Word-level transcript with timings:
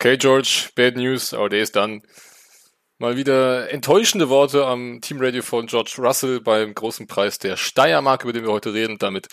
Okay, 0.00 0.16
George, 0.16 0.70
bad 0.76 0.96
news, 0.96 1.34
our 1.34 1.48
day 1.48 1.60
is 1.60 1.72
done. 1.72 2.02
Mal 2.98 3.16
wieder 3.16 3.68
enttäuschende 3.72 4.28
Worte 4.28 4.64
am 4.64 5.00
Teamradio 5.00 5.42
von 5.42 5.66
George 5.66 5.96
Russell 5.98 6.40
beim 6.40 6.72
großen 6.72 7.08
Preis 7.08 7.40
der 7.40 7.56
Steiermark, 7.56 8.22
über 8.22 8.32
den 8.32 8.44
wir 8.44 8.52
heute 8.52 8.72
reden. 8.72 8.98
Damit 8.98 9.26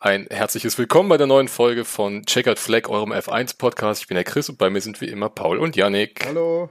ein 0.00 0.26
herzliches 0.28 0.76
Willkommen 0.76 1.08
bei 1.08 1.16
der 1.16 1.26
neuen 1.26 1.48
Folge 1.48 1.86
von 1.86 2.26
Checkered 2.26 2.58
Flag, 2.58 2.90
eurem 2.90 3.14
F1 3.14 3.56
Podcast. 3.56 4.02
Ich 4.02 4.08
bin 4.08 4.16
der 4.16 4.24
Chris 4.24 4.50
und 4.50 4.58
bei 4.58 4.68
mir 4.68 4.82
sind 4.82 5.00
wie 5.00 5.08
immer 5.08 5.30
Paul 5.30 5.58
und 5.58 5.74
Yannick. 5.74 6.26
Hallo. 6.26 6.68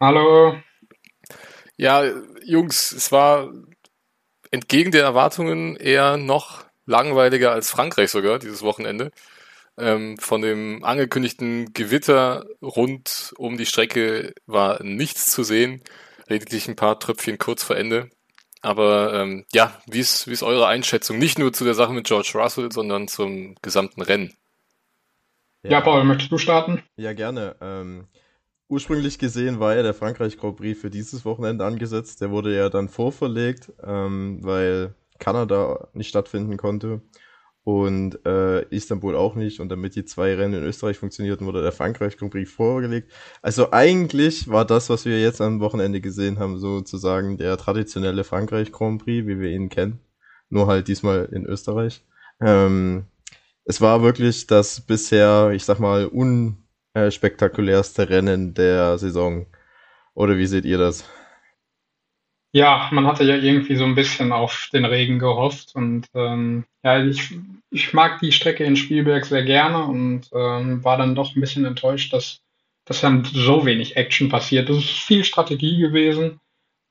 Hallo. 0.00 0.56
Ja, 1.76 2.02
Jungs, 2.44 2.90
es 2.90 3.12
war 3.12 3.52
entgegen 4.50 4.90
der 4.90 5.04
Erwartungen 5.04 5.76
eher 5.76 6.16
noch 6.16 6.64
langweiliger 6.86 7.52
als 7.52 7.70
Frankreich 7.70 8.10
sogar 8.10 8.40
dieses 8.40 8.62
Wochenende. 8.62 9.12
Ähm, 9.76 10.16
von 10.18 10.40
dem 10.40 10.84
angekündigten 10.84 11.72
Gewitter 11.72 12.46
rund 12.62 13.34
um 13.38 13.56
die 13.56 13.66
Strecke 13.66 14.32
war 14.46 14.82
nichts 14.82 15.30
zu 15.30 15.42
sehen. 15.42 15.82
Lediglich 16.28 16.68
ein 16.68 16.76
paar 16.76 17.00
Tröpfchen 17.00 17.38
kurz 17.38 17.64
vor 17.64 17.76
Ende. 17.76 18.10
Aber 18.62 19.12
ähm, 19.12 19.44
ja, 19.52 19.78
wie 19.86 19.98
ist, 19.98 20.26
wie 20.26 20.32
ist 20.32 20.42
eure 20.42 20.66
Einschätzung? 20.66 21.18
Nicht 21.18 21.38
nur 21.38 21.52
zu 21.52 21.64
der 21.64 21.74
Sache 21.74 21.92
mit 21.92 22.06
George 22.06 22.32
Russell, 22.34 22.72
sondern 22.72 23.08
zum 23.08 23.56
gesamten 23.62 24.00
Rennen. 24.00 24.32
Ja, 25.64 25.72
ja 25.72 25.80
Paul, 25.80 26.04
möchtest 26.04 26.32
du 26.32 26.38
starten? 26.38 26.82
Ja, 26.96 27.12
gerne. 27.12 27.56
Ähm, 27.60 28.06
ursprünglich 28.68 29.18
gesehen 29.18 29.60
war 29.60 29.74
ja 29.74 29.82
der 29.82 29.92
Frankreich 29.92 30.38
Grand 30.38 30.56
Prix 30.56 30.80
für 30.80 30.90
dieses 30.90 31.24
Wochenende 31.24 31.64
angesetzt. 31.64 32.20
Der 32.20 32.30
wurde 32.30 32.56
ja 32.56 32.70
dann 32.70 32.88
vorverlegt, 32.88 33.72
ähm, 33.82 34.38
weil 34.42 34.94
Kanada 35.18 35.88
nicht 35.92 36.08
stattfinden 36.08 36.56
konnte 36.56 37.02
und 37.64 38.24
äh, 38.26 38.62
Istanbul 38.68 39.16
auch 39.16 39.34
nicht. 39.34 39.58
Und 39.60 39.70
damit 39.70 39.96
die 39.96 40.04
zwei 40.04 40.34
Rennen 40.34 40.54
in 40.54 40.64
Österreich 40.64 40.98
funktionierten, 40.98 41.46
wurde 41.46 41.62
der 41.62 41.72
Frankreich 41.72 42.16
Grand 42.16 42.32
Prix 42.32 42.50
vorgelegt. 42.50 43.10
Also 43.42 43.72
eigentlich 43.72 44.48
war 44.48 44.64
das, 44.66 44.90
was 44.90 45.06
wir 45.06 45.20
jetzt 45.20 45.40
am 45.40 45.60
Wochenende 45.60 46.00
gesehen 46.00 46.38
haben, 46.38 46.58
sozusagen 46.58 47.38
der 47.38 47.56
traditionelle 47.56 48.22
Frankreich 48.24 48.70
Grand 48.70 49.02
Prix, 49.02 49.26
wie 49.26 49.40
wir 49.40 49.50
ihn 49.50 49.70
kennen. 49.70 50.00
Nur 50.50 50.66
halt 50.66 50.88
diesmal 50.88 51.28
in 51.32 51.46
Österreich. 51.46 52.04
Ähm, 52.40 53.06
es 53.64 53.80
war 53.80 54.02
wirklich 54.02 54.46
das 54.46 54.82
bisher, 54.82 55.50
ich 55.54 55.64
sag 55.64 55.80
mal, 55.80 56.06
unspektakulärste 56.94 58.10
Rennen 58.10 58.52
der 58.52 58.98
Saison. 58.98 59.46
Oder 60.12 60.36
wie 60.36 60.46
seht 60.46 60.66
ihr 60.66 60.76
das? 60.78 61.04
Ja, 62.56 62.88
man 62.92 63.04
hatte 63.08 63.24
ja 63.24 63.34
irgendwie 63.34 63.74
so 63.74 63.82
ein 63.84 63.96
bisschen 63.96 64.30
auf 64.30 64.68
den 64.72 64.84
Regen 64.84 65.18
gehofft 65.18 65.74
und 65.74 66.06
ähm, 66.14 66.64
ja, 66.84 67.04
ich, 67.04 67.36
ich 67.70 67.92
mag 67.92 68.20
die 68.20 68.30
Strecke 68.30 68.62
in 68.62 68.76
Spielberg 68.76 69.24
sehr 69.26 69.42
gerne 69.42 69.82
und 69.82 70.30
ähm, 70.32 70.84
war 70.84 70.96
dann 70.96 71.16
doch 71.16 71.34
ein 71.34 71.40
bisschen 71.40 71.64
enttäuscht, 71.64 72.12
dass, 72.12 72.42
dass 72.84 73.00
dann 73.00 73.24
so 73.24 73.66
wenig 73.66 73.96
Action 73.96 74.28
passiert. 74.28 74.68
Das 74.68 74.76
ist 74.76 74.88
viel 74.88 75.24
Strategie 75.24 75.78
gewesen. 75.78 76.38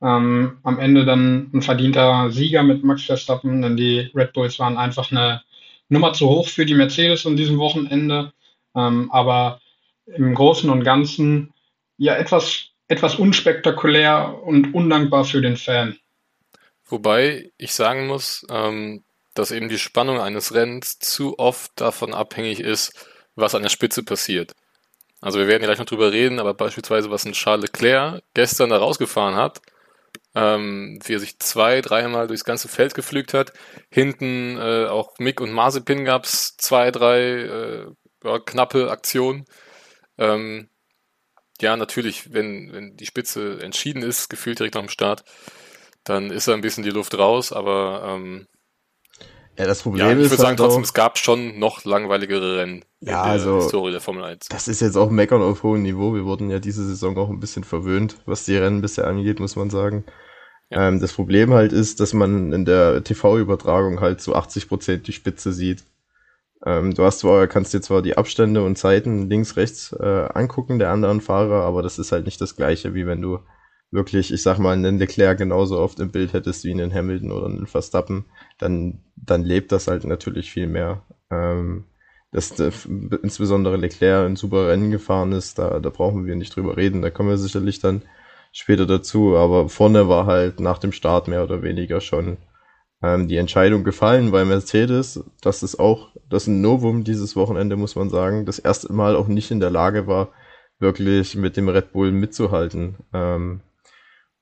Ähm, 0.02 0.58
am 0.64 0.80
Ende 0.80 1.06
dann 1.06 1.50
ein 1.54 1.62
verdienter 1.62 2.30
Sieger 2.30 2.64
mit 2.64 2.84
Max 2.84 3.04
Verstappen, 3.06 3.62
denn 3.62 3.78
die 3.78 4.12
Red 4.14 4.34
Bulls 4.34 4.60
waren 4.60 4.78
einfach 4.78 5.12
eine 5.12 5.44
Nummer 5.88 6.12
zu 6.12 6.28
hoch 6.28 6.50
für 6.50 6.66
die 6.66 6.76
Mercedes 6.76 7.26
an 7.26 7.38
diesem 7.38 7.58
Wochenende. 7.58 8.34
Ähm, 8.76 9.10
aber 9.14 9.62
im 10.08 10.36
Großen 10.36 10.70
und 10.70 10.84
Ganzen 10.84 11.54
ja 11.98 12.16
etwas 12.16 12.73
etwas 12.94 13.16
unspektakulär 13.16 14.40
und 14.44 14.74
undankbar 14.74 15.26
für 15.26 15.42
den 15.42 15.58
Fan. 15.58 15.98
Wobei 16.86 17.52
ich 17.58 17.74
sagen 17.74 18.08
muss, 18.08 18.46
ähm, 18.50 19.04
dass 19.34 19.52
eben 19.52 19.70
die 19.70 19.80
Spannung 19.80 20.20
eines 20.20 20.54
Rennens 20.54 21.00
zu 21.00 21.40
oft 21.40 21.72
davon 21.76 22.14
abhängig 22.14 22.60
ist, 22.60 23.08
was 23.36 23.56
an 23.56 23.64
der 23.64 23.70
Spitze 23.70 24.04
passiert. 24.04 24.54
Also 25.22 25.40
wir 25.40 25.48
werden 25.48 25.64
gleich 25.64 25.80
noch 25.80 25.86
drüber 25.86 26.12
reden, 26.12 26.40
aber 26.40 26.54
beispielsweise, 26.54 27.10
was 27.10 27.26
ein 27.26 27.32
Charles 27.34 27.64
Leclerc 27.64 28.22
gestern 28.34 28.70
da 28.70 28.78
rausgefahren 28.78 29.36
hat, 29.36 29.62
ähm, 30.36 31.00
wie 31.04 31.14
er 31.14 31.20
sich 31.20 31.40
zwei, 31.40 31.82
dreimal 31.82 32.28
durchs 32.28 32.44
ganze 32.44 32.68
Feld 32.68 32.94
geflügt 32.94 33.34
hat. 33.34 33.54
Hinten 33.90 34.58
äh, 34.58 34.86
auch 34.88 35.18
Mick 35.20 35.42
und 35.42 35.52
Mazepin 35.52 36.06
gab 36.06 36.26
es 36.26 36.58
zwei, 36.58 36.92
drei 36.92 37.20
äh, 37.22 37.86
ja, 38.24 38.40
knappe 38.40 38.92
Aktionen. 38.92 39.46
Ähm, 40.18 40.70
ja, 41.64 41.76
natürlich, 41.76 42.34
wenn, 42.34 42.72
wenn 42.72 42.96
die 42.96 43.06
Spitze 43.06 43.60
entschieden 43.62 44.04
ist, 44.04 44.30
gefühlt 44.30 44.60
direkt 44.60 44.76
nach 44.76 44.82
dem 44.82 44.90
Start, 44.90 45.24
dann 46.04 46.30
ist 46.30 46.48
da 46.48 46.54
ein 46.54 46.62
bisschen 46.62 46.84
die 46.84 46.92
Luft 46.92 47.18
raus, 47.18 47.52
aber 47.52 48.04
ähm, 48.06 48.48
ja, 49.58 49.66
das 49.66 49.84
Problem 49.84 50.06
ja, 50.06 50.12
ich 50.12 50.18
ist. 50.18 50.26
Ich 50.26 50.32
würde 50.32 50.42
sagen, 50.42 50.50
halt 50.50 50.60
trotzdem, 50.60 50.84
es 50.84 50.94
gab 50.94 51.18
schon 51.18 51.60
noch 51.60 51.86
langweiligere 51.86 52.58
Rennen 52.58 52.84
ja, 53.00 53.00
in 53.00 53.06
der 53.06 53.24
also, 53.24 53.58
Historie 53.58 53.92
der 53.92 54.02
Formel 54.02 54.24
1. 54.24 54.48
Das 54.50 54.68
ist 54.68 54.82
jetzt 54.82 54.98
auch 54.98 55.12
Meckern 55.12 55.42
auf 55.42 55.64
hohem 55.64 55.84
Niveau. 55.84 56.14
Wir 56.14 56.26
wurden 56.26 56.50
ja 56.50 56.60
diese 56.60 56.86
Saison 56.86 57.18
auch 57.18 57.30
ein 57.30 57.40
bisschen 57.40 57.64
verwöhnt, 57.64 58.18
was 58.26 58.46
die 58.46 58.58
Rennen 58.58 58.82
bisher 58.82 59.06
angeht, 59.06 59.40
muss 59.40 59.56
man 59.56 59.70
sagen. 59.70 60.06
Ja. 60.72 60.88
Ähm, 60.88 61.00
das 61.00 61.14
Problem 61.14 61.54
halt 61.54 61.72
ist, 61.72 62.00
dass 62.00 62.14
man 62.14 62.52
in 62.52 62.66
der 62.66 63.04
TV-Übertragung 63.04 64.02
halt 64.02 64.22
zu 64.22 64.36
80 64.36 64.68
Prozent 64.68 65.08
die 65.08 65.14
Spitze 65.14 65.54
sieht. 65.54 65.84
Ähm, 66.66 66.94
du 66.94 67.04
hast 67.04 67.20
zwar, 67.20 67.48
kannst 67.48 67.74
dir 67.74 67.82
zwar 67.82 68.02
die 68.02 68.18
Abstände 68.18 68.64
und 68.64 68.78
Zeiten 68.78 69.30
links, 69.30 69.58
rechts 69.58 69.92
äh, 69.94 70.28
angucken 70.34 70.80
der 70.80 70.92
anderen 70.92 71.22
Fahrer, 71.22 71.64
aber 71.64 71.82
das 71.82 72.00
ist 72.00 72.12
halt 72.12 72.26
nicht 72.26 72.40
das 72.42 72.56
gleiche, 72.56 72.94
wie 72.94 73.06
wenn 73.06 73.22
du 73.22 73.40
wirklich, 73.92 74.34
ich 74.34 74.42
sag 74.42 74.58
mal, 74.60 74.74
einen 74.74 74.98
Leclerc 74.98 75.38
genauso 75.38 75.80
oft 75.80 76.00
im 76.00 76.12
Bild 76.12 76.34
hättest 76.34 76.64
wie 76.64 76.72
einen 76.72 76.94
Hamilton 76.94 77.32
oder 77.32 77.46
einen 77.48 77.68
Verstappen, 77.68 78.26
dann, 78.60 79.04
dann 79.16 79.44
lebt 79.44 79.72
das 79.72 79.88
halt 79.88 80.06
natürlich 80.06 80.52
viel 80.52 80.68
mehr. 80.68 81.04
Ähm, 81.30 81.86
dass 82.32 82.56
der, 82.56 82.72
insbesondere 83.22 83.78
Leclerc 83.78 84.26
ein 84.26 84.36
super 84.36 84.68
Rennen 84.70 84.90
gefahren 84.90 85.32
ist, 85.34 85.60
da, 85.60 85.80
da 85.80 85.90
brauchen 85.90 86.26
wir 86.26 86.36
nicht 86.36 86.56
drüber 86.56 86.78
reden, 86.78 87.04
da 87.04 87.12
kommen 87.12 87.30
wir 87.30 87.38
sicherlich 87.38 87.80
dann 87.80 88.02
später 88.52 88.88
dazu, 88.88 89.36
aber 89.38 89.70
vorne 89.70 90.10
war 90.10 90.26
halt 90.26 90.60
nach 90.60 90.80
dem 90.80 90.92
Start 90.92 91.28
mehr 91.28 91.44
oder 91.44 91.62
weniger 91.62 92.02
schon 92.02 92.38
ähm, 93.04 93.28
die 93.28 93.38
Entscheidung 93.38 93.84
gefallen, 93.84 94.32
weil 94.32 94.46
Mercedes, 94.46 95.24
das 95.42 95.62
ist 95.62 95.80
auch, 95.80 96.10
das 96.30 96.44
ist 96.44 96.48
ein 96.48 96.62
Novum 96.62 97.04
dieses 97.04 97.36
Wochenende, 97.36 97.76
muss 97.76 97.96
man 97.96 98.10
sagen, 98.10 98.46
das 98.46 98.60
erste 98.60 98.92
Mal 98.94 99.16
auch 99.16 99.28
nicht 99.28 99.52
in 99.52 99.60
der 99.60 99.70
Lage 99.70 100.08
war, 100.08 100.30
wirklich 100.80 101.36
mit 101.36 101.58
dem 101.58 101.70
Red 101.70 101.92
Bull 101.92 102.12
mitzuhalten. 102.12 102.96
Ähm, 103.14 103.62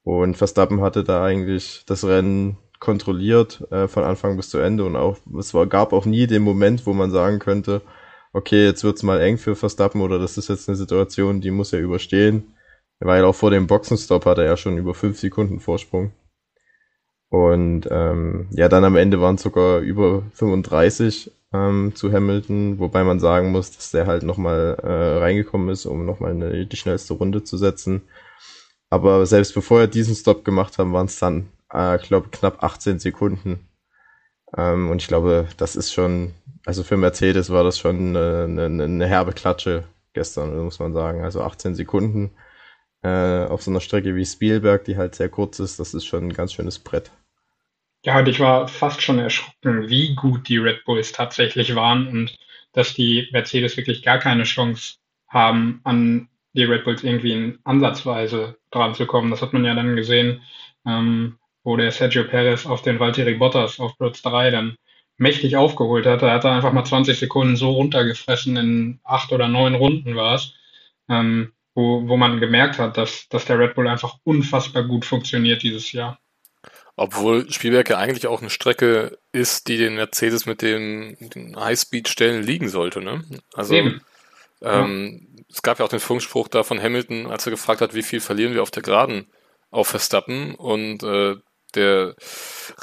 und 0.03 0.37
Verstappen 0.37 0.81
hatte 0.81 1.03
da 1.03 1.23
eigentlich 1.23 1.83
das 1.85 2.05
Rennen 2.05 2.57
kontrolliert 2.79 3.63
äh, 3.71 3.87
von 3.87 4.03
Anfang 4.03 4.37
bis 4.37 4.49
zu 4.49 4.57
Ende 4.57 4.85
und 4.85 4.95
auch 4.95 5.17
es 5.37 5.53
war, 5.53 5.67
gab 5.67 5.93
auch 5.93 6.05
nie 6.05 6.27
den 6.27 6.41
Moment, 6.41 6.85
wo 6.85 6.93
man 6.93 7.11
sagen 7.11 7.39
könnte, 7.39 7.81
okay, 8.33 8.65
jetzt 8.65 8.83
wird's 8.83 9.03
mal 9.03 9.21
eng 9.21 9.37
für 9.37 9.55
Verstappen 9.55 10.01
oder 10.01 10.19
das 10.19 10.37
ist 10.37 10.49
jetzt 10.49 10.67
eine 10.67 10.75
Situation, 10.75 11.41
die 11.41 11.51
muss 11.51 11.73
er 11.73 11.79
überstehen, 11.79 12.55
weil 12.99 13.23
auch 13.25 13.35
vor 13.35 13.51
dem 13.51 13.67
Boxenstopp 13.67 14.25
hatte 14.25 14.43
er 14.43 14.57
schon 14.57 14.77
über 14.77 14.95
fünf 14.95 15.19
Sekunden 15.19 15.59
Vorsprung. 15.59 16.11
Und 17.31 17.87
ähm, 17.89 18.47
ja, 18.51 18.67
dann 18.67 18.83
am 18.83 18.97
Ende 18.97 19.21
waren 19.21 19.35
es 19.35 19.41
sogar 19.41 19.79
über 19.79 20.23
35 20.33 21.31
ähm, 21.53 21.93
zu 21.95 22.11
Hamilton, 22.11 22.77
wobei 22.77 23.05
man 23.05 23.21
sagen 23.21 23.53
muss, 23.53 23.71
dass 23.71 23.91
der 23.91 24.05
halt 24.05 24.23
nochmal 24.23 24.77
äh, 24.83 25.19
reingekommen 25.19 25.69
ist, 25.69 25.85
um 25.85 26.05
nochmal 26.05 26.31
eine, 26.31 26.65
die 26.65 26.75
schnellste 26.75 27.13
Runde 27.13 27.45
zu 27.45 27.57
setzen. 27.57 28.01
Aber 28.89 29.25
selbst 29.25 29.53
bevor 29.53 29.79
er 29.79 29.87
diesen 29.87 30.13
Stop 30.13 30.43
gemacht 30.43 30.77
haben, 30.77 30.91
waren 30.91 31.05
es 31.05 31.19
dann, 31.19 31.47
äh, 31.71 31.97
glaube, 31.99 32.27
knapp 32.31 32.63
18 32.63 32.99
Sekunden. 32.99 33.65
Ähm, 34.57 34.89
und 34.89 35.01
ich 35.01 35.07
glaube, 35.07 35.47
das 35.55 35.77
ist 35.77 35.93
schon, 35.93 36.33
also 36.65 36.83
für 36.83 36.97
Mercedes 36.97 37.49
war 37.49 37.63
das 37.63 37.79
schon 37.79 38.17
eine, 38.17 38.65
eine, 38.65 38.83
eine 38.83 39.07
herbe 39.07 39.31
Klatsche 39.31 39.85
gestern, 40.13 40.65
muss 40.65 40.79
man 40.79 40.91
sagen. 40.91 41.23
Also 41.23 41.41
18 41.43 41.75
Sekunden 41.75 42.31
äh, 43.03 43.45
auf 43.45 43.63
so 43.63 43.71
einer 43.71 43.79
Strecke 43.79 44.15
wie 44.15 44.25
Spielberg, 44.25 44.83
die 44.83 44.97
halt 44.97 45.15
sehr 45.15 45.29
kurz 45.29 45.59
ist, 45.59 45.79
das 45.79 45.93
ist 45.93 46.05
schon 46.05 46.25
ein 46.25 46.33
ganz 46.33 46.51
schönes 46.51 46.79
Brett. 46.79 47.11
Ja, 48.03 48.19
und 48.19 48.27
ich 48.27 48.39
war 48.39 48.67
fast 48.67 49.01
schon 49.01 49.19
erschrocken, 49.19 49.89
wie 49.89 50.15
gut 50.15 50.47
die 50.49 50.57
Red 50.57 50.83
Bulls 50.85 51.11
tatsächlich 51.11 51.75
waren 51.75 52.07
und 52.07 52.37
dass 52.73 52.93
die 52.93 53.27
Mercedes 53.31 53.77
wirklich 53.77 54.01
gar 54.01 54.17
keine 54.17 54.43
Chance 54.43 54.95
haben, 55.27 55.81
an 55.83 56.29
die 56.53 56.63
Red 56.63 56.83
Bulls 56.83 57.03
irgendwie 57.03 57.33
in 57.33 57.59
ansatzweise 57.63 58.57
dran 58.71 58.95
zu 58.95 59.05
kommen. 59.05 59.29
Das 59.31 59.41
hat 59.41 59.53
man 59.53 59.65
ja 59.65 59.75
dann 59.75 59.95
gesehen, 59.95 60.41
ähm, 60.85 61.37
wo 61.63 61.77
der 61.77 61.91
Sergio 61.91 62.23
Perez 62.23 62.65
auf 62.65 62.81
den 62.81 62.99
Valtteri 62.99 63.35
Bottas 63.35 63.79
auf 63.79 63.97
Platz 63.97 64.21
3 64.23 64.49
dann 64.51 64.75
mächtig 65.17 65.55
aufgeholt 65.55 66.05
hat. 66.07 66.23
Er 66.23 66.31
hat 66.33 66.45
einfach 66.45 66.73
mal 66.73 66.83
20 66.85 67.19
Sekunden 67.19 67.55
so 67.55 67.71
runtergefressen, 67.71 68.57
in 68.57 68.99
acht 69.03 69.31
oder 69.31 69.47
neun 69.47 69.75
Runden 69.75 70.15
war 70.15 70.35
es, 70.35 70.55
ähm, 71.09 71.53
wo, 71.75 72.07
wo 72.07 72.17
man 72.17 72.39
gemerkt 72.39 72.79
hat, 72.79 72.97
dass, 72.97 73.29
dass 73.29 73.45
der 73.45 73.59
Red 73.59 73.75
Bull 73.75 73.87
einfach 73.87 74.17
unfassbar 74.23 74.83
gut 74.83 75.05
funktioniert 75.05 75.61
dieses 75.63 75.91
Jahr. 75.91 76.19
Obwohl 76.95 77.49
Spielberg 77.51 77.89
ja 77.89 77.97
eigentlich 77.97 78.27
auch 78.27 78.41
eine 78.41 78.49
Strecke 78.49 79.17
ist, 79.31 79.67
die 79.67 79.77
den 79.77 79.95
Mercedes 79.95 80.45
mit 80.45 80.61
den, 80.61 81.17
den 81.19 81.59
Highspeed-Stellen 81.59 82.43
liegen 82.43 82.69
sollte. 82.69 83.01
Ne? 83.01 83.23
Also 83.53 83.75
ähm, 83.75 84.01
ja. 84.61 85.43
es 85.49 85.61
gab 85.61 85.79
ja 85.79 85.85
auch 85.85 85.89
den 85.89 85.99
Funkspruch 85.99 86.47
da 86.47 86.63
von 86.63 86.81
Hamilton, 86.81 87.27
als 87.27 87.45
er 87.47 87.51
gefragt 87.51 87.81
hat, 87.81 87.93
wie 87.93 88.03
viel 88.03 88.19
verlieren 88.19 88.53
wir 88.53 88.61
auf 88.61 88.71
der 88.71 88.83
Geraden 88.83 89.27
auf 89.71 89.87
Verstappen 89.87 90.55
und 90.55 91.01
äh, 91.03 91.35
der 91.73 92.15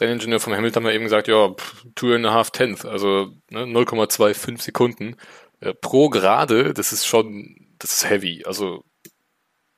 Renningenieur 0.01 0.41
vom 0.41 0.55
Hamilton 0.55 0.87
hat 0.87 0.95
eben 0.95 1.05
gesagt, 1.05 1.29
ja, 1.29 1.55
two 1.95 2.15
and 2.15 2.25
a 2.25 2.33
half 2.33 2.51
tenth, 2.51 2.87
also 2.87 3.33
ne, 3.51 3.65
0,25 3.65 4.63
Sekunden 4.63 5.17
äh, 5.61 5.75
pro 5.75 6.09
Gerade, 6.09 6.73
das 6.73 6.93
ist 6.93 7.07
schon 7.07 7.69
das 7.79 7.93
ist 7.93 8.11
heavy. 8.11 8.43
Also 8.45 8.85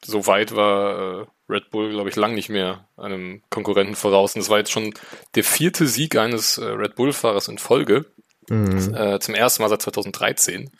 so 0.04 0.26
weit 0.26 0.54
war 0.54 1.22
äh, 1.22 1.26
Red 1.50 1.70
Bull, 1.70 1.90
glaube 1.90 2.08
ich, 2.08 2.16
lang 2.16 2.34
nicht 2.34 2.48
mehr 2.48 2.88
einem 2.96 3.42
Konkurrenten 3.50 3.96
voraus. 3.96 4.34
Und 4.34 4.40
das 4.40 4.50
war 4.50 4.58
jetzt 4.58 4.72
schon 4.72 4.94
der 5.34 5.44
vierte 5.44 5.86
Sieg 5.86 6.16
eines 6.16 6.58
äh, 6.58 6.64
Red 6.64 6.94
Bull-Fahrers 6.94 7.48
in 7.48 7.58
Folge. 7.58 8.06
Mhm. 8.48 8.94
Äh, 8.94 9.20
zum 9.20 9.34
ersten 9.34 9.62
Mal 9.62 9.68
seit 9.68 9.82
2013. 9.82 10.70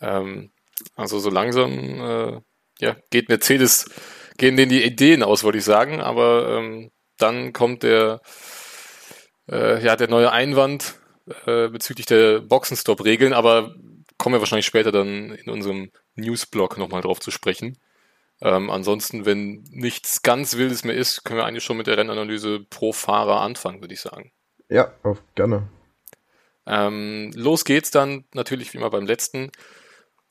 Ähm, 0.00 0.50
also 0.96 1.18
so 1.18 1.30
langsam 1.30 1.72
äh, 2.00 2.40
ja, 2.80 2.96
geht 3.10 3.28
Mercedes, 3.28 3.90
gehen 4.38 4.56
denen 4.56 4.70
die 4.70 4.84
Ideen 4.84 5.22
aus, 5.22 5.44
wollte 5.44 5.58
ich 5.58 5.64
sagen. 5.64 6.00
Aber 6.00 6.56
ähm, 6.56 6.90
dann 7.18 7.52
kommt 7.52 7.82
der, 7.82 8.20
äh, 9.50 9.82
ja, 9.84 9.96
der 9.96 10.08
neue 10.08 10.32
Einwand 10.32 10.94
äh, 11.46 11.68
bezüglich 11.68 12.06
der 12.06 12.40
Boxenstopp-Regeln. 12.40 13.32
Aber 13.32 13.74
kommen 14.18 14.34
wir 14.34 14.40
wahrscheinlich 14.40 14.66
später 14.66 14.92
dann 14.92 15.32
in 15.32 15.50
unserem 15.50 15.90
Newsblog 16.14 16.78
nochmal 16.78 17.02
drauf 17.02 17.20
zu 17.20 17.30
sprechen. 17.30 17.78
Ähm, 18.42 18.70
ansonsten, 18.70 19.26
wenn 19.26 19.64
nichts 19.70 20.22
ganz 20.22 20.56
Wildes 20.56 20.84
mehr 20.84 20.94
ist, 20.94 21.24
können 21.24 21.38
wir 21.38 21.44
eigentlich 21.44 21.64
schon 21.64 21.76
mit 21.76 21.86
der 21.86 21.98
Rennanalyse 21.98 22.60
pro 22.70 22.92
Fahrer 22.92 23.40
anfangen, 23.40 23.80
würde 23.80 23.94
ich 23.94 24.00
sagen. 24.00 24.32
Ja, 24.68 24.92
auf, 25.02 25.22
gerne. 25.34 25.68
Ähm, 26.66 27.32
los 27.34 27.64
geht's 27.64 27.90
dann 27.90 28.24
natürlich 28.32 28.72
wie 28.72 28.78
immer 28.78 28.90
beim 28.90 29.06
letzten. 29.06 29.50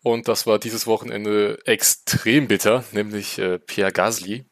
Und 0.02 0.28
das 0.28 0.48
war 0.48 0.60
dieses 0.60 0.88
Wochenende 0.88 1.60
extrem 1.66 2.48
bitter, 2.48 2.86
nämlich 2.94 3.38
äh, 3.38 3.60
Pierre 3.60 3.92
Gasly 3.92 4.46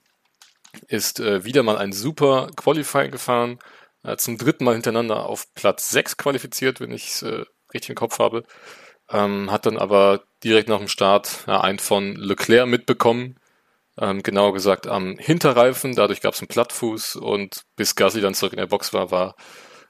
ist 0.88 1.20
äh, 1.20 1.44
wieder 1.46 1.64
mal 1.64 1.78
ein 1.78 1.94
super 1.94 2.50
Qualifying 2.56 3.12
gefahren, 3.12 3.60
äh, 4.04 4.18
zum 4.18 4.38
dritten 4.38 4.64
Mal 4.64 4.74
hintereinander 4.74 5.26
auf 5.26 5.54
Platz 5.54 5.90
6 5.90 6.18
qualifiziert, 6.18 6.80
wenn 6.80 6.92
ich 6.92 7.08
es 7.10 7.22
äh, 7.24 7.46
richtig 7.74 7.90
im 7.90 7.96
Kopf 7.96 8.20
habe. 8.20 8.44
Ähm, 9.10 9.52
hat 9.52 9.66
dann 9.66 9.78
aber 9.78 10.24
direkt 10.44 10.70
nach 10.70 10.80
dem 10.80 10.88
Start 10.88 11.46
ja, 11.48 11.62
einen 11.62 11.80
von 11.80 12.16
Leclerc 12.16 12.68
mitbekommen, 12.68 13.40
ähm, 14.00 14.24
genauer 14.24 14.54
gesagt 14.54 14.88
am 14.88 15.18
Hinterreifen. 15.18 15.96
Dadurch 15.96 16.22
gab 16.22 16.34
es 16.34 16.40
einen 16.40 16.48
Plattfuß 16.48 17.18
und 17.18 17.64
bis 17.76 17.96
Gasly 17.96 18.22
dann 18.22 18.34
zurück 18.34 18.54
in 18.54 18.60
der 18.60 18.68
Box 18.68 18.94
war, 18.94 19.12
war, 19.12 19.36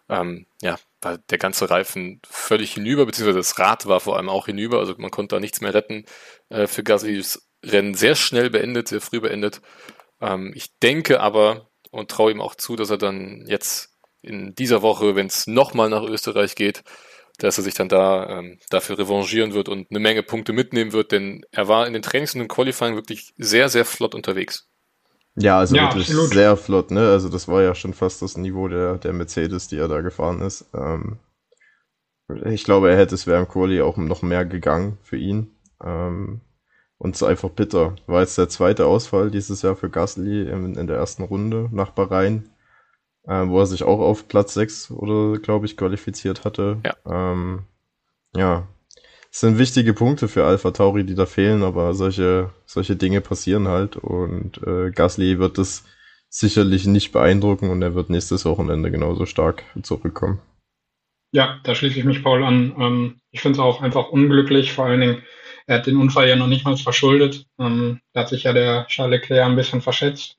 ähm, 0.09 0.47
ja, 0.61 0.77
war 1.01 1.17
der 1.17 1.37
ganze 1.37 1.69
Reifen 1.69 2.21
völlig 2.27 2.73
hinüber, 2.73 3.05
beziehungsweise 3.05 3.39
das 3.39 3.59
Rad 3.59 3.85
war 3.85 3.99
vor 3.99 4.17
allem 4.17 4.29
auch 4.29 4.45
hinüber. 4.45 4.79
Also 4.79 4.95
man 4.97 5.11
konnte 5.11 5.35
da 5.35 5.39
nichts 5.39 5.61
mehr 5.61 5.73
retten. 5.73 6.05
Äh, 6.49 6.67
für 6.67 6.83
Gaslys 6.83 7.43
Rennen 7.65 7.95
sehr 7.95 8.15
schnell 8.15 8.49
beendet, 8.49 8.87
sehr 8.87 9.01
früh 9.01 9.19
beendet. 9.19 9.61
Ähm, 10.21 10.53
ich 10.55 10.77
denke 10.79 11.19
aber 11.19 11.69
und 11.91 12.11
traue 12.11 12.31
ihm 12.31 12.41
auch 12.41 12.55
zu, 12.55 12.75
dass 12.75 12.89
er 12.89 12.97
dann 12.97 13.45
jetzt 13.47 13.97
in 14.21 14.55
dieser 14.55 14.81
Woche, 14.81 15.15
wenn 15.15 15.27
es 15.27 15.47
nochmal 15.47 15.89
nach 15.89 16.03
Österreich 16.03 16.55
geht, 16.55 16.83
dass 17.37 17.57
er 17.57 17.63
sich 17.63 17.73
dann 17.73 17.89
da 17.89 18.39
ähm, 18.39 18.59
dafür 18.69 18.97
revanchieren 18.97 19.53
wird 19.53 19.69
und 19.69 19.89
eine 19.89 19.99
Menge 19.99 20.23
Punkte 20.23 20.53
mitnehmen 20.53 20.91
wird, 20.91 21.11
denn 21.11 21.45
er 21.51 21.67
war 21.67 21.85
in 21.87 21.93
den 21.93 22.01
Trainings 22.01 22.33
und 22.35 22.41
im 22.41 22.47
Qualifying 22.47 22.95
wirklich 22.95 23.33
sehr, 23.37 23.69
sehr 23.69 23.85
flott 23.85 24.15
unterwegs. 24.15 24.67
Ja, 25.35 25.59
also 25.59 25.75
ja, 25.75 25.83
wirklich 25.83 26.09
absolut. 26.09 26.33
sehr 26.33 26.57
flott, 26.57 26.89
ne? 26.89 27.11
Also 27.11 27.29
das 27.29 27.47
war 27.47 27.61
ja 27.61 27.75
schon 27.75 27.93
fast 27.93 28.23
das 28.23 28.37
Niveau 28.37 28.67
der, 28.67 28.97
der 28.97 29.13
Mercedes, 29.13 29.67
die 29.67 29.77
er 29.77 29.87
da 29.87 30.01
gefahren 30.01 30.41
ist. 30.41 30.65
Ähm, 30.73 31.19
ich 32.45 32.63
glaube, 32.63 32.89
er 32.89 32.97
hätte 32.97 33.13
es 33.13 33.27
wäre 33.27 33.39
im 33.39 33.47
Quali 33.47 33.81
auch 33.81 33.97
noch 33.97 34.23
mehr 34.23 34.45
gegangen 34.45 34.97
für 35.03 35.17
ihn. 35.17 35.55
Ähm, 35.83 36.41
und 36.97 37.15
es 37.15 37.21
ist 37.21 37.27
einfach 37.27 37.49
bitter. 37.49 37.95
War 38.07 38.21
jetzt 38.21 38.37
der 38.39 38.49
zweite 38.49 38.87
Ausfall 38.87 39.29
dieses 39.29 39.61
Jahr 39.61 39.75
für 39.75 39.91
Gasly 39.91 40.49
in, 40.49 40.75
in 40.75 40.87
der 40.87 40.97
ersten 40.97 41.23
Runde 41.23 41.69
nach 41.71 41.91
Bahrain 41.91 42.49
äh, 43.27 43.47
wo 43.47 43.59
er 43.59 43.65
sich 43.65 43.83
auch 43.83 43.99
auf 43.99 44.27
Platz 44.27 44.53
6 44.53 44.91
oder 44.91 45.39
glaube 45.39 45.65
ich 45.65 45.77
qualifiziert 45.77 46.45
hatte. 46.45 46.79
Ja. 46.85 46.95
Ähm, 47.31 47.63
ja. 48.35 48.67
Es 49.31 49.41
sind 49.41 49.59
wichtige 49.59 49.93
Punkte 49.93 50.27
für 50.27 50.45
Alpha 50.45 50.71
Tauri, 50.71 51.03
die 51.03 51.15
da 51.15 51.25
fehlen, 51.25 51.61
aber 51.61 51.93
solche, 51.93 52.49
solche 52.65 52.95
Dinge 52.95 53.21
passieren 53.21 53.67
halt 53.67 53.97
und 53.97 54.61
äh, 54.65 54.89
Gasly 54.91 55.37
wird 55.37 55.57
das 55.57 55.83
sicherlich 56.29 56.87
nicht 56.87 57.11
beeindrucken 57.11 57.69
und 57.69 57.81
er 57.81 57.93
wird 57.93 58.09
nächstes 58.09 58.45
Wochenende 58.45 58.89
genauso 58.89 59.25
stark 59.25 59.63
zurückkommen. 59.83 60.39
Ja, 61.33 61.59
da 61.63 61.75
schließe 61.75 61.99
ich 61.99 62.05
mich 62.05 62.23
Paul 62.23 62.43
an. 62.43 62.73
Ähm, 62.79 63.21
ich 63.31 63.41
finde 63.41 63.59
es 63.59 63.63
auch 63.63 63.81
einfach 63.81 64.09
unglücklich, 64.09 64.71
vor 64.73 64.85
allen 64.85 65.01
Dingen, 65.01 65.23
er 65.65 65.79
hat 65.79 65.87
den 65.87 65.97
Unfall 65.97 66.29
ja 66.29 66.37
noch 66.37 66.47
nicht 66.47 66.63
mal 66.63 66.77
verschuldet. 66.77 67.45
Ähm, 67.59 67.99
da 68.13 68.21
hat 68.21 68.29
sich 68.29 68.43
ja 68.43 68.53
der 68.53 68.87
Charles 68.87 69.19
Leclerc 69.19 69.45
ein 69.45 69.57
bisschen 69.57 69.81
verschätzt. 69.81 70.37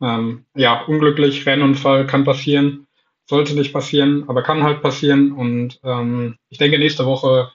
Ähm, 0.00 0.44
ja, 0.54 0.82
unglücklich, 0.82 1.46
Rennunfall 1.46 2.06
kann 2.06 2.24
passieren, 2.24 2.86
sollte 3.26 3.54
nicht 3.54 3.72
passieren, 3.72 4.24
aber 4.28 4.42
kann 4.42 4.62
halt 4.62 4.82
passieren. 4.82 5.32
Und 5.32 5.80
ähm, 5.84 6.36
ich 6.48 6.58
denke, 6.58 6.78
nächste 6.78 7.06
Woche 7.06 7.50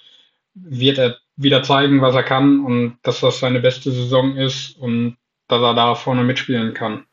wird 0.54 0.98
er 0.98 1.18
wieder 1.36 1.64
zeigen, 1.64 2.02
was 2.02 2.16
er 2.16 2.24
kann 2.24 2.66
und 2.66 2.98
dass 3.04 3.22
das 3.22 3.40
seine 3.40 3.60
beste 3.60 3.92
Saison 3.92 4.36
ist 4.36 4.78
und 4.78 5.18
dass 5.48 5.62
er 5.62 5.74
da 5.74 5.96
vorne 5.96 6.24
mitspielen 6.24 6.74
kann. 6.74 7.06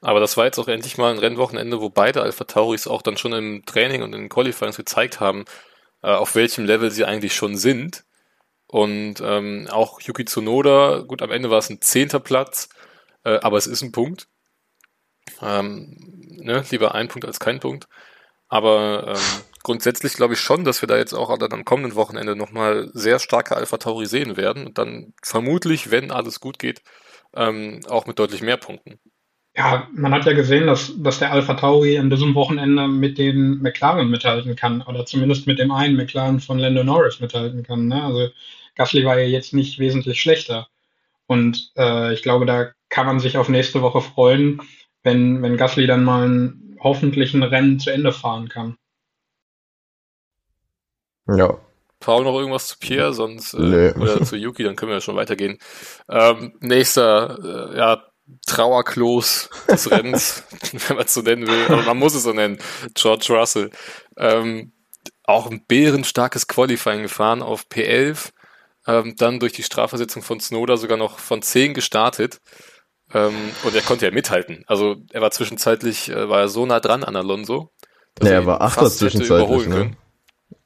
Aber 0.00 0.20
das 0.20 0.36
war 0.36 0.44
jetzt 0.44 0.58
auch 0.58 0.68
endlich 0.68 0.98
mal 0.98 1.12
ein 1.12 1.18
Rennwochenende, 1.18 1.80
wo 1.80 1.88
beide 1.90 2.22
Alpha 2.22 2.44
Tauris 2.44 2.86
auch 2.86 3.02
dann 3.02 3.16
schon 3.16 3.32
im 3.32 3.64
Training 3.64 4.02
und 4.02 4.14
in 4.14 4.22
den 4.22 4.28
Qualifyings 4.28 4.76
gezeigt 4.76 5.20
haben, 5.20 5.44
äh, 6.02 6.10
auf 6.10 6.34
welchem 6.34 6.64
Level 6.64 6.90
sie 6.90 7.04
eigentlich 7.04 7.34
schon 7.34 7.56
sind. 7.56 8.04
Und 8.68 9.20
ähm, 9.22 9.68
auch 9.70 10.00
Yuki 10.00 10.24
Tsunoda, 10.24 11.04
gut, 11.06 11.22
am 11.22 11.30
Ende 11.30 11.50
war 11.50 11.58
es 11.58 11.70
ein 11.70 11.80
zehnter 11.80 12.20
Platz, 12.20 12.68
äh, 13.24 13.38
aber 13.40 13.56
es 13.56 13.66
ist 13.66 13.82
ein 13.82 13.92
Punkt. 13.92 14.28
Ähm, 15.42 15.96
ne, 16.40 16.64
lieber 16.70 16.94
ein 16.94 17.08
Punkt 17.08 17.26
als 17.26 17.40
kein 17.40 17.60
Punkt. 17.60 17.88
Aber 18.48 19.08
ähm, 19.08 19.42
grundsätzlich 19.62 20.14
glaube 20.14 20.34
ich 20.34 20.40
schon, 20.40 20.64
dass 20.64 20.82
wir 20.82 20.86
da 20.86 20.96
jetzt 20.96 21.12
auch 21.12 21.36
dann 21.38 21.52
am 21.52 21.64
kommenden 21.64 21.96
Wochenende 21.96 22.36
nochmal 22.36 22.90
sehr 22.92 23.18
starke 23.18 23.56
Alpha 23.56 23.76
Tauri 23.78 24.06
sehen 24.06 24.36
werden 24.36 24.66
und 24.66 24.78
dann 24.78 25.12
vermutlich, 25.22 25.90
wenn 25.90 26.10
alles 26.10 26.40
gut 26.40 26.58
geht, 26.58 26.82
ähm, 27.34 27.80
auch 27.88 28.06
mit 28.06 28.18
deutlich 28.18 28.42
mehr 28.42 28.56
Punkten. 28.56 28.98
Ja, 29.56 29.88
man 29.92 30.12
hat 30.12 30.26
ja 30.26 30.34
gesehen, 30.34 30.66
dass, 30.66 30.92
dass 30.98 31.18
der 31.18 31.32
Alpha 31.32 31.54
Tauri 31.54 31.98
an 31.98 32.10
diesem 32.10 32.34
Wochenende 32.34 32.88
mit 32.88 33.16
den 33.16 33.62
McLaren 33.62 34.10
mithalten 34.10 34.54
kann 34.54 34.82
oder 34.82 35.06
zumindest 35.06 35.46
mit 35.46 35.58
dem 35.58 35.72
einen 35.72 35.96
McLaren 35.96 36.40
von 36.40 36.58
Lando 36.58 36.84
Norris 36.84 37.20
mithalten 37.20 37.62
kann. 37.62 37.88
Ne? 37.88 38.02
Also 38.02 38.28
Gasly 38.74 39.04
war 39.06 39.18
ja 39.18 39.26
jetzt 39.26 39.54
nicht 39.54 39.78
wesentlich 39.78 40.20
schlechter. 40.20 40.68
Und 41.26 41.72
äh, 41.76 42.12
ich 42.12 42.22
glaube, 42.22 42.44
da 42.44 42.70
kann 42.90 43.06
man 43.06 43.18
sich 43.18 43.38
auf 43.38 43.48
nächste 43.48 43.80
Woche 43.80 44.02
freuen, 44.02 44.60
wenn, 45.06 45.40
wenn 45.40 45.56
Gasly 45.56 45.86
dann 45.86 46.02
mal 46.02 46.28
ein, 46.28 46.76
hoffentlich 46.80 47.32
ein 47.32 47.44
Rennen 47.44 47.78
zu 47.78 47.90
Ende 47.90 48.12
fahren 48.12 48.48
kann. 48.48 48.76
Ja. 51.28 51.58
Paul 52.00 52.24
noch 52.24 52.36
irgendwas 52.36 52.66
zu 52.66 52.78
Pierre, 52.78 53.14
sonst 53.14 53.54
äh, 53.54 53.62
nee. 53.62 53.90
oder 53.92 54.22
zu 54.22 54.36
Yuki, 54.36 54.64
dann 54.64 54.74
können 54.74 54.90
wir 54.90 54.96
ja 54.96 55.00
schon 55.00 55.16
weitergehen. 55.16 55.58
Ähm, 56.08 56.54
nächster, 56.60 57.72
äh, 57.72 57.78
ja, 57.78 58.02
Trauerklos 58.46 59.48
des 59.70 59.90
Rennens, 59.90 60.42
wenn 60.88 60.96
man 60.96 61.06
es 61.06 61.14
so 61.14 61.22
nennen 61.22 61.46
will, 61.46 61.66
aber 61.68 61.82
man 61.82 61.98
muss 61.98 62.14
es 62.16 62.24
so 62.24 62.32
nennen. 62.32 62.58
George 62.94 63.26
Russell. 63.30 63.70
Ähm, 64.16 64.72
auch 65.22 65.48
ein 65.48 65.64
bärenstarkes 65.66 66.48
Qualifying 66.48 67.02
gefahren 67.02 67.42
auf 67.42 67.66
P11, 67.72 68.32
ähm, 68.88 69.14
dann 69.16 69.38
durch 69.38 69.52
die 69.52 69.62
Strafversetzung 69.62 70.22
von 70.22 70.40
Snowder 70.40 70.76
sogar 70.76 70.98
noch 70.98 71.20
von 71.20 71.42
10 71.42 71.74
gestartet. 71.74 72.40
Ähm, 73.14 73.34
und 73.62 73.74
er 73.74 73.82
konnte 73.82 74.06
ja 74.06 74.10
mithalten. 74.10 74.64
Also 74.66 74.96
er 75.10 75.20
war 75.20 75.30
zwischenzeitlich, 75.30 76.08
äh, 76.08 76.28
war 76.28 76.40
er 76.40 76.48
so 76.48 76.66
nah 76.66 76.80
dran 76.80 77.04
an 77.04 77.16
Alonso. 77.16 77.72
Dass 78.16 78.28
ja, 78.28 78.36
er 78.36 78.46
war 78.46 78.60
Achter 78.60 78.90
zwischenzeitlich. 78.90 79.66
Ne? 79.68 79.96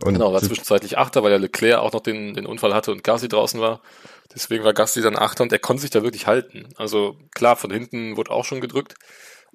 Und 0.03 0.15
genau, 0.15 0.33
war 0.33 0.41
zwischenzeitlich 0.41 0.99
Achter, 0.99 1.23
weil 1.23 1.33
ja 1.33 1.39
Leclerc 1.39 1.81
auch 1.81 1.93
noch 1.93 2.01
den, 2.01 2.35
den 2.35 2.47
Unfall 2.47 2.75
hatte 2.75 2.93
und 2.93 3.05
Gasly 3.05 3.29
draußen 3.29 3.61
war. 3.61 3.83
Deswegen 4.35 4.65
war 4.65 4.73
Gasly 4.73 5.03
dann 5.03 5.17
Achter 5.17 5.43
und 5.43 5.53
er 5.53 5.59
konnte 5.59 5.83
sich 5.83 5.91
da 5.91 6.03
wirklich 6.03 6.27
halten. 6.27 6.69
Also 6.77 7.17
klar, 7.35 7.57
von 7.57 7.71
hinten 7.71 8.17
wurde 8.17 8.31
auch 8.31 8.45
schon 8.45 8.61
gedrückt, 8.61 8.95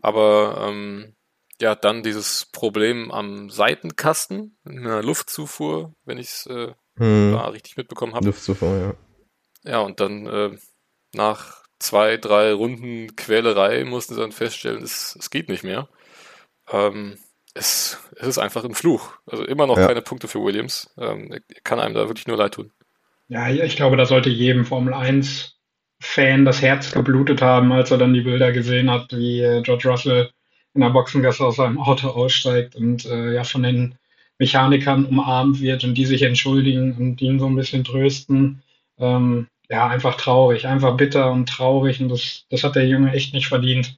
aber 0.01 0.68
ähm, 0.68 1.15
ja, 1.62 1.74
dann 1.74 2.04
dieses 2.04 2.46
Problem 2.51 3.12
am 3.12 3.50
Seitenkasten, 3.50 4.58
in 4.65 4.80
einer 4.80 5.01
Luftzufuhr, 5.01 5.94
wenn 6.04 6.18
ich 6.18 6.27
es 6.27 6.46
äh, 6.48 6.74
hm. 6.98 7.36
richtig 7.36 7.77
mitbekommen 7.77 8.13
habe. 8.13 8.25
Luftzufuhr, 8.25 8.77
ja. 8.77 9.72
Ja, 9.72 9.80
und 9.80 10.00
dann 10.00 10.27
äh, 10.27 10.58
nach 11.13 11.64
zwei, 11.79 12.17
drei 12.17 12.53
Runden 12.53 13.15
Quälerei 13.15 13.84
mussten 13.86 14.15
sie 14.15 14.22
dann 14.22 14.32
feststellen, 14.32 14.84
es, 14.84 15.17
es 15.20 15.29
geht 15.29 15.50
nicht 15.50 15.63
mehr. 15.63 15.89
Ähm, 16.72 17.17
es, 17.53 18.00
es 18.17 18.27
ist 18.27 18.38
einfach 18.38 18.63
ein 18.65 18.75
Fluch. 18.75 19.13
Also 19.25 19.46
immer 19.46 19.67
noch 19.67 19.77
ja. 19.77 19.88
keine 19.88 20.01
Punkte 20.01 20.27
für 20.27 20.44
Williams. 20.44 20.94
Ähm, 20.98 21.39
kann 21.63 21.79
einem 21.79 21.96
da 21.96 22.08
wirklich 22.08 22.27
nur 22.27 22.38
leid 22.38 22.53
tun. 22.53 22.72
Ja, 23.27 23.50
ich 23.50 23.75
glaube, 23.75 23.98
da 23.98 24.05
sollte 24.05 24.29
jedem 24.29 24.65
Formel 24.65 24.94
1 24.94 25.55
Fan 26.00 26.46
das 26.46 26.62
Herz 26.62 26.91
geblutet 26.91 27.41
haben, 27.41 27.72
als 27.72 27.89
er 27.89 27.98
dann 27.98 28.13
die 28.13 28.22
Bilder 28.22 28.51
gesehen 28.51 28.91
hat, 28.91 29.12
wie 29.12 29.41
äh, 29.41 29.62
George 29.62 29.89
Russell 29.89 30.29
in 30.74 30.82
der 30.82 30.89
Boxengasse 30.89 31.46
aus 31.46 31.55
seinem 31.55 31.79
Auto 31.79 32.10
aussteigt 32.10 32.75
und 32.75 33.05
äh, 33.05 33.34
ja 33.34 33.44
von 33.46 33.63
den 33.63 33.96
Mechanikern 34.38 35.05
umarmt 35.05 35.62
wird 35.62 35.86
und 35.86 35.96
die 35.96 36.05
sich 36.05 36.22
entschuldigen 36.24 36.98
und 36.98 37.22
ihn 37.22 37.39
so 37.39 37.48
ein 37.48 37.55
bisschen 37.55 37.86
trösten. 37.86 38.62
Ähm, 39.00 39.48
ja, 39.69 39.88
einfach 39.88 40.15
traurig, 40.15 40.67
einfach 40.67 40.95
bitter 40.98 41.31
und 41.31 41.50
traurig 41.50 42.01
und 42.01 42.10
das, 42.10 42.45
das 42.50 42.63
hat 42.63 42.75
der 42.75 42.88
Junge 42.88 43.13
echt 43.13 43.34
nicht 43.34 43.48
verdient. 43.48 43.98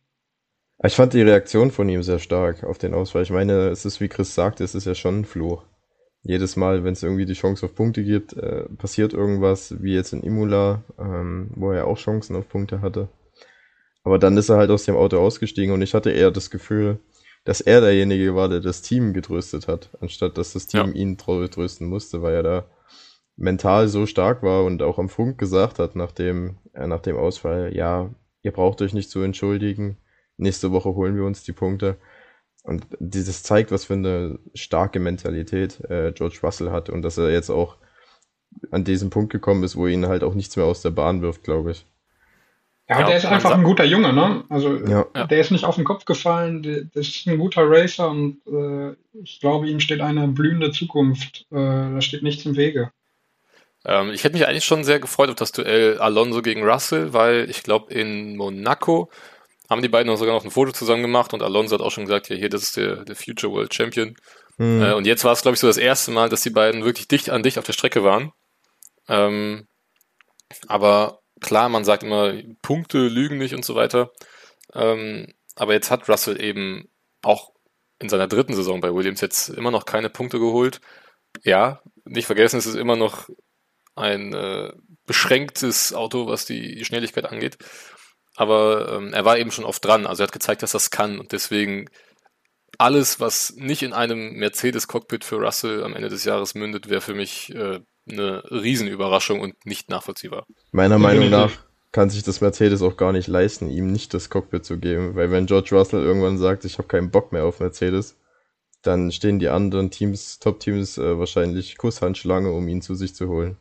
Ich 0.83 0.93
fand 0.93 1.13
die 1.13 1.21
Reaktion 1.21 1.71
von 1.71 1.89
ihm 1.89 2.03
sehr 2.03 2.19
stark 2.19 2.63
auf 2.63 2.77
den 2.77 2.93
Ausfall. 2.93 3.23
Ich 3.23 3.31
meine, 3.31 3.69
es 3.69 3.85
ist, 3.85 3.99
wie 3.99 4.07
Chris 4.07 4.35
sagt, 4.35 4.61
es 4.61 4.75
ist 4.75 4.85
ja 4.85 4.93
schon 4.93 5.21
ein 5.21 5.25
Fluch. 5.25 5.63
jedes 6.23 6.55
Mal, 6.55 6.83
wenn 6.83 6.93
es 6.93 7.03
irgendwie 7.03 7.25
die 7.25 7.33
Chance 7.33 7.65
auf 7.65 7.73
Punkte 7.73 8.03
gibt, 8.03 8.33
äh, 8.33 8.63
passiert 8.77 9.13
irgendwas, 9.13 9.81
wie 9.81 9.93
jetzt 9.93 10.13
in 10.13 10.23
Imola, 10.23 10.83
ähm, 10.99 11.49
wo 11.55 11.71
er 11.71 11.87
auch 11.87 11.97
Chancen 11.97 12.35
auf 12.35 12.49
Punkte 12.49 12.81
hatte. 12.81 13.07
Aber 14.03 14.19
dann 14.19 14.37
ist 14.37 14.49
er 14.49 14.57
halt 14.57 14.69
aus 14.69 14.85
dem 14.85 14.95
Auto 14.95 15.19
ausgestiegen 15.19 15.73
und 15.73 15.81
ich 15.81 15.93
hatte 15.93 16.11
eher 16.11 16.31
das 16.31 16.49
Gefühl, 16.49 16.99
dass 17.43 17.61
er 17.61 17.81
derjenige 17.81 18.35
war, 18.35 18.49
der 18.49 18.59
das 18.59 18.81
Team 18.81 19.13
getröstet 19.13 19.67
hat, 19.67 19.89
anstatt 20.01 20.37
dass 20.37 20.53
das 20.53 20.67
Team 20.67 20.87
ja. 20.87 20.93
ihn 20.93 21.17
trösten 21.17 21.87
musste, 21.87 22.21
weil 22.21 22.35
er 22.35 22.43
da 22.43 22.65
mental 23.37 23.87
so 23.87 24.05
stark 24.05 24.43
war 24.43 24.65
und 24.65 24.81
auch 24.81 24.99
am 24.99 25.09
Funk 25.09 25.37
gesagt 25.37 25.79
hat, 25.79 25.95
nachdem, 25.95 26.57
äh, 26.73 26.87
nach 26.87 27.01
dem 27.01 27.15
Ausfall, 27.15 27.75
ja, 27.75 28.09
ihr 28.41 28.51
braucht 28.51 28.81
euch 28.81 28.93
nicht 28.93 29.09
zu 29.09 29.21
entschuldigen, 29.21 29.97
nächste 30.37 30.71
Woche 30.71 30.93
holen 30.95 31.15
wir 31.15 31.23
uns 31.23 31.43
die 31.43 31.53
Punkte. 31.53 31.97
Und 32.63 32.85
dieses 32.99 33.43
zeigt, 33.43 33.71
was 33.71 33.85
für 33.85 33.93
eine 33.93 34.39
starke 34.53 34.99
Mentalität 34.99 35.79
äh, 35.89 36.11
George 36.11 36.39
Russell 36.43 36.71
hat 36.71 36.89
und 36.89 37.01
dass 37.01 37.17
er 37.17 37.31
jetzt 37.31 37.49
auch 37.49 37.77
an 38.71 38.83
diesen 38.83 39.09
Punkt 39.09 39.31
gekommen 39.31 39.63
ist, 39.63 39.77
wo 39.77 39.87
ihn 39.87 40.07
halt 40.07 40.23
auch 40.23 40.33
nichts 40.33 40.57
mehr 40.57 40.65
aus 40.65 40.81
der 40.81 40.89
Bahn 40.89 41.21
wirft, 41.21 41.43
glaube 41.43 41.71
ich. 41.71 41.85
Ja, 42.89 43.01
ja 43.01 43.07
der 43.07 43.17
ist 43.17 43.25
einfach 43.25 43.51
ein 43.51 43.63
guter 43.63 43.85
Junge, 43.85 44.13
ne? 44.13 44.43
Also 44.49 44.75
ja. 44.85 45.05
der 45.27 45.39
ist 45.39 45.51
nicht 45.51 45.65
auf 45.65 45.75
den 45.75 45.83
Kopf 45.83 46.05
gefallen, 46.05 46.63
der, 46.63 46.85
der 46.85 47.01
ist 47.01 47.27
ein 47.27 47.37
guter 47.37 47.69
Racer 47.69 48.09
und 48.09 48.39
äh, 48.47 48.95
ich 49.21 49.39
glaube, 49.39 49.69
ihm 49.69 49.79
steht 49.79 50.01
eine 50.01 50.27
blühende 50.27 50.71
Zukunft. 50.71 51.45
Äh, 51.51 51.55
da 51.55 52.01
steht 52.01 52.23
nichts 52.23 52.45
im 52.45 52.55
Wege. 52.55 52.91
Ähm, 53.87 54.11
ich 54.11 54.23
hätte 54.23 54.35
mich 54.35 54.45
eigentlich 54.45 54.65
schon 54.65 54.83
sehr 54.83 54.99
gefreut 54.99 55.29
auf 55.29 55.35
das 55.35 55.53
Duell 55.53 55.97
Alonso 55.99 56.41
gegen 56.41 56.63
Russell, 56.63 57.13
weil 57.13 57.49
ich 57.49 57.63
glaube, 57.63 57.91
in 57.93 58.35
Monaco 58.35 59.09
haben 59.69 59.81
die 59.81 59.89
beiden 59.89 60.15
sogar 60.17 60.35
noch 60.35 60.43
ein 60.43 60.51
Foto 60.51 60.71
zusammen 60.73 61.01
gemacht 61.01 61.33
und 61.33 61.41
Alonso 61.41 61.75
hat 61.75 61.81
auch 61.81 61.91
schon 61.91 62.05
gesagt, 62.05 62.29
ja, 62.29 62.35
hier, 62.35 62.49
das 62.49 62.63
ist 62.63 62.77
der, 62.77 63.05
der 63.05 63.15
Future 63.15 63.51
World 63.51 63.73
Champion. 63.73 64.15
Mhm. 64.57 64.83
Äh, 64.83 64.93
und 64.93 65.07
jetzt 65.07 65.23
war 65.23 65.31
es, 65.31 65.41
glaube 65.41 65.55
ich, 65.55 65.59
so 65.59 65.67
das 65.67 65.77
erste 65.77 66.11
Mal, 66.11 66.29
dass 66.29 66.41
die 66.41 66.49
beiden 66.49 66.83
wirklich 66.83 67.07
dicht 67.07 67.29
an 67.29 67.43
dicht 67.43 67.57
auf 67.57 67.65
der 67.65 67.73
Strecke 67.73 68.03
waren. 68.03 68.31
Ähm, 69.07 69.67
aber 70.67 71.19
klar, 71.39 71.69
man 71.69 71.85
sagt 71.85 72.03
immer, 72.03 72.33
Punkte 72.61 73.07
lügen 73.07 73.37
nicht 73.37 73.55
und 73.55 73.63
so 73.63 73.75
weiter. 73.75 74.11
Ähm, 74.73 75.33
aber 75.55 75.73
jetzt 75.73 75.91
hat 75.91 76.09
Russell 76.09 76.41
eben 76.41 76.89
auch 77.23 77.51
in 77.99 78.09
seiner 78.09 78.27
dritten 78.27 78.53
Saison 78.53 78.81
bei 78.81 78.93
Williams 78.93 79.21
jetzt 79.21 79.49
immer 79.49 79.71
noch 79.71 79.85
keine 79.85 80.09
Punkte 80.09 80.39
geholt. 80.39 80.81
Ja, 81.43 81.81
nicht 82.05 82.25
vergessen, 82.25 82.57
es 82.57 82.65
ist 82.65 82.75
immer 82.75 82.95
noch 82.95 83.29
ein 83.97 84.33
äh, 84.33 84.71
beschränktes 85.05 85.93
Auto, 85.93 86.27
was 86.27 86.45
die, 86.45 86.83
Schnelligkeit 86.85 87.25
angeht 87.25 87.57
aber 88.37 88.97
ähm, 88.97 89.13
er 89.13 89.25
war 89.25 89.39
eben 89.39 89.51
schon 89.51 89.65
oft 89.65 89.83
dran. 89.83 90.05
Also 90.05 90.21
er 90.21 90.27
hat 90.27 90.31
gezeigt, 90.31 90.61
dass 90.61 90.71
das 90.71 90.91
kann 90.91 91.19
und 91.19 91.31
deswegen 91.31 91.89
alles, 92.77 93.19
was 93.19 93.55
nicht 93.57 93.81
in 93.81 93.93
einem 93.93 94.33
Mercedes-Cockpit 94.33 95.23
für 95.23 95.37
Russell 95.37 95.83
am 95.83 95.95
Ende 95.95 96.09
des 96.09 96.23
Jahres 96.23 96.53
mündet, 96.53 96.87
wäre 96.87 97.01
für 97.01 97.15
mich 97.15 97.53
äh, 97.55 97.79
eine 98.07 98.43
Riesenüberraschung 98.51 99.39
und 99.41 99.65
nicht 99.65 99.89
nachvollziehbar. 99.89 100.45
Meiner 100.71 100.99
Meinung 100.99 101.31
nach 101.31 101.51
kann 101.91 102.11
sich 102.11 102.21
das 102.21 102.39
Mercedes 102.39 102.83
auch 102.83 102.95
gar 102.95 103.11
nicht 103.11 103.27
leisten, 103.27 103.71
ihm 103.71 103.91
nicht 103.91 104.13
das 104.13 104.29
Cockpit 104.29 104.63
zu 104.63 104.77
geben, 104.77 105.15
weil 105.15 105.31
wenn 105.31 105.47
George 105.47 105.69
Russell 105.71 106.03
irgendwann 106.03 106.37
sagt, 106.37 106.63
ich 106.63 106.77
habe 106.77 106.87
keinen 106.87 107.09
Bock 107.09 107.31
mehr 107.31 107.45
auf 107.45 107.59
Mercedes, 107.59 108.19
dann 108.83 109.11
stehen 109.11 109.39
die 109.39 109.49
anderen 109.49 109.89
Teams, 109.89 110.37
Top-Teams 110.37 110.99
äh, 110.99 111.17
wahrscheinlich 111.17 111.79
Kusshandschlange, 111.79 112.51
um 112.51 112.67
ihn 112.67 112.83
zu 112.83 112.93
sich 112.93 113.15
zu 113.15 113.27
holen. 113.27 113.57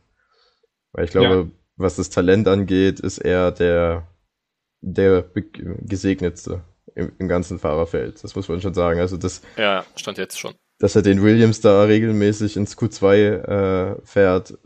Weil 0.96 1.04
ich 1.04 1.10
glaube, 1.10 1.34
ja. 1.34 1.46
was 1.76 1.96
das 1.96 2.08
Talent 2.08 2.48
angeht, 2.48 3.00
ist 3.00 3.18
er 3.18 3.52
der 3.52 4.08
der 4.80 5.24
gesegnetste 5.34 6.62
im, 6.94 7.12
im, 7.18 7.28
ganzen 7.28 7.58
Fahrerfeld. 7.58 8.22
Das 8.24 8.34
muss 8.34 8.48
man 8.48 8.62
schon 8.62 8.72
sagen. 8.72 8.98
Also 9.00 9.18
das. 9.18 9.42
Ja, 9.58 9.84
stand 9.94 10.16
jetzt 10.16 10.38
schon. 10.38 10.54
Dass 10.78 10.96
er 10.96 11.02
den 11.02 11.22
Williams 11.22 11.60
da 11.60 11.82
regelmäßig 11.82 12.56
ins 12.56 12.78
Q2 12.78 13.14
äh, 13.14 13.96
fährt, 14.04 14.56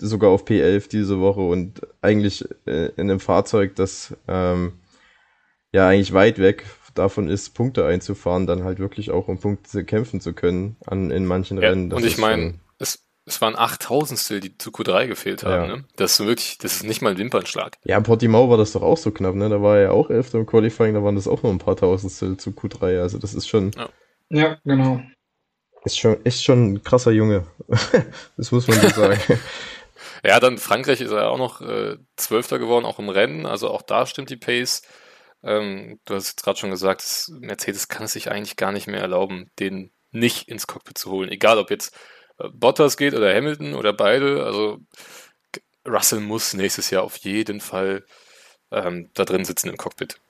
sogar 0.00 0.30
auf 0.30 0.44
P11 0.44 0.88
diese 0.88 1.18
Woche 1.18 1.40
und 1.40 1.80
eigentlich 2.02 2.44
äh, 2.66 2.90
in 2.96 3.10
einem 3.10 3.20
Fahrzeug, 3.20 3.74
das 3.74 4.16
ähm, 4.28 4.74
ja 5.72 5.88
eigentlich 5.88 6.12
weit 6.12 6.38
weg 6.38 6.66
davon 6.94 7.28
ist, 7.28 7.50
Punkte 7.50 7.84
einzufahren, 7.84 8.46
dann 8.46 8.62
halt 8.62 8.78
wirklich 8.78 9.10
auch 9.10 9.26
um 9.26 9.38
Punkte 9.38 9.84
kämpfen 9.84 10.20
zu 10.20 10.34
können 10.34 10.76
an, 10.86 11.10
in 11.10 11.26
manchen 11.26 11.60
ja, 11.60 11.70
Rennen. 11.70 11.92
und 11.92 12.04
ich 12.04 12.18
meine, 12.18 12.54
es, 13.28 13.40
waren 13.40 13.56
Achttausendstel, 13.56 14.40
die 14.40 14.56
zu 14.56 14.70
Q3 14.70 15.06
gefehlt 15.06 15.44
haben. 15.44 15.68
Ja. 15.68 15.76
Ne? 15.76 15.84
Das 15.96 16.18
ist 16.18 16.26
wirklich, 16.26 16.58
das 16.58 16.76
ist 16.76 16.84
nicht 16.84 17.02
mal 17.02 17.10
ein 17.10 17.18
Wimpernschlag. 17.18 17.76
Ja, 17.84 17.96
in 17.96 18.02
Portimao 18.02 18.50
war 18.50 18.56
das 18.56 18.72
doch 18.72 18.82
auch 18.82 18.96
so 18.96 19.10
knapp, 19.10 19.34
ne? 19.34 19.48
Da 19.48 19.62
war 19.62 19.76
er 19.76 19.82
ja 19.82 19.90
auch 19.90 20.10
Elfter 20.10 20.38
im 20.38 20.46
Qualifying, 20.46 20.94
da 20.94 21.02
waren 21.02 21.14
das 21.14 21.28
auch 21.28 21.42
nur 21.42 21.52
ein 21.52 21.58
paar 21.58 21.76
Tausendstel 21.76 22.36
zu 22.36 22.50
Q3. 22.50 23.00
Also 23.00 23.18
das 23.18 23.34
ist 23.34 23.48
schon. 23.48 23.72
Ja, 23.76 23.88
ja 24.30 24.56
genau. 24.64 25.00
Ist 25.84 25.98
schon, 25.98 26.20
ist 26.24 26.44
schon 26.44 26.72
ein 26.72 26.82
krasser 26.82 27.12
Junge. 27.12 27.46
das 28.36 28.50
muss 28.52 28.66
man 28.66 28.80
so 28.80 28.88
sagen. 28.88 29.20
ja, 30.24 30.40
dann 30.40 30.58
Frankreich 30.58 31.00
ist 31.00 31.12
er 31.12 31.30
auch 31.30 31.38
noch 31.38 31.60
äh, 31.60 31.96
Zwölfter 32.16 32.58
geworden, 32.58 32.84
auch 32.84 32.98
im 32.98 33.08
Rennen. 33.08 33.46
Also 33.46 33.70
auch 33.70 33.82
da 33.82 34.06
stimmt 34.06 34.30
die 34.30 34.36
Pace. 34.36 34.82
Ähm, 35.42 36.00
du 36.04 36.14
hast 36.14 36.28
jetzt 36.28 36.42
gerade 36.42 36.58
schon 36.58 36.70
gesagt, 36.70 37.30
Mercedes 37.40 37.88
kann 37.88 38.04
es 38.04 38.12
sich 38.12 38.30
eigentlich 38.30 38.56
gar 38.56 38.72
nicht 38.72 38.88
mehr 38.88 39.00
erlauben, 39.00 39.50
den 39.58 39.92
nicht 40.10 40.48
ins 40.48 40.66
Cockpit 40.66 40.98
zu 40.98 41.10
holen. 41.10 41.30
Egal 41.30 41.58
ob 41.58 41.70
jetzt 41.70 41.96
Bottas 42.38 42.96
geht 42.96 43.14
oder 43.14 43.34
Hamilton 43.34 43.74
oder 43.74 43.92
beide. 43.92 44.44
Also 44.44 44.78
Russell 45.86 46.20
muss 46.20 46.54
nächstes 46.54 46.90
Jahr 46.90 47.02
auf 47.02 47.16
jeden 47.18 47.60
Fall 47.60 48.04
ähm, 48.70 49.10
da 49.14 49.24
drin 49.24 49.44
sitzen 49.44 49.68
im 49.68 49.76
Cockpit. 49.76 50.20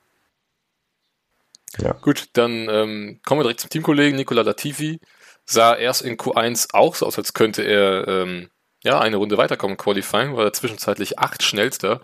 Ja. 1.79 1.93
Gut, 1.93 2.29
dann 2.33 2.69
ähm, 2.71 3.21
kommen 3.25 3.41
wir 3.41 3.45
direkt 3.45 3.61
zum 3.61 3.71
Teamkollegen 3.71 4.17
Nicola 4.17 4.43
Latifi. 4.43 5.01
Sah 5.45 5.75
erst 5.75 6.03
in 6.03 6.17
Q1 6.17 6.69
auch 6.73 6.95
so 6.95 7.07
aus, 7.07 7.19
als 7.19 7.35
könnte 7.35 7.63
er 7.63 8.09
ähm, 8.09 8.51
ja 8.83 9.01
eine 9.01 9.17
Runde 9.17 9.39
weiterkommen 9.39 9.77
Qualifying, 9.77 10.37
war 10.37 10.45
er 10.45 10.53
zwischenzeitlich 10.53 11.19
acht 11.19 11.43
schnellster. 11.43 12.01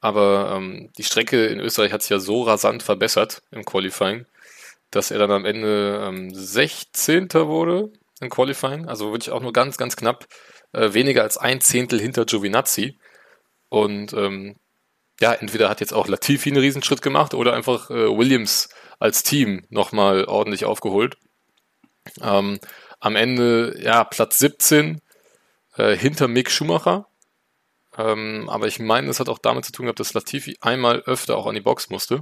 Aber 0.00 0.52
ähm, 0.56 0.90
die 0.96 1.04
Strecke 1.04 1.46
in 1.46 1.58
Österreich 1.60 1.92
hat 1.92 2.02
sich 2.02 2.10
ja 2.10 2.18
so 2.18 2.42
rasant 2.42 2.82
verbessert 2.82 3.42
im 3.50 3.64
Qualifying, 3.64 4.26
dass 4.90 5.10
er 5.10 5.18
dann 5.18 5.30
am 5.30 5.44
Ende 5.44 6.04
ähm, 6.06 6.34
16. 6.34 7.32
wurde 7.34 7.90
im 8.20 8.30
Qualifying, 8.30 8.86
also 8.86 9.12
wirklich 9.12 9.30
auch 9.30 9.40
nur 9.40 9.52
ganz, 9.52 9.76
ganz 9.76 9.96
knapp 9.96 10.26
äh, 10.72 10.92
weniger 10.92 11.22
als 11.22 11.38
ein 11.38 11.60
Zehntel 11.60 12.00
hinter 12.00 12.24
Giovinazzi. 12.24 12.98
Und 13.68 14.12
ähm, 14.12 14.56
ja, 15.20 15.32
entweder 15.32 15.68
hat 15.68 15.80
jetzt 15.80 15.92
auch 15.92 16.08
Latifi 16.08 16.50
einen 16.50 16.60
Riesenschritt 16.60 17.02
gemacht 17.02 17.34
oder 17.34 17.54
einfach 17.54 17.90
äh, 17.90 18.16
Williams 18.16 18.68
als 18.98 19.22
Team 19.22 19.66
nochmal 19.68 20.24
ordentlich 20.24 20.64
aufgeholt. 20.64 21.16
Ähm, 22.20 22.58
am 23.00 23.16
Ende, 23.16 23.78
ja, 23.80 24.04
Platz 24.04 24.38
17 24.38 25.00
äh, 25.76 25.96
hinter 25.96 26.28
Mick 26.28 26.50
Schumacher. 26.50 27.06
Ähm, 27.96 28.48
aber 28.48 28.66
ich 28.66 28.78
meine, 28.78 29.08
das 29.08 29.20
hat 29.20 29.28
auch 29.28 29.38
damit 29.38 29.64
zu 29.64 29.72
tun 29.72 29.86
gehabt, 29.86 30.00
dass 30.00 30.14
Latifi 30.14 30.56
einmal 30.60 31.00
öfter 31.00 31.36
auch 31.36 31.46
an 31.46 31.54
die 31.54 31.60
Box 31.60 31.90
musste. 31.90 32.20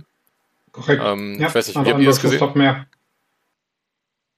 Korrekt. 0.72 1.02
Ähm, 1.04 1.38
ja, 1.40 1.48
ich 1.48 1.54
weiß 1.54 1.68
nicht, 1.68 1.84
wie 1.84 1.90
habt 1.90 2.00
ihr 2.00 2.06
das 2.06 2.20
gesehen? 2.20 2.52
Mehr. 2.54 2.86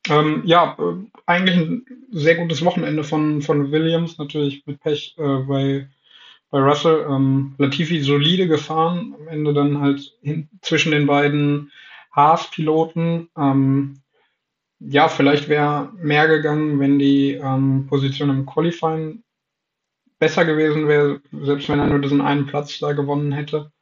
Ähm, 0.09 0.43
ja, 0.45 0.77
äh, 0.79 0.95
eigentlich 1.27 1.57
ein 1.57 1.87
sehr 2.11 2.37
gutes 2.37 2.65
Wochenende 2.65 3.05
von, 3.05 3.43
von 3.43 3.71
Williams, 3.71 4.19
natürlich 4.19 4.65
mit 4.67 4.81
Pech 4.81 5.15
äh, 5.19 5.39
bei, 5.39 5.89
bei 6.51 6.61
Russell. 6.61 7.07
Ähm, 7.09 7.55
Latifi 7.59 8.01
solide 8.01 8.49
gefahren, 8.49 9.15
am 9.19 9.29
Ende 9.29 9.53
dann 9.53 9.81
halt 9.81 10.17
hin, 10.23 10.49
zwischen 10.63 10.93
den 10.93 11.07
beiden 11.07 11.73
Haas-Piloten. 12.13 13.29
Ähm, 13.37 14.01
ja, 14.81 15.09
vielleicht 15.09 15.49
wäre 15.49 15.93
mehr 15.97 16.29
gegangen, 16.29 16.79
wenn 16.79 16.99
die 16.99 17.33
ähm, 17.33 17.87
Position 17.89 18.31
im 18.31 18.47
Qualifying 18.47 19.23
besser 20.19 20.45
gewesen 20.45 20.89
wäre, 20.89 21.21
selbst 21.33 21.69
wenn 21.69 21.79
er 21.79 21.87
nur 21.87 22.01
diesen 22.01 22.21
einen 22.21 22.47
Platz 22.47 22.79
da 22.79 22.93
gewonnen 22.93 23.33
hätte. 23.33 23.73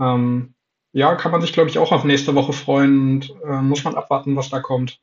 Ähm, 0.00 0.54
ja, 0.92 1.14
kann 1.14 1.32
man 1.32 1.40
sich, 1.40 1.52
glaube 1.52 1.70
ich, 1.70 1.78
auch 1.78 1.92
auf 1.92 2.04
nächste 2.04 2.34
Woche 2.34 2.52
freuen 2.52 2.98
und 2.98 3.34
äh, 3.44 3.62
muss 3.62 3.84
man 3.84 3.94
abwarten, 3.94 4.36
was 4.36 4.50
da 4.50 4.60
kommt. 4.60 5.00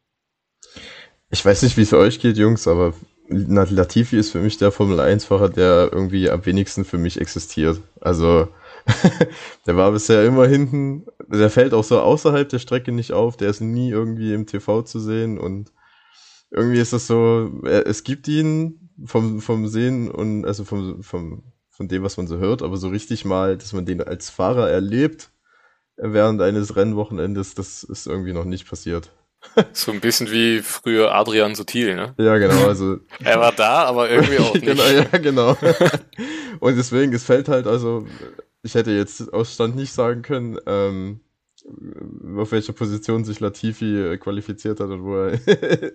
Ich 1.29 1.43
weiß 1.43 1.63
nicht, 1.63 1.77
wie 1.77 1.81
es 1.81 1.89
für 1.89 1.97
euch 1.97 2.19
geht, 2.19 2.37
Jungs, 2.37 2.67
aber 2.67 2.93
Latifi 3.27 4.17
ist 4.17 4.31
für 4.31 4.39
mich 4.39 4.57
der 4.57 4.71
Formel 4.71 4.99
1-Fahrer, 4.99 5.49
der 5.49 5.89
irgendwie 5.91 6.29
am 6.29 6.45
wenigsten 6.45 6.85
für 6.85 6.97
mich 6.97 7.19
existiert. 7.19 7.81
Also, 7.99 8.47
der 9.65 9.75
war 9.75 9.91
bisher 9.91 10.25
immer 10.25 10.47
hinten, 10.47 11.05
der 11.27 11.49
fällt 11.49 11.73
auch 11.73 11.83
so 11.83 11.99
außerhalb 11.99 12.47
der 12.47 12.59
Strecke 12.59 12.93
nicht 12.93 13.11
auf, 13.11 13.35
der 13.35 13.49
ist 13.49 13.59
nie 13.59 13.89
irgendwie 13.89 14.33
im 14.33 14.45
TV 14.45 14.83
zu 14.83 14.99
sehen 14.99 15.37
und 15.37 15.73
irgendwie 16.49 16.79
ist 16.79 16.93
das 16.93 17.07
so, 17.07 17.61
es 17.65 18.05
gibt 18.05 18.29
ihn 18.29 18.89
vom, 19.03 19.41
vom 19.41 19.67
Sehen 19.67 20.09
und 20.09 20.45
also 20.45 20.63
vom, 20.63 21.03
vom, 21.03 21.43
von 21.69 21.87
dem, 21.89 22.03
was 22.03 22.15
man 22.15 22.27
so 22.27 22.37
hört, 22.37 22.61
aber 22.61 22.77
so 22.77 22.87
richtig 22.87 23.25
mal, 23.25 23.57
dass 23.57 23.73
man 23.73 23.85
den 23.85 24.01
als 24.01 24.29
Fahrer 24.29 24.69
erlebt 24.69 25.31
während 25.97 26.41
eines 26.41 26.77
Rennwochenendes, 26.77 27.55
das 27.55 27.83
ist 27.83 28.07
irgendwie 28.07 28.33
noch 28.33 28.45
nicht 28.45 28.69
passiert. 28.69 29.11
So 29.73 29.91
ein 29.91 29.99
bisschen 29.99 30.31
wie 30.31 30.59
früher 30.59 31.13
Adrian 31.13 31.55
Sutil, 31.55 31.95
ne? 31.95 32.13
Ja, 32.17 32.37
genau. 32.37 32.67
Also 32.67 32.99
er 33.23 33.39
war 33.39 33.51
da, 33.51 33.83
aber 33.85 34.09
irgendwie 34.09 34.39
auch 34.39 34.53
nicht. 34.53 34.65
genau, 34.65 34.83
ja, 34.83 35.17
genau. 35.17 35.57
Und 36.59 36.75
deswegen, 36.77 37.13
es 37.13 37.23
fällt 37.23 37.47
halt, 37.47 37.67
also, 37.67 38.05
ich 38.63 38.75
hätte 38.75 38.91
jetzt 38.91 39.33
aus 39.33 39.53
Stand 39.53 39.75
nicht 39.75 39.93
sagen 39.93 40.21
können, 40.21 40.57
ähm, 40.65 41.19
auf 42.37 42.51
welcher 42.51 42.73
Position 42.73 43.25
sich 43.25 43.39
Latifi 43.39 44.13
äh, 44.13 44.17
qualifiziert 44.17 44.79
hat 44.79 44.89
und 44.89 45.03
wo 45.03 45.15
er 45.17 45.33
äh, 45.43 45.93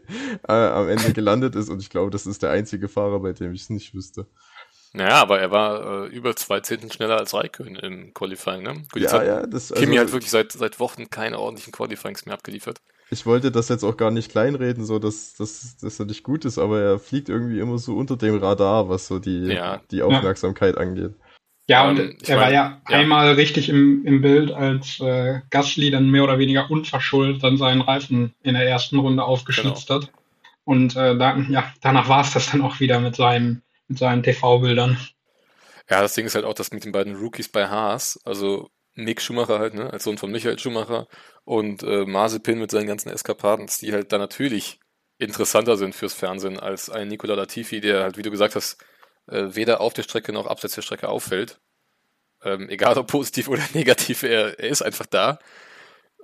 am 0.49 0.88
Ende 0.88 1.12
gelandet 1.12 1.56
ist. 1.56 1.71
Und 1.71 1.80
ich 1.80 1.90
glaube, 1.90 2.11
das 2.11 2.26
ist 2.26 2.42
der 2.42 2.50
einzige 2.50 2.88
Fahrer, 2.88 3.21
bei 3.21 3.32
dem 3.32 3.52
ich 3.52 3.62
es 3.62 3.71
nicht 3.71 3.94
wüsste. 3.94 4.26
Naja, 4.94 5.23
aber 5.23 5.40
er 5.40 5.50
war 5.50 6.04
äh, 6.04 6.06
über 6.09 6.37
zwei 6.37 6.61
Zehnten 6.61 6.90
schneller 6.90 7.16
als 7.16 7.32
Raikön 7.32 7.76
im 7.76 8.12
Qualifying, 8.12 8.62
ne? 8.62 8.82
Gut, 8.92 9.02
ja, 9.02 9.23
ja, 9.23 9.47
das, 9.47 9.73
also, 9.73 9.82
Kimi 9.82 9.97
hat 9.97 10.12
wirklich 10.12 10.30
seit, 10.30 10.52
seit 10.52 10.78
Wochen 10.80 11.09
keine 11.09 11.38
ordentlichen 11.38 11.73
Qualifyings 11.73 12.26
mehr 12.26 12.35
abgeliefert. 12.35 12.82
Ich 13.12 13.26
wollte 13.26 13.52
das 13.52 13.69
jetzt 13.69 13.85
auch 13.85 13.97
gar 13.97 14.11
nicht 14.11 14.31
kleinreden, 14.31 14.85
so 14.85 14.99
dass, 14.99 15.35
dass, 15.35 15.76
dass 15.76 16.00
er 16.00 16.07
nicht 16.07 16.23
gut 16.23 16.45
ist, 16.47 16.59
aber 16.59 16.81
er 16.81 16.99
fliegt 16.99 17.28
irgendwie 17.28 17.61
immer 17.61 17.78
so 17.78 17.95
unter 17.95 18.16
dem 18.16 18.38
Radar, 18.38 18.88
was 18.88 19.07
so 19.07 19.19
die, 19.19 19.49
ja. 19.49 19.83
die 19.90 20.02
Aufmerksamkeit 20.02 20.76
ja. 20.76 20.81
angeht. 20.81 21.14
Ja, 21.69 21.88
und 21.88 21.99
ähm, 22.00 22.16
er 22.26 22.37
mein, 22.37 22.45
war 22.45 22.52
ja, 22.52 22.83
ja, 22.88 22.97
einmal 22.97 23.35
richtig 23.35 23.69
im, 23.69 24.04
im 24.07 24.23
Bild, 24.23 24.50
als 24.50 24.99
äh, 25.00 25.40
Gasly 25.50 25.90
dann 25.90 26.11
mehr 26.11 26.25
oder 26.25 26.38
weniger 26.38 26.71
unverschuldet 26.71 27.42
dann 27.42 27.59
seinen 27.59 27.83
Reifen 27.83 28.35
in 28.42 28.54
der 28.54 28.66
ersten 28.66 28.99
Runde 28.99 29.23
aufgeschnitzt 29.23 29.88
genau. 29.88 30.00
hat. 30.00 30.12
Und 30.64 30.97
äh, 30.97 31.16
dann, 31.16 31.52
ja, 31.52 31.71
danach 31.83 32.09
war 32.09 32.23
es 32.23 32.33
das 32.33 32.50
dann 32.50 32.62
auch 32.62 32.81
wieder 32.81 32.99
mit 32.99 33.14
seinem 33.16 33.62
mit 33.88 33.99
seinen 33.99 34.23
TV-Bildern. 34.23 34.97
Ja, 35.90 36.00
das 36.00 36.14
Ding 36.14 36.25
ist 36.25 36.35
halt 36.35 36.47
auch, 36.47 36.54
dass 36.54 36.73
mit 36.73 36.85
den 36.85 36.92
beiden 36.92 37.16
Rookies 37.16 37.50
bei 37.50 37.69
Haas, 37.69 38.19
also 38.25 38.71
Nick 38.94 39.20
Schumacher 39.20 39.58
halt, 39.58 39.75
ne, 39.75 39.92
als 39.92 40.04
Sohn 40.04 40.18
von 40.18 40.30
Michael 40.30 40.58
Schumacher 40.58 41.08
und 41.44 41.82
äh, 41.82 42.04
Mazepin 42.04 42.58
mit 42.58 42.70
seinen 42.70 42.87
ganzen 42.87 43.11
Eskapaden, 43.11 43.68
die 43.80 43.92
halt 43.92 44.12
da 44.12 44.18
natürlich 44.18 44.80
interessanter 45.18 45.76
sind 45.76 45.94
fürs 45.94 46.14
Fernsehen 46.14 46.58
als 46.58 46.90
ein 46.90 47.08
Nicola 47.08 47.34
Latifi, 47.34 47.80
der 47.80 48.02
halt, 48.02 48.16
wie 48.16 48.22
du 48.22 48.30
gesagt 48.30 48.56
hast, 48.56 48.84
äh, 49.28 49.49
weder 49.50 49.80
auf 49.80 49.94
der 49.94 50.02
Strecke 50.02 50.32
noch 50.32 50.46
abseits 50.46 50.75
der 50.75 50.82
Strecke 50.82 51.08
auffällt. 51.08 51.61
Ähm, 52.44 52.68
egal 52.68 52.99
ob 52.99 53.06
positiv 53.06 53.49
oder 53.49 53.62
negativ, 53.75 54.22
er, 54.22 54.58
er 54.58 54.68
ist 54.68 54.82
einfach 54.82 55.06
da. 55.06 55.38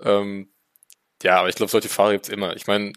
Ähm, 0.03 0.51
ja, 1.23 1.39
aber 1.39 1.49
ich 1.49 1.57
glaube, 1.57 1.71
solche 1.71 1.89
Fahrer 1.89 2.13
gibt 2.13 2.27
es 2.27 2.33
immer. 2.33 2.55
Ich 2.57 2.67
meine, 2.67 2.93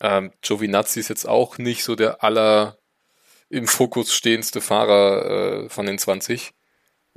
ähm, 0.00 0.32
Giovinazzi 0.42 1.00
ist 1.00 1.08
jetzt 1.08 1.26
auch 1.26 1.58
nicht 1.58 1.84
so 1.84 1.94
der 1.96 2.22
aller 2.22 2.78
im 3.48 3.66
Fokus 3.66 4.12
stehendste 4.14 4.60
Fahrer 4.60 5.64
äh, 5.64 5.68
von 5.68 5.86
den 5.86 5.98
20. 5.98 6.52